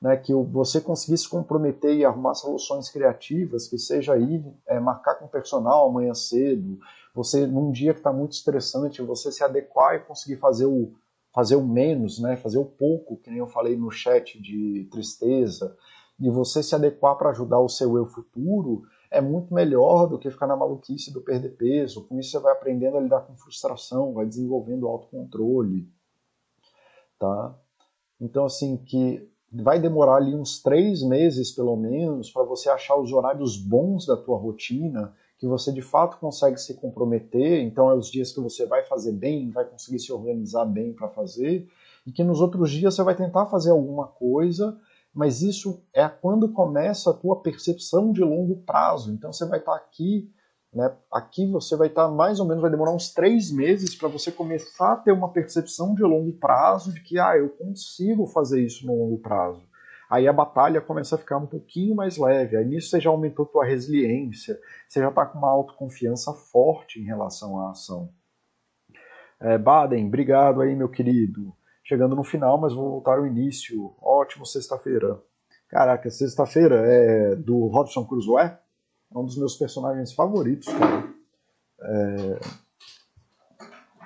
Né, 0.00 0.14
que 0.14 0.32
você 0.34 0.78
conseguir 0.78 1.16
se 1.16 1.26
comprometer 1.26 1.94
e 1.96 2.04
arrumar 2.04 2.34
soluções 2.34 2.90
criativas, 2.90 3.66
que 3.66 3.78
seja 3.78 4.14
ir 4.18 4.44
é, 4.66 4.78
marcar 4.78 5.14
com 5.14 5.24
o 5.24 5.28
personal 5.28 5.88
amanhã 5.88 6.12
cedo, 6.12 6.78
você 7.14 7.46
num 7.46 7.72
dia 7.72 7.94
que 7.94 8.00
está 8.00 8.12
muito 8.12 8.32
estressante, 8.32 9.00
você 9.00 9.32
se 9.32 9.42
adequar 9.42 9.94
e 9.94 10.00
conseguir 10.00 10.36
fazer 10.36 10.66
o, 10.66 10.92
fazer 11.36 11.56
o 11.56 11.66
menos, 11.66 12.18
né, 12.18 12.36
fazer 12.36 12.58
o 12.58 12.64
pouco, 12.66 13.16
que 13.16 13.30
nem 13.30 13.38
eu 13.38 13.46
falei 13.46 13.74
no 13.74 13.90
chat 13.90 14.40
de 14.40 14.86
tristeza, 14.90 15.74
e 16.18 16.30
você 16.30 16.62
se 16.62 16.74
adequar 16.74 17.16
para 17.16 17.30
ajudar 17.30 17.60
o 17.60 17.68
seu 17.68 17.96
eu 17.96 18.06
futuro 18.06 18.84
é 19.10 19.20
muito 19.20 19.52
melhor 19.52 20.06
do 20.06 20.18
que 20.18 20.30
ficar 20.30 20.46
na 20.46 20.56
maluquice 20.56 21.12
do 21.12 21.20
perder 21.20 21.56
peso. 21.56 22.04
Com 22.06 22.18
isso 22.18 22.30
você 22.30 22.38
vai 22.38 22.52
aprendendo 22.52 22.96
a 22.96 23.00
lidar 23.00 23.20
com 23.20 23.36
frustração, 23.36 24.14
vai 24.14 24.26
desenvolvendo 24.26 24.86
autocontrole, 24.86 25.88
tá? 27.18 27.54
Então 28.20 28.44
assim 28.44 28.76
que 28.76 29.28
vai 29.52 29.78
demorar 29.78 30.16
ali 30.16 30.34
uns 30.34 30.60
três 30.62 31.02
meses 31.02 31.52
pelo 31.52 31.76
menos 31.76 32.30
para 32.30 32.42
você 32.42 32.68
achar 32.68 32.96
os 32.96 33.12
horários 33.12 33.56
bons 33.56 34.06
da 34.06 34.16
tua 34.16 34.36
rotina 34.36 35.14
que 35.38 35.46
você 35.46 35.70
de 35.70 35.82
fato 35.82 36.18
consegue 36.18 36.58
se 36.58 36.74
comprometer. 36.74 37.62
Então 37.62 37.90
é 37.90 37.94
os 37.94 38.10
dias 38.10 38.32
que 38.32 38.40
você 38.40 38.66
vai 38.66 38.82
fazer 38.84 39.12
bem, 39.12 39.50
vai 39.50 39.64
conseguir 39.64 39.98
se 39.98 40.12
organizar 40.12 40.64
bem 40.64 40.92
para 40.92 41.08
fazer 41.08 41.68
e 42.06 42.12
que 42.12 42.24
nos 42.24 42.40
outros 42.40 42.70
dias 42.70 42.94
você 42.94 43.02
vai 43.02 43.14
tentar 43.14 43.46
fazer 43.46 43.70
alguma 43.70 44.06
coisa 44.06 44.78
mas 45.16 45.40
isso 45.40 45.82
é 45.94 46.06
quando 46.06 46.52
começa 46.52 47.08
a 47.08 47.14
tua 47.14 47.40
percepção 47.40 48.12
de 48.12 48.20
longo 48.20 48.56
prazo. 48.66 49.10
Então 49.14 49.32
você 49.32 49.46
vai 49.46 49.60
estar 49.60 49.74
aqui, 49.74 50.30
né? 50.70 50.94
Aqui 51.10 51.50
você 51.50 51.74
vai 51.74 51.88
estar 51.88 52.06
mais 52.08 52.38
ou 52.38 52.44
menos, 52.44 52.60
vai 52.60 52.70
demorar 52.70 52.92
uns 52.92 53.14
três 53.14 53.50
meses 53.50 53.94
para 53.94 54.08
você 54.08 54.30
começar 54.30 54.92
a 54.92 54.96
ter 54.96 55.12
uma 55.12 55.32
percepção 55.32 55.94
de 55.94 56.02
longo 56.02 56.34
prazo 56.34 56.92
de 56.92 57.00
que 57.02 57.18
ah, 57.18 57.34
eu 57.34 57.48
consigo 57.48 58.26
fazer 58.26 58.62
isso 58.62 58.86
no 58.86 58.94
longo 58.94 59.18
prazo. 59.18 59.66
Aí 60.10 60.28
a 60.28 60.34
batalha 60.34 60.82
começa 60.82 61.14
a 61.14 61.18
ficar 61.18 61.38
um 61.38 61.46
pouquinho 61.46 61.96
mais 61.96 62.18
leve. 62.18 62.54
Aí 62.54 62.66
nisso 62.66 62.90
você 62.90 63.00
já 63.00 63.08
aumentou 63.08 63.46
tua 63.46 63.64
resiliência, 63.64 64.60
você 64.86 65.00
já 65.00 65.08
está 65.08 65.24
com 65.24 65.38
uma 65.38 65.50
autoconfiança 65.50 66.34
forte 66.34 67.00
em 67.00 67.04
relação 67.04 67.58
à 67.58 67.70
ação. 67.70 68.10
É, 69.40 69.56
Baden, 69.56 70.08
obrigado 70.08 70.60
aí, 70.60 70.76
meu 70.76 70.90
querido 70.90 71.56
chegando 71.86 72.16
no 72.16 72.24
final, 72.24 72.60
mas 72.60 72.74
vou 72.74 72.90
voltar 72.90 73.18
ao 73.18 73.26
início. 73.26 73.94
Ótimo, 74.02 74.44
sexta-feira. 74.44 75.22
Caraca, 75.68 76.10
sexta-feira 76.10 76.76
é 76.84 77.36
do 77.36 77.66
Robson 77.68 78.04
Crusoe, 78.04 78.42
é 78.42 78.58
um 79.18 79.24
dos 79.24 79.38
meus 79.38 79.56
personagens 79.56 80.12
favoritos, 80.12 80.66
cara. 80.66 81.14
É, 81.80 82.40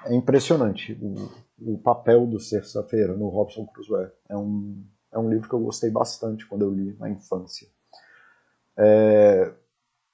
é 0.07 0.15
impressionante 0.15 0.99
o, 1.01 1.75
o, 1.75 1.79
papel 1.79 2.27
do 2.27 2.39
sexta-feira 2.39 3.15
no 3.17 3.29
Robson 3.29 3.67
Crusoe. 3.67 4.11
É 4.29 4.37
um, 4.37 4.85
é 5.13 5.19
um 5.19 5.31
livro 5.31 5.49
que 5.49 5.55
eu 5.55 5.61
gostei 5.61 5.91
bastante 5.91 6.47
quando 6.47 6.63
eu 6.63 6.73
li 6.73 6.97
na 6.99 7.09
infância. 7.09 7.67
É, 8.77 9.53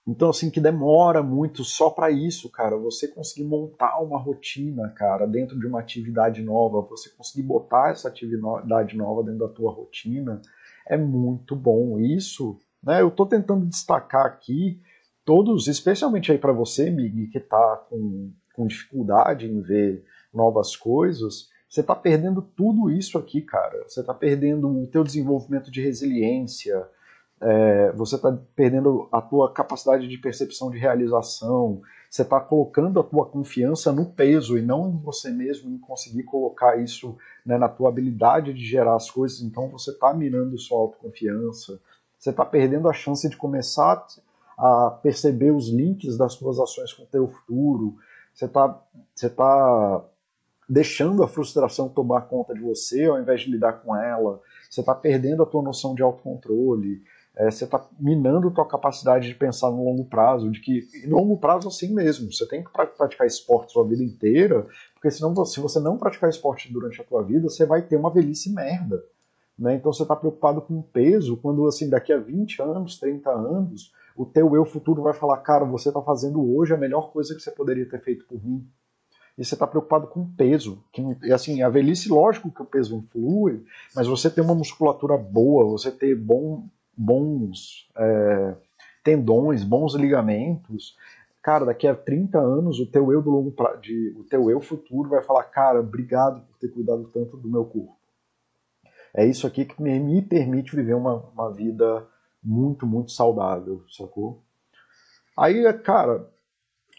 então, 0.07 0.31
assim, 0.31 0.51
que 0.51 0.61
demora 0.61 1.21
muito 1.21 1.65
só 1.65 1.91
para 1.91 2.11
isso, 2.13 2.49
cara. 2.49 2.77
Você 2.77 3.09
conseguir 3.09 3.45
montar 3.45 3.99
uma 3.99 4.19
rotina, 4.19 4.89
cara, 4.91 5.27
dentro 5.27 5.59
de 5.59 5.67
uma 5.67 5.81
atividade 5.81 6.43
nova, 6.43 6.81
você 6.81 7.11
conseguir 7.11 7.43
botar 7.43 7.91
essa 7.91 8.09
atividade 8.09 8.97
nova 8.97 9.25
dentro 9.25 9.41
da 9.41 9.49
tua 9.49 9.73
rotina, 9.73 10.41
é 10.87 10.97
muito 10.97 11.57
bom. 11.57 11.99
Isso, 11.99 12.57
né? 12.81 13.01
Eu 13.03 13.11
tô 13.11 13.27
tentando 13.27 13.67
destacar 13.67 14.27
aqui 14.27 14.81
todos, 15.25 15.67
especialmente 15.67 16.31
aí 16.31 16.39
para 16.39 16.53
você, 16.53 16.89
Mig, 16.89 17.27
que 17.27 17.41
tá 17.41 17.85
com, 17.91 18.31
com 18.55 18.67
dificuldade 18.69 19.51
em 19.51 19.61
ver 19.61 20.05
novas 20.33 20.77
coisas, 20.77 21.49
você 21.69 21.81
está 21.81 21.97
perdendo 21.97 22.41
tudo 22.41 22.91
isso 22.91 23.19
aqui, 23.19 23.43
cara. 23.43 23.83
Você 23.89 24.01
está 24.01 24.15
perdendo 24.15 24.69
o 24.69 24.87
teu 24.87 25.03
desenvolvimento 25.03 25.69
de 25.69 25.83
resiliência, 25.83 26.89
é, 27.41 27.93
você 27.93 28.17
está 28.17 28.37
perdendo 28.55 29.09
a 29.13 29.21
tua 29.21 29.53
capacidade 29.53 30.09
de 30.09 30.19
percepção 30.19 30.71
de 30.71 30.79
realização, 30.79 31.83
você 32.11 32.23
está 32.23 32.41
colocando 32.41 32.99
a 32.99 33.05
tua 33.05 33.27
confiança 33.27 33.93
no 33.93 34.07
peso 34.07 34.57
e 34.57 34.63
não 34.63 34.89
em 34.89 34.97
você 34.99 35.31
mesmo, 35.31 35.71
em 35.71 35.79
conseguir 35.79 36.23
colocar 36.23 36.77
isso 36.77 37.17
né, 37.45 37.59
na 37.59 37.69
tua 37.69 37.89
habilidade 37.89 38.55
de 38.55 38.65
gerar 38.65 38.97
as 38.97 39.11
coisas, 39.11 39.43
então 39.43 39.69
você 39.69 39.91
está 39.91 40.15
mirando 40.15 40.59
sua 40.59 40.79
autoconfiança, 40.79 41.79
você 42.19 42.31
está 42.31 42.45
perdendo 42.45 42.89
a 42.89 42.93
chance 42.93 43.29
de 43.29 43.37
começar 43.37 44.07
a 44.57 44.99
perceber 45.03 45.51
os 45.51 45.69
links 45.69 46.17
das 46.17 46.33
suas 46.33 46.59
ações 46.59 46.93
com 46.93 47.03
o 47.03 47.07
teu 47.07 47.29
futuro, 47.29 47.97
você 48.33 48.47
está 48.47 48.83
você 49.15 49.29
tá 49.29 50.05
deixando 50.69 51.23
a 51.23 51.29
frustração 51.29 51.89
tomar 51.89 52.23
conta 52.23 52.55
de 52.55 52.61
você 52.61 53.05
ao 53.05 53.21
invés 53.21 53.43
de 53.43 53.51
lidar 53.51 53.75
com 53.75 53.95
ela, 53.95 54.41
você 54.69 54.81
está 54.81 54.95
perdendo 54.95 55.43
a 55.43 55.47
tua 55.47 55.63
noção 55.63 55.95
de 55.95 56.03
autocontrole, 56.03 57.03
é, 57.37 57.51
você 57.51 57.65
está 57.65 57.87
minando 58.01 58.51
tua 58.51 58.67
capacidade 58.67 59.29
de 59.29 59.35
pensar 59.35 59.71
no 59.71 59.85
longo 59.85 60.05
prazo, 60.07 60.51
de 60.51 60.61
que 60.61 60.89
longo 61.07 61.37
prazo 61.37 61.69
assim 61.69 61.93
mesmo, 61.93 62.33
você 62.33 62.49
tem 62.49 62.65
que 62.65 62.71
praticar 62.73 63.27
esporte 63.27 63.73
sua 63.73 63.87
vida 63.87 64.03
inteira, 64.03 64.67
porque 64.95 65.11
senão 65.11 65.45
se 65.45 65.61
você 65.61 65.79
não 65.79 65.99
praticar 65.99 66.31
esporte 66.31 66.73
durante 66.73 67.01
a 67.01 67.05
tua 67.05 67.23
vida, 67.23 67.49
você 67.49 67.67
vai 67.67 67.83
ter 67.83 67.97
uma 67.97 68.11
velhice 68.11 68.51
merda. 68.53 69.05
Né? 69.59 69.75
Então 69.75 69.93
você 69.93 70.03
está 70.03 70.17
preocupado 70.17 70.63
com 70.63 70.79
o 70.79 70.83
peso, 70.83 71.37
quando 71.37 71.67
assim 71.67 71.91
daqui 71.91 72.13
a 72.13 72.19
20 72.19 72.63
anos, 72.63 72.99
30 72.99 73.31
anos, 73.31 73.93
o 74.17 74.25
teu 74.25 74.57
eu 74.57 74.65
futuro 74.65 75.03
vai 75.03 75.13
falar, 75.13 75.37
cara, 75.39 75.65
você 75.65 75.89
está 75.89 76.01
fazendo 76.01 76.57
hoje 76.57 76.73
a 76.73 76.79
melhor 76.79 77.13
coisa 77.13 77.35
que 77.35 77.41
você 77.41 77.51
poderia 77.51 77.89
ter 77.89 78.01
feito 78.01 78.25
por 78.27 78.43
mim. 78.43 78.67
E 79.37 79.45
você 79.45 79.55
está 79.55 79.67
preocupado 79.67 80.07
com 80.07 80.21
o 80.23 80.31
peso. 80.35 80.83
Que, 80.91 81.03
assim, 81.31 81.63
a 81.63 81.69
velhice, 81.69 82.09
lógico 82.09 82.51
que 82.51 82.63
o 82.63 82.65
peso 82.65 82.97
influi, 82.97 83.63
mas 83.95 84.07
você 84.07 84.31
ter 84.31 84.41
uma 84.41 84.55
musculatura 84.55 85.19
boa, 85.19 85.67
você 85.67 85.91
ter 85.91 86.15
bom, 86.15 86.67
bons 86.97 87.89
é, 87.97 88.55
tendões, 89.05 89.63
bons 89.63 89.95
ligamentos, 89.95 90.97
cara, 91.43 91.65
daqui 91.65 91.87
a 91.87 91.95
30 91.95 92.39
anos 92.39 92.81
o 92.81 92.87
teu 92.87 93.13
eu 93.13 93.23
do 93.23 93.31
longo 93.31 93.53
pra, 93.53 93.77
de, 93.77 94.15
o 94.19 94.25
teu 94.25 94.51
eu 94.51 94.61
futuro 94.61 95.09
vai 95.09 95.23
falar, 95.23 95.45
cara, 95.45 95.81
obrigado 95.81 96.41
por 96.41 96.59
ter 96.59 96.69
cuidado 96.69 97.09
tanto 97.13 97.37
do 97.37 97.49
meu 97.49 97.65
corpo. 97.65 97.97
É 99.15 99.25
isso 99.25 99.47
aqui 99.47 99.65
que 99.65 99.81
me, 99.81 99.99
me 99.99 100.21
permite 100.21 100.75
viver 100.75 100.95
uma, 100.95 101.17
uma 101.33 101.53
vida 101.53 102.07
muito, 102.43 102.87
muito 102.87 103.13
saudável, 103.13 103.83
sacou? 103.89 104.43
Aí, 105.37 105.73
cara, 105.75 106.29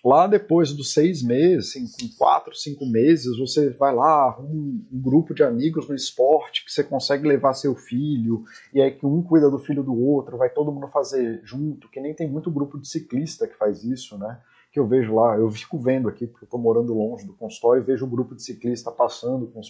Lá 0.08 0.26
depois 0.26 0.72
dos 0.72 0.93
seis 0.93 1.22
meses, 1.22 1.76
assim, 1.76 1.86
com 1.86 2.18
quatro, 2.18 2.55
cinco 2.55 2.86
meses, 2.86 3.38
você 3.38 3.72
vai 3.72 3.93
lá, 3.93 4.39
um, 4.39 4.82
um, 4.89 5.01
grupo 5.01 5.34
de 5.34 5.43
amigos 5.43 5.89
no 5.89 5.93
esporte 5.93 6.64
que 6.64 6.72
você 6.72 6.82
consegue 6.82 7.28
levar 7.28 7.51
seu 7.51 7.76
filho, 7.76 8.45
e 8.74 8.82
aí 8.82 8.89
que 8.89 9.05
um 9.05 9.22
cuida 9.22 9.51
do 9.51 9.60
filho 9.60 9.84
do 9.84 9.93
outro, 9.93 10.38
vai 10.38 10.49
todo 10.49 10.72
mundo 10.72 10.88
fazer 10.88 11.41
junto, 11.43 11.89
que 11.89 11.99
nem 11.99 12.14
tem 12.14 12.26
muito 12.26 12.49
grupo 12.49 12.80
de 12.80 12.88
ciclista 12.88 13.45
que 13.45 13.58
faz 13.58 13.84
isso, 13.84 14.18
né? 14.18 14.39
Que 14.72 14.80
eu 14.80 14.88
vejo 14.88 15.14
lá, 15.14 15.36
eu 15.36 15.51
fico 15.51 15.78
vendo 15.78 16.08
aqui, 16.08 16.26
porque 16.26 16.45
eu 16.45 16.49
tô 16.49 16.58
morando 16.58 16.93
longe 16.93 17.28
do 17.28 17.34
consultório, 17.34 17.84
e 17.84 17.86
vejo 17.86 18.05
um 18.05 18.10
grupo 18.10 18.34
de 18.34 18.43
ciclista 18.43 18.89
passando 18.89 19.47
com 19.47 19.60
os, 19.60 19.70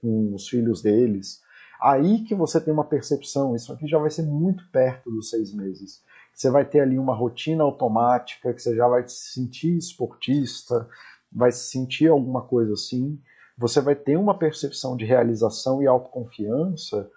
com 0.00 0.32
os 0.32 0.48
filhos 0.48 0.80
deles. 0.80 1.40
Aí 1.80 2.22
que 2.22 2.36
você 2.36 2.60
tem 2.60 2.72
uma 2.72 2.84
percepção, 2.84 3.56
isso 3.56 3.72
aqui 3.72 3.88
já 3.88 3.98
vai 3.98 4.10
ser 4.10 4.22
muito 4.22 4.62
perto 4.70 5.10
dos 5.10 5.28
seis 5.28 5.52
meses 5.52 6.04
você 6.34 6.50
vai 6.50 6.64
ter 6.64 6.80
ali 6.80 6.98
uma 6.98 7.14
rotina 7.14 7.62
automática, 7.62 8.52
que 8.52 8.62
você 8.62 8.74
já 8.74 8.88
vai 8.88 9.06
se 9.08 9.32
sentir 9.32 9.76
esportista, 9.76 10.88
vai 11.30 11.52
se 11.52 11.70
sentir 11.70 12.08
alguma 12.08 12.42
coisa 12.42 12.72
assim. 12.72 13.20
Você 13.56 13.80
vai 13.80 13.94
ter 13.94 14.16
uma 14.16 14.36
percepção 14.36 14.96
de 14.96 15.04
realização 15.04 15.82
e 15.82 15.86
autoconfiança, 15.86 17.10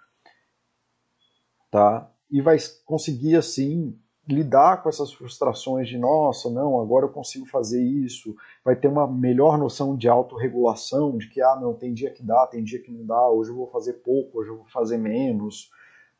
tá? 1.70 2.10
E 2.30 2.40
vai 2.40 2.56
conseguir 2.84 3.36
assim 3.36 3.98
lidar 4.28 4.82
com 4.82 4.88
essas 4.88 5.12
frustrações 5.12 5.88
de 5.88 5.96
nossa, 5.96 6.50
não, 6.50 6.80
agora 6.80 7.04
eu 7.06 7.10
consigo 7.10 7.46
fazer 7.46 7.80
isso. 7.82 8.34
Vai 8.64 8.74
ter 8.74 8.88
uma 8.88 9.06
melhor 9.06 9.56
noção 9.56 9.96
de 9.96 10.08
autorregulação, 10.08 11.16
de 11.16 11.28
que 11.28 11.40
ah, 11.40 11.56
não, 11.56 11.74
tem 11.74 11.94
dia 11.94 12.10
que 12.10 12.22
dá, 12.22 12.46
tem 12.46 12.64
dia 12.64 12.82
que 12.82 12.90
não 12.90 13.06
dá, 13.06 13.28
hoje 13.28 13.50
eu 13.50 13.56
vou 13.56 13.68
fazer 13.68 13.94
pouco, 13.94 14.40
hoje 14.40 14.50
eu 14.50 14.56
vou 14.56 14.66
fazer 14.66 14.98
menos, 14.98 15.70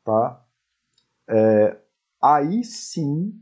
tá? 0.04 0.40
É, 1.28 1.76
aí 2.34 2.64
sim 2.64 3.38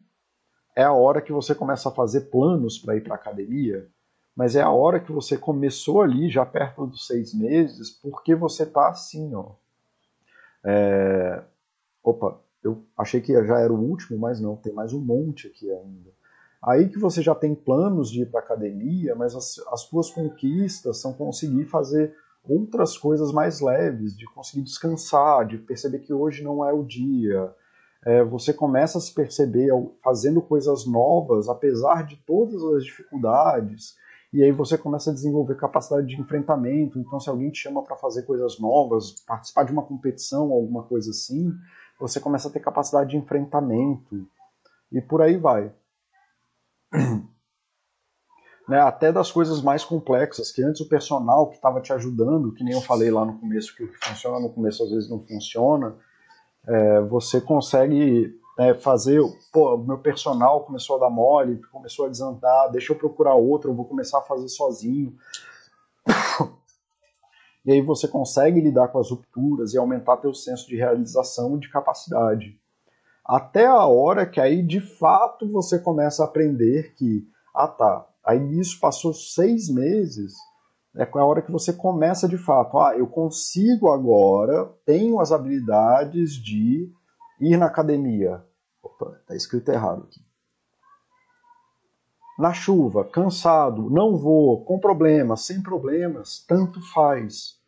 é 0.77 0.83
a 0.83 0.93
hora 0.93 1.23
que 1.23 1.33
você 1.33 1.55
começa 1.55 1.89
a 1.89 1.93
fazer 1.93 2.23
planos 2.23 2.79
para 2.79 2.97
ir 2.97 3.03
para 3.03 3.15
a 3.15 3.17
academia, 3.17 3.89
mas 4.37 4.57
é 4.57 4.63
a 4.63 4.71
hora 4.71 4.99
que 4.99 5.13
você 5.13 5.39
começou 5.39 6.03
ali, 6.03 6.29
já 6.29 6.45
perto 6.45 6.87
dos 6.87 7.07
seis 7.07 7.33
meses, 7.33 7.91
porque 7.91 8.35
você 8.35 8.67
tá 8.67 8.89
assim, 8.89 9.35
ó. 9.35 9.53
É... 10.65 11.43
Opa, 12.03 12.41
eu 12.63 12.85
achei 12.97 13.21
que 13.21 13.33
já 13.45 13.61
era 13.61 13.73
o 13.73 13.81
último, 13.81 14.19
mas 14.19 14.41
não, 14.41 14.57
tem 14.57 14.73
mais 14.73 14.93
um 14.93 15.01
monte 15.01 15.47
aqui 15.47 15.71
ainda. 15.71 16.11
Aí 16.63 16.89
que 16.89 16.99
você 16.99 17.23
já 17.23 17.35
tem 17.35 17.55
planos 17.55 18.11
de 18.11 18.23
ir 18.23 18.31
para 18.31 18.41
academia, 18.41 19.15
mas 19.15 19.35
as, 19.35 19.59
as 19.71 19.83
suas 19.83 20.11
conquistas 20.11 21.01
são 21.01 21.13
conseguir 21.13 21.67
fazer 21.67 22.15
outras 22.43 22.97
coisas 22.99 23.33
mais 23.33 23.61
leves, 23.61 24.17
de 24.17 24.27
conseguir 24.27 24.63
descansar, 24.63 25.47
de 25.47 25.59
perceber 25.59 26.01
que 26.01 26.13
hoje 26.13 26.43
não 26.43 26.65
é 26.65 26.73
o 26.73 26.83
dia, 26.83 27.55
é, 28.05 28.23
você 28.23 28.53
começa 28.53 28.99
a 28.99 29.01
se 29.01 29.13
perceber 29.15 29.71
fazendo 30.03 30.43
coisas 30.43 30.87
novas, 30.87 31.49
apesar 31.49 32.05
de 32.05 32.17
todas 32.17 32.63
as 32.75 32.85
dificuldades, 32.85 33.95
e 34.33 34.43
aí 34.43 34.51
você 34.51 34.77
começa 34.77 35.11
a 35.11 35.15
desenvolver 35.15 35.57
capacidade 35.57 36.09
de 36.09 36.21
enfrentamento. 36.21 36.99
Então, 36.99 37.21
se 37.21 37.31
alguém 37.31 37.51
te 37.51 37.61
chama 37.61 37.83
para 37.83 37.97
fazer 37.97 38.25
coisas 38.25 38.59
novas, 38.59 39.13
participar 39.27 39.65
de 39.65 39.73
uma 39.73 39.85
competição, 39.85 40.53
alguma 40.53 40.83
coisa 40.83 41.11
assim, 41.11 41.53
você 42.01 42.19
começa 42.19 42.49
a 42.49 42.51
ter 42.51 42.61
capacidade 42.61 43.11
de 43.11 43.17
enfrentamento 43.17 44.27
e 44.91 45.01
por 45.01 45.23
aí 45.23 45.37
vai. 45.37 45.73
né, 48.69 48.81
até 48.81 49.13
das 49.13 49.31
coisas 49.31 49.63
mais 49.63 49.85
complexas, 49.85 50.51
que 50.51 50.63
antes 50.63 50.81
o 50.81 50.89
personal 50.89 51.49
que 51.49 51.57
estava 51.57 51.81
te 51.81 51.93
ajudando, 51.93 52.53
que 52.53 52.65
nem 52.65 52.75
eu 52.75 52.81
falei 52.81 53.11
lá 53.11 53.25
no 53.25 53.39
começo, 53.39 53.75
que 53.75 53.85
o 53.85 53.89
que 53.91 54.09
funciona 54.09 54.41
no 54.41 54.51
começo 54.51 54.83
às 54.83 54.91
vezes 54.91 55.09
não 55.09 55.25
funciona, 55.25 55.97
é, 56.67 57.01
você 57.03 57.41
consegue 57.41 58.39
é, 58.59 58.75
fazer, 58.75 59.21
pô, 59.53 59.77
meu 59.77 59.99
personal 59.99 60.65
começou 60.65 60.97
a 60.97 61.01
dar 61.01 61.11
mole, 61.11 61.61
começou 61.73 62.07
a 62.07 62.09
desandar, 62.09 62.71
deixa 62.71 62.93
eu 62.93 62.99
procurar 62.99 63.35
outro, 63.35 63.71
eu 63.71 63.75
vou 63.75 63.85
começar 63.85 64.19
a 64.19 64.23
fazer 64.23 64.49
sozinho. 64.49 65.15
e 67.65 67.73
aí 67.73 67.81
você 67.81 68.07
consegue 68.07 68.61
lidar 68.61 68.89
com 68.89 68.99
as 68.99 69.11
rupturas 69.11 69.75
e 69.75 69.79
aumentar 69.79 70.19
teu 70.19 70.35
senso 70.35 70.67
de 70.69 70.77
realização 70.77 71.57
e 71.57 71.61
de 71.61 71.71
capacidade. 71.71 72.59
Até 73.25 73.67
a 73.67 73.87
hora 73.87 74.27
que 74.27 74.41
aí 74.41 74.63
de 74.63 74.81
fato 74.81 75.51
você 75.51 75.79
começa 75.79 76.23
a 76.23 76.27
aprender 76.27 76.95
que, 76.95 77.27
ah 77.55 77.69
tá, 77.69 78.07
Aí 78.25 78.41
nisso 78.41 78.81
passou 78.81 79.13
seis 79.13 79.69
meses, 79.69 80.35
é 80.97 81.09
a 81.13 81.25
hora 81.25 81.43
que 81.43 81.51
você 81.51 81.73
começa 81.73 82.29
de 82.29 82.39
fato, 82.39 82.79
ah, 82.79 82.97
eu 82.97 83.07
consigo 83.07 83.91
agora, 83.91 84.73
tenho 84.87 85.21
as 85.21 85.33
habilidades 85.33 86.33
de 86.35 86.89
ir 87.41 87.57
na 87.57 87.67
academia. 87.67 88.45
Opa, 88.83 89.21
tá 89.27 89.35
escrito 89.35 89.71
errado 89.71 90.05
aqui. 90.05 90.21
Na 92.39 92.53
chuva, 92.53 93.05
cansado, 93.05 93.91
não 93.91 94.17
vou, 94.17 94.65
com 94.65 94.79
problemas, 94.79 95.43
sem 95.43 95.63
problemas, 95.63 96.45
tanto 96.47 96.81
faz. 96.93 97.59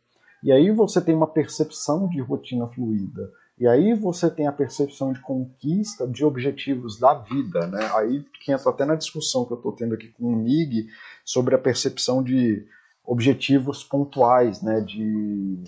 E 0.43 0.53
aí 0.53 0.71
você 0.71 1.01
tem 1.01 1.15
uma 1.15 1.27
percepção 1.27 2.09
de 2.09 2.21
rotina 2.21 2.67
fluida. 2.69 3.31
E 3.59 3.67
aí 3.67 3.95
você 3.95 4.31
tem 4.31 4.47
a 4.47 4.53
percepção 4.53 5.13
de 5.13 5.21
conquista 5.21 6.07
de 6.07 6.25
objetivos 6.25 6.99
da 6.99 7.15
vida, 7.15 7.67
né? 7.69 7.91
Aí 7.95 8.23
que 8.45 8.53
entra 8.53 8.71
até 8.71 8.85
na 8.85 8.95
discussão 8.95 9.47
que 9.47 9.53
eu 9.53 9.57
estou 9.57 9.73
tendo 9.73 9.95
aqui 9.95 10.09
com 10.09 10.25
o 10.25 10.37
Mig 10.37 10.89
sobre 11.25 11.55
a 11.55 11.59
percepção 11.59 12.23
de 12.23 12.67
objetivos 13.07 13.85
pontuais, 13.85 14.61
né? 14.61 14.81
De, 14.81 15.63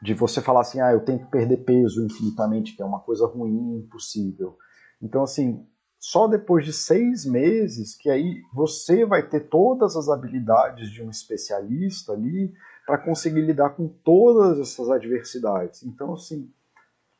de 0.00 0.14
você 0.14 0.40
falar 0.40 0.60
assim, 0.60 0.80
ah, 0.80 0.92
eu 0.92 1.04
tenho 1.04 1.18
que 1.18 1.30
perder 1.30 1.58
peso 1.58 2.04
infinitamente, 2.04 2.76
que 2.76 2.82
é 2.82 2.84
uma 2.84 3.00
coisa 3.00 3.26
ruim, 3.26 3.78
impossível. 3.78 4.56
Então, 5.02 5.22
assim, 5.22 5.66
só 5.98 6.28
depois 6.28 6.64
de 6.64 6.72
seis 6.72 7.24
meses 7.26 7.96
que 7.96 8.08
aí 8.08 8.42
você 8.54 9.04
vai 9.04 9.28
ter 9.28 9.48
todas 9.48 9.96
as 9.96 10.08
habilidades 10.08 10.90
de 10.90 11.02
um 11.02 11.10
especialista 11.10 12.12
ali 12.12 12.54
para 12.86 12.98
conseguir 12.98 13.42
lidar 13.42 13.70
com 13.70 13.88
todas 13.88 14.58
essas 14.60 14.88
adversidades. 14.88 15.82
Então, 15.82 16.14
assim, 16.14 16.50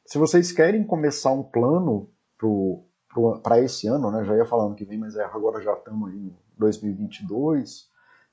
se 0.07 0.16
vocês 0.16 0.53
querem 0.53 0.85
começar 0.85 1.33
um 1.33 1.43
plano 1.43 2.09
para 3.43 3.61
esse 3.61 3.89
ano, 3.89 4.11
né, 4.11 4.24
já 4.24 4.37
ia 4.37 4.47
falando 4.47 4.74
que 4.74 4.85
vem, 4.85 4.99
mas 4.99 5.16
é, 5.16 5.24
agora 5.24 5.61
já 5.61 5.74
estamos 5.74 6.14
em 6.14 6.35
2022, 6.57 7.88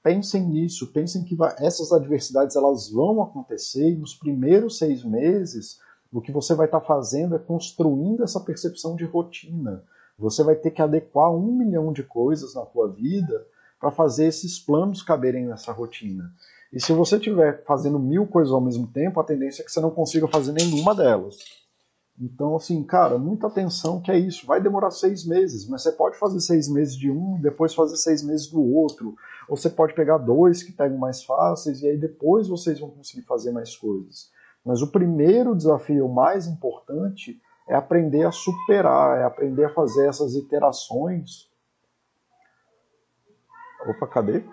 pensem 0.05 0.43
nisso, 0.43 0.91
pensem 0.91 1.23
que 1.23 1.35
essas 1.57 1.91
adversidades 1.91 2.55
elas 2.55 2.91
vão 2.91 3.23
acontecer 3.23 3.89
e 3.89 3.95
nos 3.95 4.13
primeiros 4.13 4.77
seis 4.77 5.03
meses 5.03 5.79
o 6.13 6.21
que 6.21 6.31
você 6.31 6.53
vai 6.53 6.67
estar 6.67 6.79
tá 6.79 6.85
fazendo 6.85 7.35
é 7.35 7.39
construindo 7.39 8.23
essa 8.23 8.39
percepção 8.39 8.95
de 8.95 9.03
rotina. 9.03 9.83
Você 10.19 10.43
vai 10.43 10.53
ter 10.53 10.69
que 10.69 10.81
adequar 10.83 11.31
um 11.31 11.51
milhão 11.51 11.91
de 11.91 12.03
coisas 12.03 12.53
na 12.53 12.61
tua 12.61 12.87
vida 12.87 13.47
para 13.79 13.89
fazer 13.89 14.27
esses 14.27 14.59
planos 14.59 15.01
caberem 15.01 15.47
nessa 15.47 15.71
rotina. 15.71 16.31
E 16.71 16.79
se 16.79 16.93
você 16.93 17.15
estiver 17.15 17.63
fazendo 17.65 17.97
mil 17.97 18.27
coisas 18.27 18.53
ao 18.53 18.61
mesmo 18.61 18.85
tempo, 18.85 19.19
a 19.19 19.23
tendência 19.23 19.63
é 19.63 19.65
que 19.65 19.71
você 19.71 19.81
não 19.81 19.89
consiga 19.89 20.27
fazer 20.27 20.51
nenhuma 20.51 20.93
delas. 20.93 21.35
Então, 22.20 22.55
assim, 22.55 22.82
cara, 22.82 23.18
muita 23.18 23.47
atenção 23.47 24.01
que 24.01 24.09
é 24.09 24.18
isso. 24.18 24.47
Vai 24.47 24.61
demorar 24.61 24.89
seis 24.91 25.26
meses, 25.26 25.68
mas 25.68 25.84
você 25.84 25.91
pode 25.91 26.18
fazer 26.18 26.39
seis 26.39 26.70
meses 26.70 26.95
de 26.95 27.11
um, 27.11 27.39
depois 27.41 27.74
fazer 27.74 27.97
seis 27.97 28.24
meses 28.24 28.47
do 28.47 28.63
outro. 28.63 29.16
Ou 29.49 29.57
você 29.57 29.70
pode 29.70 29.93
pegar 29.93 30.18
dois 30.18 30.63
que 30.63 30.72
pegam 30.72 30.97
mais 30.97 31.24
fáceis 31.24 31.82
e 31.82 31.88
aí 31.88 31.97
depois 31.97 32.47
vocês 32.47 32.80
vão 32.80 32.89
conseguir 32.89 33.24
fazer 33.24 33.51
mais 33.51 33.76
coisas. 33.76 34.32
Mas 34.63 34.82
o 34.82 34.91
primeiro 34.91 35.55
desafio 35.55 36.07
mais 36.07 36.47
importante 36.47 37.39
é 37.68 37.76
aprender 37.76 38.26
a 38.26 38.32
superar, 38.32 39.20
é 39.20 39.24
aprender 39.24 39.66
a 39.66 39.74
fazer 39.74 40.07
essas 40.07 40.36
iterações. 40.36 41.49
Opa, 43.88 44.07
cadê? 44.07 44.43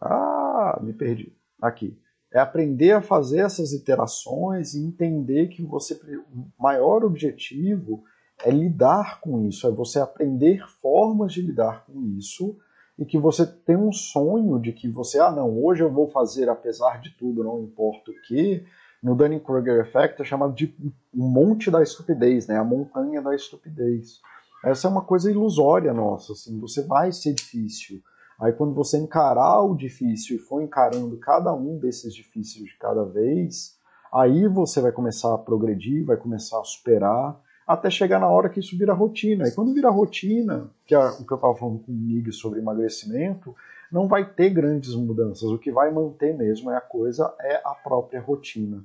Ah, 0.00 0.80
me 0.82 0.92
perdi. 0.92 1.36
Aqui. 1.60 1.96
É 2.32 2.38
aprender 2.38 2.92
a 2.92 3.02
fazer 3.02 3.40
essas 3.40 3.72
iterações 3.72 4.74
e 4.74 4.82
entender 4.82 5.48
que 5.48 5.62
você 5.62 5.94
o 6.34 6.46
maior 6.58 7.04
objetivo 7.04 8.02
é 8.44 8.50
lidar 8.50 9.20
com 9.20 9.46
isso, 9.46 9.66
é 9.66 9.70
você 9.70 10.00
aprender 10.00 10.66
formas 10.80 11.32
de 11.32 11.42
lidar 11.42 11.84
com 11.84 12.02
isso 12.18 12.56
e 12.98 13.04
que 13.04 13.18
você 13.18 13.46
tem 13.46 13.76
um 13.76 13.92
sonho 13.92 14.58
de 14.58 14.72
que 14.72 14.88
você, 14.88 15.18
ah 15.18 15.30
não, 15.30 15.62
hoje 15.62 15.82
eu 15.82 15.92
vou 15.92 16.08
fazer 16.08 16.48
apesar 16.48 17.00
de 17.00 17.10
tudo, 17.10 17.44
não 17.44 17.62
importa 17.62 18.10
o 18.10 18.22
que, 18.26 18.64
no 19.02 19.16
Dunning-Kruger 19.16 19.80
Effect 19.80 20.22
é 20.22 20.24
chamado 20.24 20.54
de 20.54 20.74
um 21.14 21.28
monte 21.28 21.70
da 21.70 21.82
estupidez, 21.82 22.46
né? 22.46 22.56
a 22.56 22.64
montanha 22.64 23.20
da 23.20 23.34
estupidez. 23.34 24.20
Essa 24.64 24.86
é 24.86 24.90
uma 24.90 25.02
coisa 25.02 25.30
ilusória 25.30 25.92
nossa, 25.92 26.32
assim, 26.32 26.58
você 26.60 26.82
vai 26.82 27.10
ser 27.10 27.34
difícil, 27.34 28.00
Aí 28.42 28.52
quando 28.52 28.74
você 28.74 28.98
encarar 28.98 29.60
o 29.60 29.76
difícil 29.76 30.34
e 30.34 30.38
for 30.40 30.60
encarando 30.60 31.16
cada 31.16 31.54
um 31.54 31.78
desses 31.78 32.12
difíceis 32.12 32.66
de 32.66 32.76
cada 32.76 33.04
vez, 33.04 33.78
aí 34.12 34.48
você 34.48 34.80
vai 34.80 34.90
começar 34.90 35.32
a 35.32 35.38
progredir, 35.38 36.04
vai 36.04 36.16
começar 36.16 36.58
a 36.58 36.64
superar, 36.64 37.40
até 37.64 37.88
chegar 37.88 38.18
na 38.18 38.28
hora 38.28 38.48
que 38.48 38.58
isso 38.58 38.76
vira 38.76 38.92
rotina. 38.92 39.46
E 39.46 39.54
quando 39.54 39.72
vira 39.72 39.88
rotina, 39.90 40.68
que 40.84 40.92
é 40.92 40.98
o 40.98 41.24
que 41.24 41.32
eu 41.32 41.36
estava 41.36 41.54
falando 41.54 41.78
comigo 41.84 42.32
sobre 42.32 42.58
emagrecimento, 42.58 43.54
não 43.92 44.08
vai 44.08 44.28
ter 44.28 44.50
grandes 44.50 44.96
mudanças. 44.96 45.48
O 45.48 45.56
que 45.58 45.70
vai 45.70 45.92
manter 45.92 46.36
mesmo 46.36 46.68
é 46.68 46.76
a 46.76 46.80
coisa, 46.80 47.32
é 47.40 47.62
a 47.64 47.76
própria 47.76 48.20
rotina. 48.20 48.84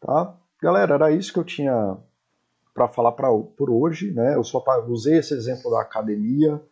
Tá? 0.00 0.36
Galera, 0.62 0.94
era 0.94 1.10
isso 1.10 1.32
que 1.32 1.38
eu 1.40 1.44
tinha 1.44 1.96
para 2.72 2.86
falar 2.86 3.10
pra, 3.10 3.28
por 3.56 3.70
hoje. 3.70 4.12
Né? 4.12 4.36
Eu 4.36 4.44
só 4.44 4.62
usei 4.86 5.18
esse 5.18 5.34
exemplo 5.34 5.68
da 5.68 5.80
academia 5.80 6.62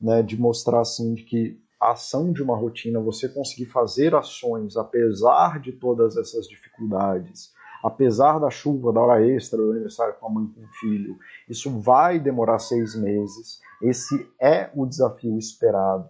né, 0.00 0.22
de 0.22 0.40
mostrar 0.40 0.80
assim 0.80 1.14
de 1.14 1.24
que 1.24 1.60
a 1.80 1.92
ação 1.92 2.32
de 2.32 2.42
uma 2.42 2.56
rotina, 2.56 3.00
você 3.00 3.28
conseguir 3.28 3.66
fazer 3.66 4.14
ações 4.14 4.76
apesar 4.76 5.60
de 5.60 5.72
todas 5.72 6.16
essas 6.16 6.48
dificuldades, 6.48 7.52
apesar 7.82 8.38
da 8.38 8.50
chuva, 8.50 8.92
da 8.92 9.00
hora 9.00 9.26
extra, 9.26 9.58
do 9.58 9.70
aniversário 9.70 10.14
com 10.18 10.26
a 10.26 10.30
mãe 10.30 10.46
com 10.46 10.62
o 10.62 10.68
filho, 10.80 11.18
isso 11.48 11.70
vai 11.80 12.18
demorar 12.18 12.58
seis 12.58 12.94
meses. 12.94 13.60
Esse 13.82 14.28
é 14.40 14.70
o 14.74 14.86
desafio 14.86 15.38
esperado. 15.38 16.08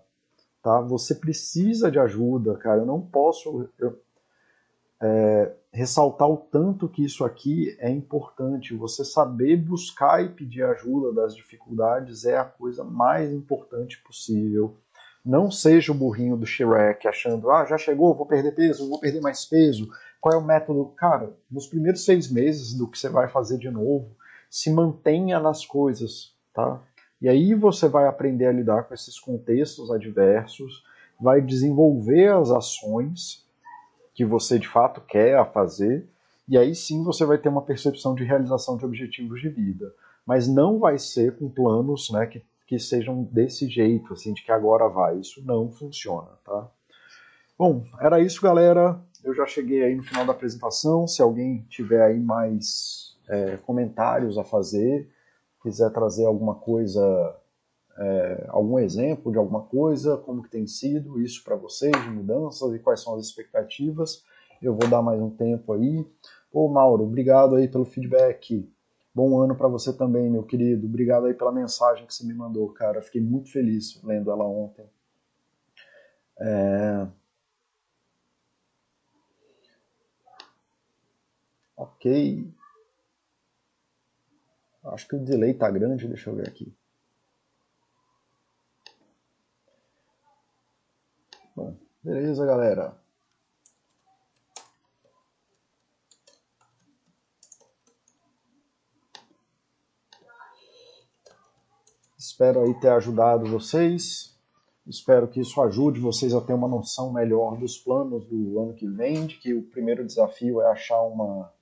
Tá? 0.62 0.80
Você 0.80 1.14
precisa 1.14 1.90
de 1.90 1.98
ajuda, 1.98 2.56
cara. 2.56 2.80
Eu 2.80 2.86
não 2.86 3.00
posso. 3.00 3.68
Eu, 3.78 4.00
é, 5.00 5.52
ressaltar 5.76 6.26
o 6.26 6.38
tanto 6.38 6.88
que 6.88 7.04
isso 7.04 7.22
aqui 7.22 7.76
é 7.78 7.90
importante. 7.90 8.74
Você 8.74 9.04
saber 9.04 9.58
buscar 9.58 10.24
e 10.24 10.30
pedir 10.30 10.62
ajuda 10.62 11.12
das 11.12 11.36
dificuldades 11.36 12.24
é 12.24 12.38
a 12.38 12.44
coisa 12.44 12.82
mais 12.82 13.30
importante 13.30 14.02
possível. 14.02 14.74
Não 15.22 15.50
seja 15.50 15.92
o 15.92 15.94
burrinho 15.94 16.34
do 16.34 16.46
Shrek 16.46 17.06
achando, 17.06 17.50
ah, 17.50 17.66
já 17.66 17.76
chegou, 17.76 18.14
vou 18.14 18.24
perder 18.24 18.54
peso, 18.54 18.88
vou 18.88 18.98
perder 18.98 19.20
mais 19.20 19.44
peso. 19.44 19.90
Qual 20.18 20.32
é 20.34 20.38
o 20.38 20.44
método? 20.44 20.94
Cara, 20.96 21.36
nos 21.50 21.66
primeiros 21.66 22.06
seis 22.06 22.30
meses 22.30 22.72
do 22.72 22.88
que 22.88 22.98
você 22.98 23.10
vai 23.10 23.28
fazer 23.28 23.58
de 23.58 23.70
novo, 23.70 24.16
se 24.48 24.72
mantenha 24.72 25.38
nas 25.38 25.66
coisas, 25.66 26.34
tá? 26.54 26.80
E 27.20 27.28
aí 27.28 27.54
você 27.54 27.86
vai 27.86 28.06
aprender 28.06 28.46
a 28.46 28.52
lidar 28.52 28.84
com 28.84 28.94
esses 28.94 29.20
contextos 29.20 29.90
adversos, 29.90 30.82
vai 31.20 31.42
desenvolver 31.42 32.32
as 32.32 32.50
ações 32.50 33.45
que 34.16 34.24
você 34.24 34.58
de 34.58 34.66
fato 34.66 35.02
quer 35.02 35.36
a 35.36 35.44
fazer, 35.44 36.08
e 36.48 36.56
aí 36.56 36.74
sim 36.74 37.04
você 37.04 37.24
vai 37.24 37.36
ter 37.36 37.50
uma 37.50 37.60
percepção 37.60 38.14
de 38.14 38.24
realização 38.24 38.78
de 38.78 38.84
objetivos 38.84 39.40
de 39.40 39.50
vida. 39.50 39.92
Mas 40.24 40.48
não 40.48 40.78
vai 40.78 40.98
ser 40.98 41.36
com 41.36 41.50
planos 41.50 42.10
né, 42.10 42.26
que, 42.26 42.42
que 42.66 42.78
sejam 42.78 43.22
desse 43.24 43.68
jeito, 43.68 44.14
assim, 44.14 44.32
de 44.32 44.42
que 44.42 44.50
agora 44.50 44.88
vai. 44.88 45.18
Isso 45.18 45.44
não 45.44 45.70
funciona, 45.70 46.30
tá? 46.44 46.68
Bom, 47.58 47.84
era 48.00 48.20
isso, 48.20 48.40
galera. 48.40 48.98
Eu 49.22 49.34
já 49.34 49.46
cheguei 49.46 49.82
aí 49.84 49.94
no 49.94 50.02
final 50.02 50.24
da 50.24 50.32
apresentação. 50.32 51.06
Se 51.06 51.20
alguém 51.20 51.66
tiver 51.68 52.02
aí 52.02 52.18
mais 52.18 53.16
é, 53.28 53.58
comentários 53.58 54.38
a 54.38 54.44
fazer, 54.44 55.08
quiser 55.62 55.90
trazer 55.90 56.24
alguma 56.24 56.54
coisa 56.54 57.36
é, 57.98 58.46
algum 58.48 58.78
exemplo 58.78 59.32
de 59.32 59.38
alguma 59.38 59.62
coisa, 59.62 60.16
como 60.18 60.42
que 60.42 60.50
tem 60.50 60.66
sido 60.66 61.20
isso 61.20 61.42
para 61.42 61.56
vocês, 61.56 61.92
de 61.92 62.10
mudanças 62.10 62.74
e 62.74 62.78
quais 62.78 63.00
são 63.00 63.14
as 63.14 63.24
expectativas. 63.24 64.24
eu 64.60 64.74
vou 64.74 64.88
dar 64.88 65.02
mais 65.02 65.20
um 65.20 65.30
tempo 65.30 65.72
aí. 65.72 66.06
Ô 66.52 66.68
Mauro, 66.68 67.04
obrigado 67.04 67.56
aí 67.56 67.68
pelo 67.68 67.84
feedback. 67.84 68.68
Bom 69.14 69.40
ano 69.40 69.54
para 69.56 69.68
você 69.68 69.92
também, 69.92 70.30
meu 70.30 70.42
querido. 70.42 70.86
Obrigado 70.86 71.26
aí 71.26 71.34
pela 71.34 71.50
mensagem 71.52 72.06
que 72.06 72.14
você 72.14 72.26
me 72.26 72.34
mandou, 72.34 72.68
cara. 72.72 73.00
Fiquei 73.00 73.20
muito 73.20 73.50
feliz 73.50 74.00
lendo 74.02 74.30
ela 74.30 74.44
ontem. 74.44 74.84
É... 76.38 77.06
Ok. 81.76 82.52
Acho 84.84 85.08
que 85.08 85.16
o 85.16 85.24
delay 85.24 85.54
tá 85.54 85.70
grande, 85.70 86.06
deixa 86.06 86.30
eu 86.30 86.36
ver 86.36 86.48
aqui. 86.48 86.72
Bom, 91.56 91.74
beleza, 92.06 92.46
galera. 92.46 92.96
Espero 102.16 102.62
aí 102.62 102.74
ter 102.74 102.90
ajudado 102.90 103.50
vocês. 103.50 104.36
Espero 104.86 105.26
que 105.26 105.40
isso 105.40 105.60
ajude 105.60 105.98
vocês 105.98 106.32
a 106.32 106.40
ter 106.40 106.52
uma 106.52 106.68
noção 106.68 107.12
melhor 107.12 107.58
dos 107.58 107.76
planos 107.76 108.24
do 108.26 108.60
ano 108.60 108.74
que 108.74 108.86
vem, 108.86 109.26
de 109.26 109.38
que 109.38 109.52
o 109.52 109.64
primeiro 109.64 110.06
desafio 110.06 110.62
é 110.62 110.70
achar 110.70 111.02
uma 111.02 111.52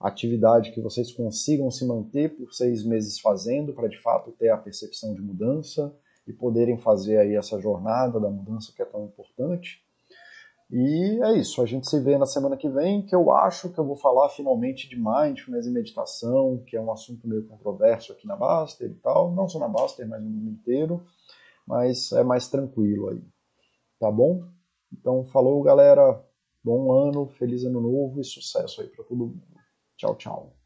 atividade 0.00 0.72
que 0.72 0.80
vocês 0.80 1.12
consigam 1.12 1.70
se 1.70 1.86
manter 1.86 2.34
por 2.34 2.54
seis 2.54 2.82
meses 2.82 3.20
fazendo, 3.20 3.74
para 3.74 3.88
de 3.88 4.00
fato 4.00 4.32
ter 4.32 4.48
a 4.48 4.56
percepção 4.56 5.14
de 5.14 5.20
mudança 5.20 5.94
e 6.26 6.32
poderem 6.32 6.78
fazer 6.78 7.18
aí 7.18 7.36
essa 7.36 7.60
jornada 7.60 8.18
da 8.18 8.30
mudança 8.30 8.72
que 8.74 8.82
é 8.82 8.84
tão 8.84 9.04
importante. 9.04 9.84
E 10.70 11.20
é 11.22 11.38
isso, 11.38 11.62
a 11.62 11.66
gente 11.66 11.88
se 11.88 12.00
vê 12.00 12.16
na 12.16 12.26
semana 12.26 12.56
que 12.56 12.68
vem, 12.68 13.04
que 13.04 13.14
eu 13.14 13.30
acho 13.30 13.70
que 13.70 13.78
eu 13.78 13.84
vou 13.84 13.96
falar 13.96 14.30
finalmente 14.30 14.88
de 14.88 14.96
mindfulness 14.96 15.66
e 15.66 15.70
meditação, 15.70 16.64
que 16.66 16.76
é 16.76 16.80
um 16.80 16.90
assunto 16.90 17.28
meio 17.28 17.46
controverso 17.46 18.12
aqui 18.12 18.26
na 18.26 18.34
Baster 18.34 18.90
e 18.90 18.94
tal, 18.94 19.32
não 19.32 19.48
só 19.48 19.58
na 19.58 19.68
Baster, 19.68 20.08
mas 20.08 20.22
no 20.22 20.30
mundo 20.30 20.50
inteiro, 20.50 21.06
mas 21.66 22.12
é 22.12 22.24
mais 22.24 22.48
tranquilo 22.48 23.10
aí, 23.10 23.22
tá 24.00 24.10
bom? 24.10 24.48
Então, 24.92 25.24
falou 25.26 25.62
galera, 25.62 26.24
bom 26.62 26.92
ano, 26.92 27.28
feliz 27.28 27.64
ano 27.64 27.80
novo 27.80 28.20
e 28.20 28.24
sucesso 28.24 28.80
aí 28.80 28.88
para 28.88 29.04
todo 29.04 29.26
mundo. 29.26 29.42
Tchau, 29.96 30.16
tchau. 30.16 30.63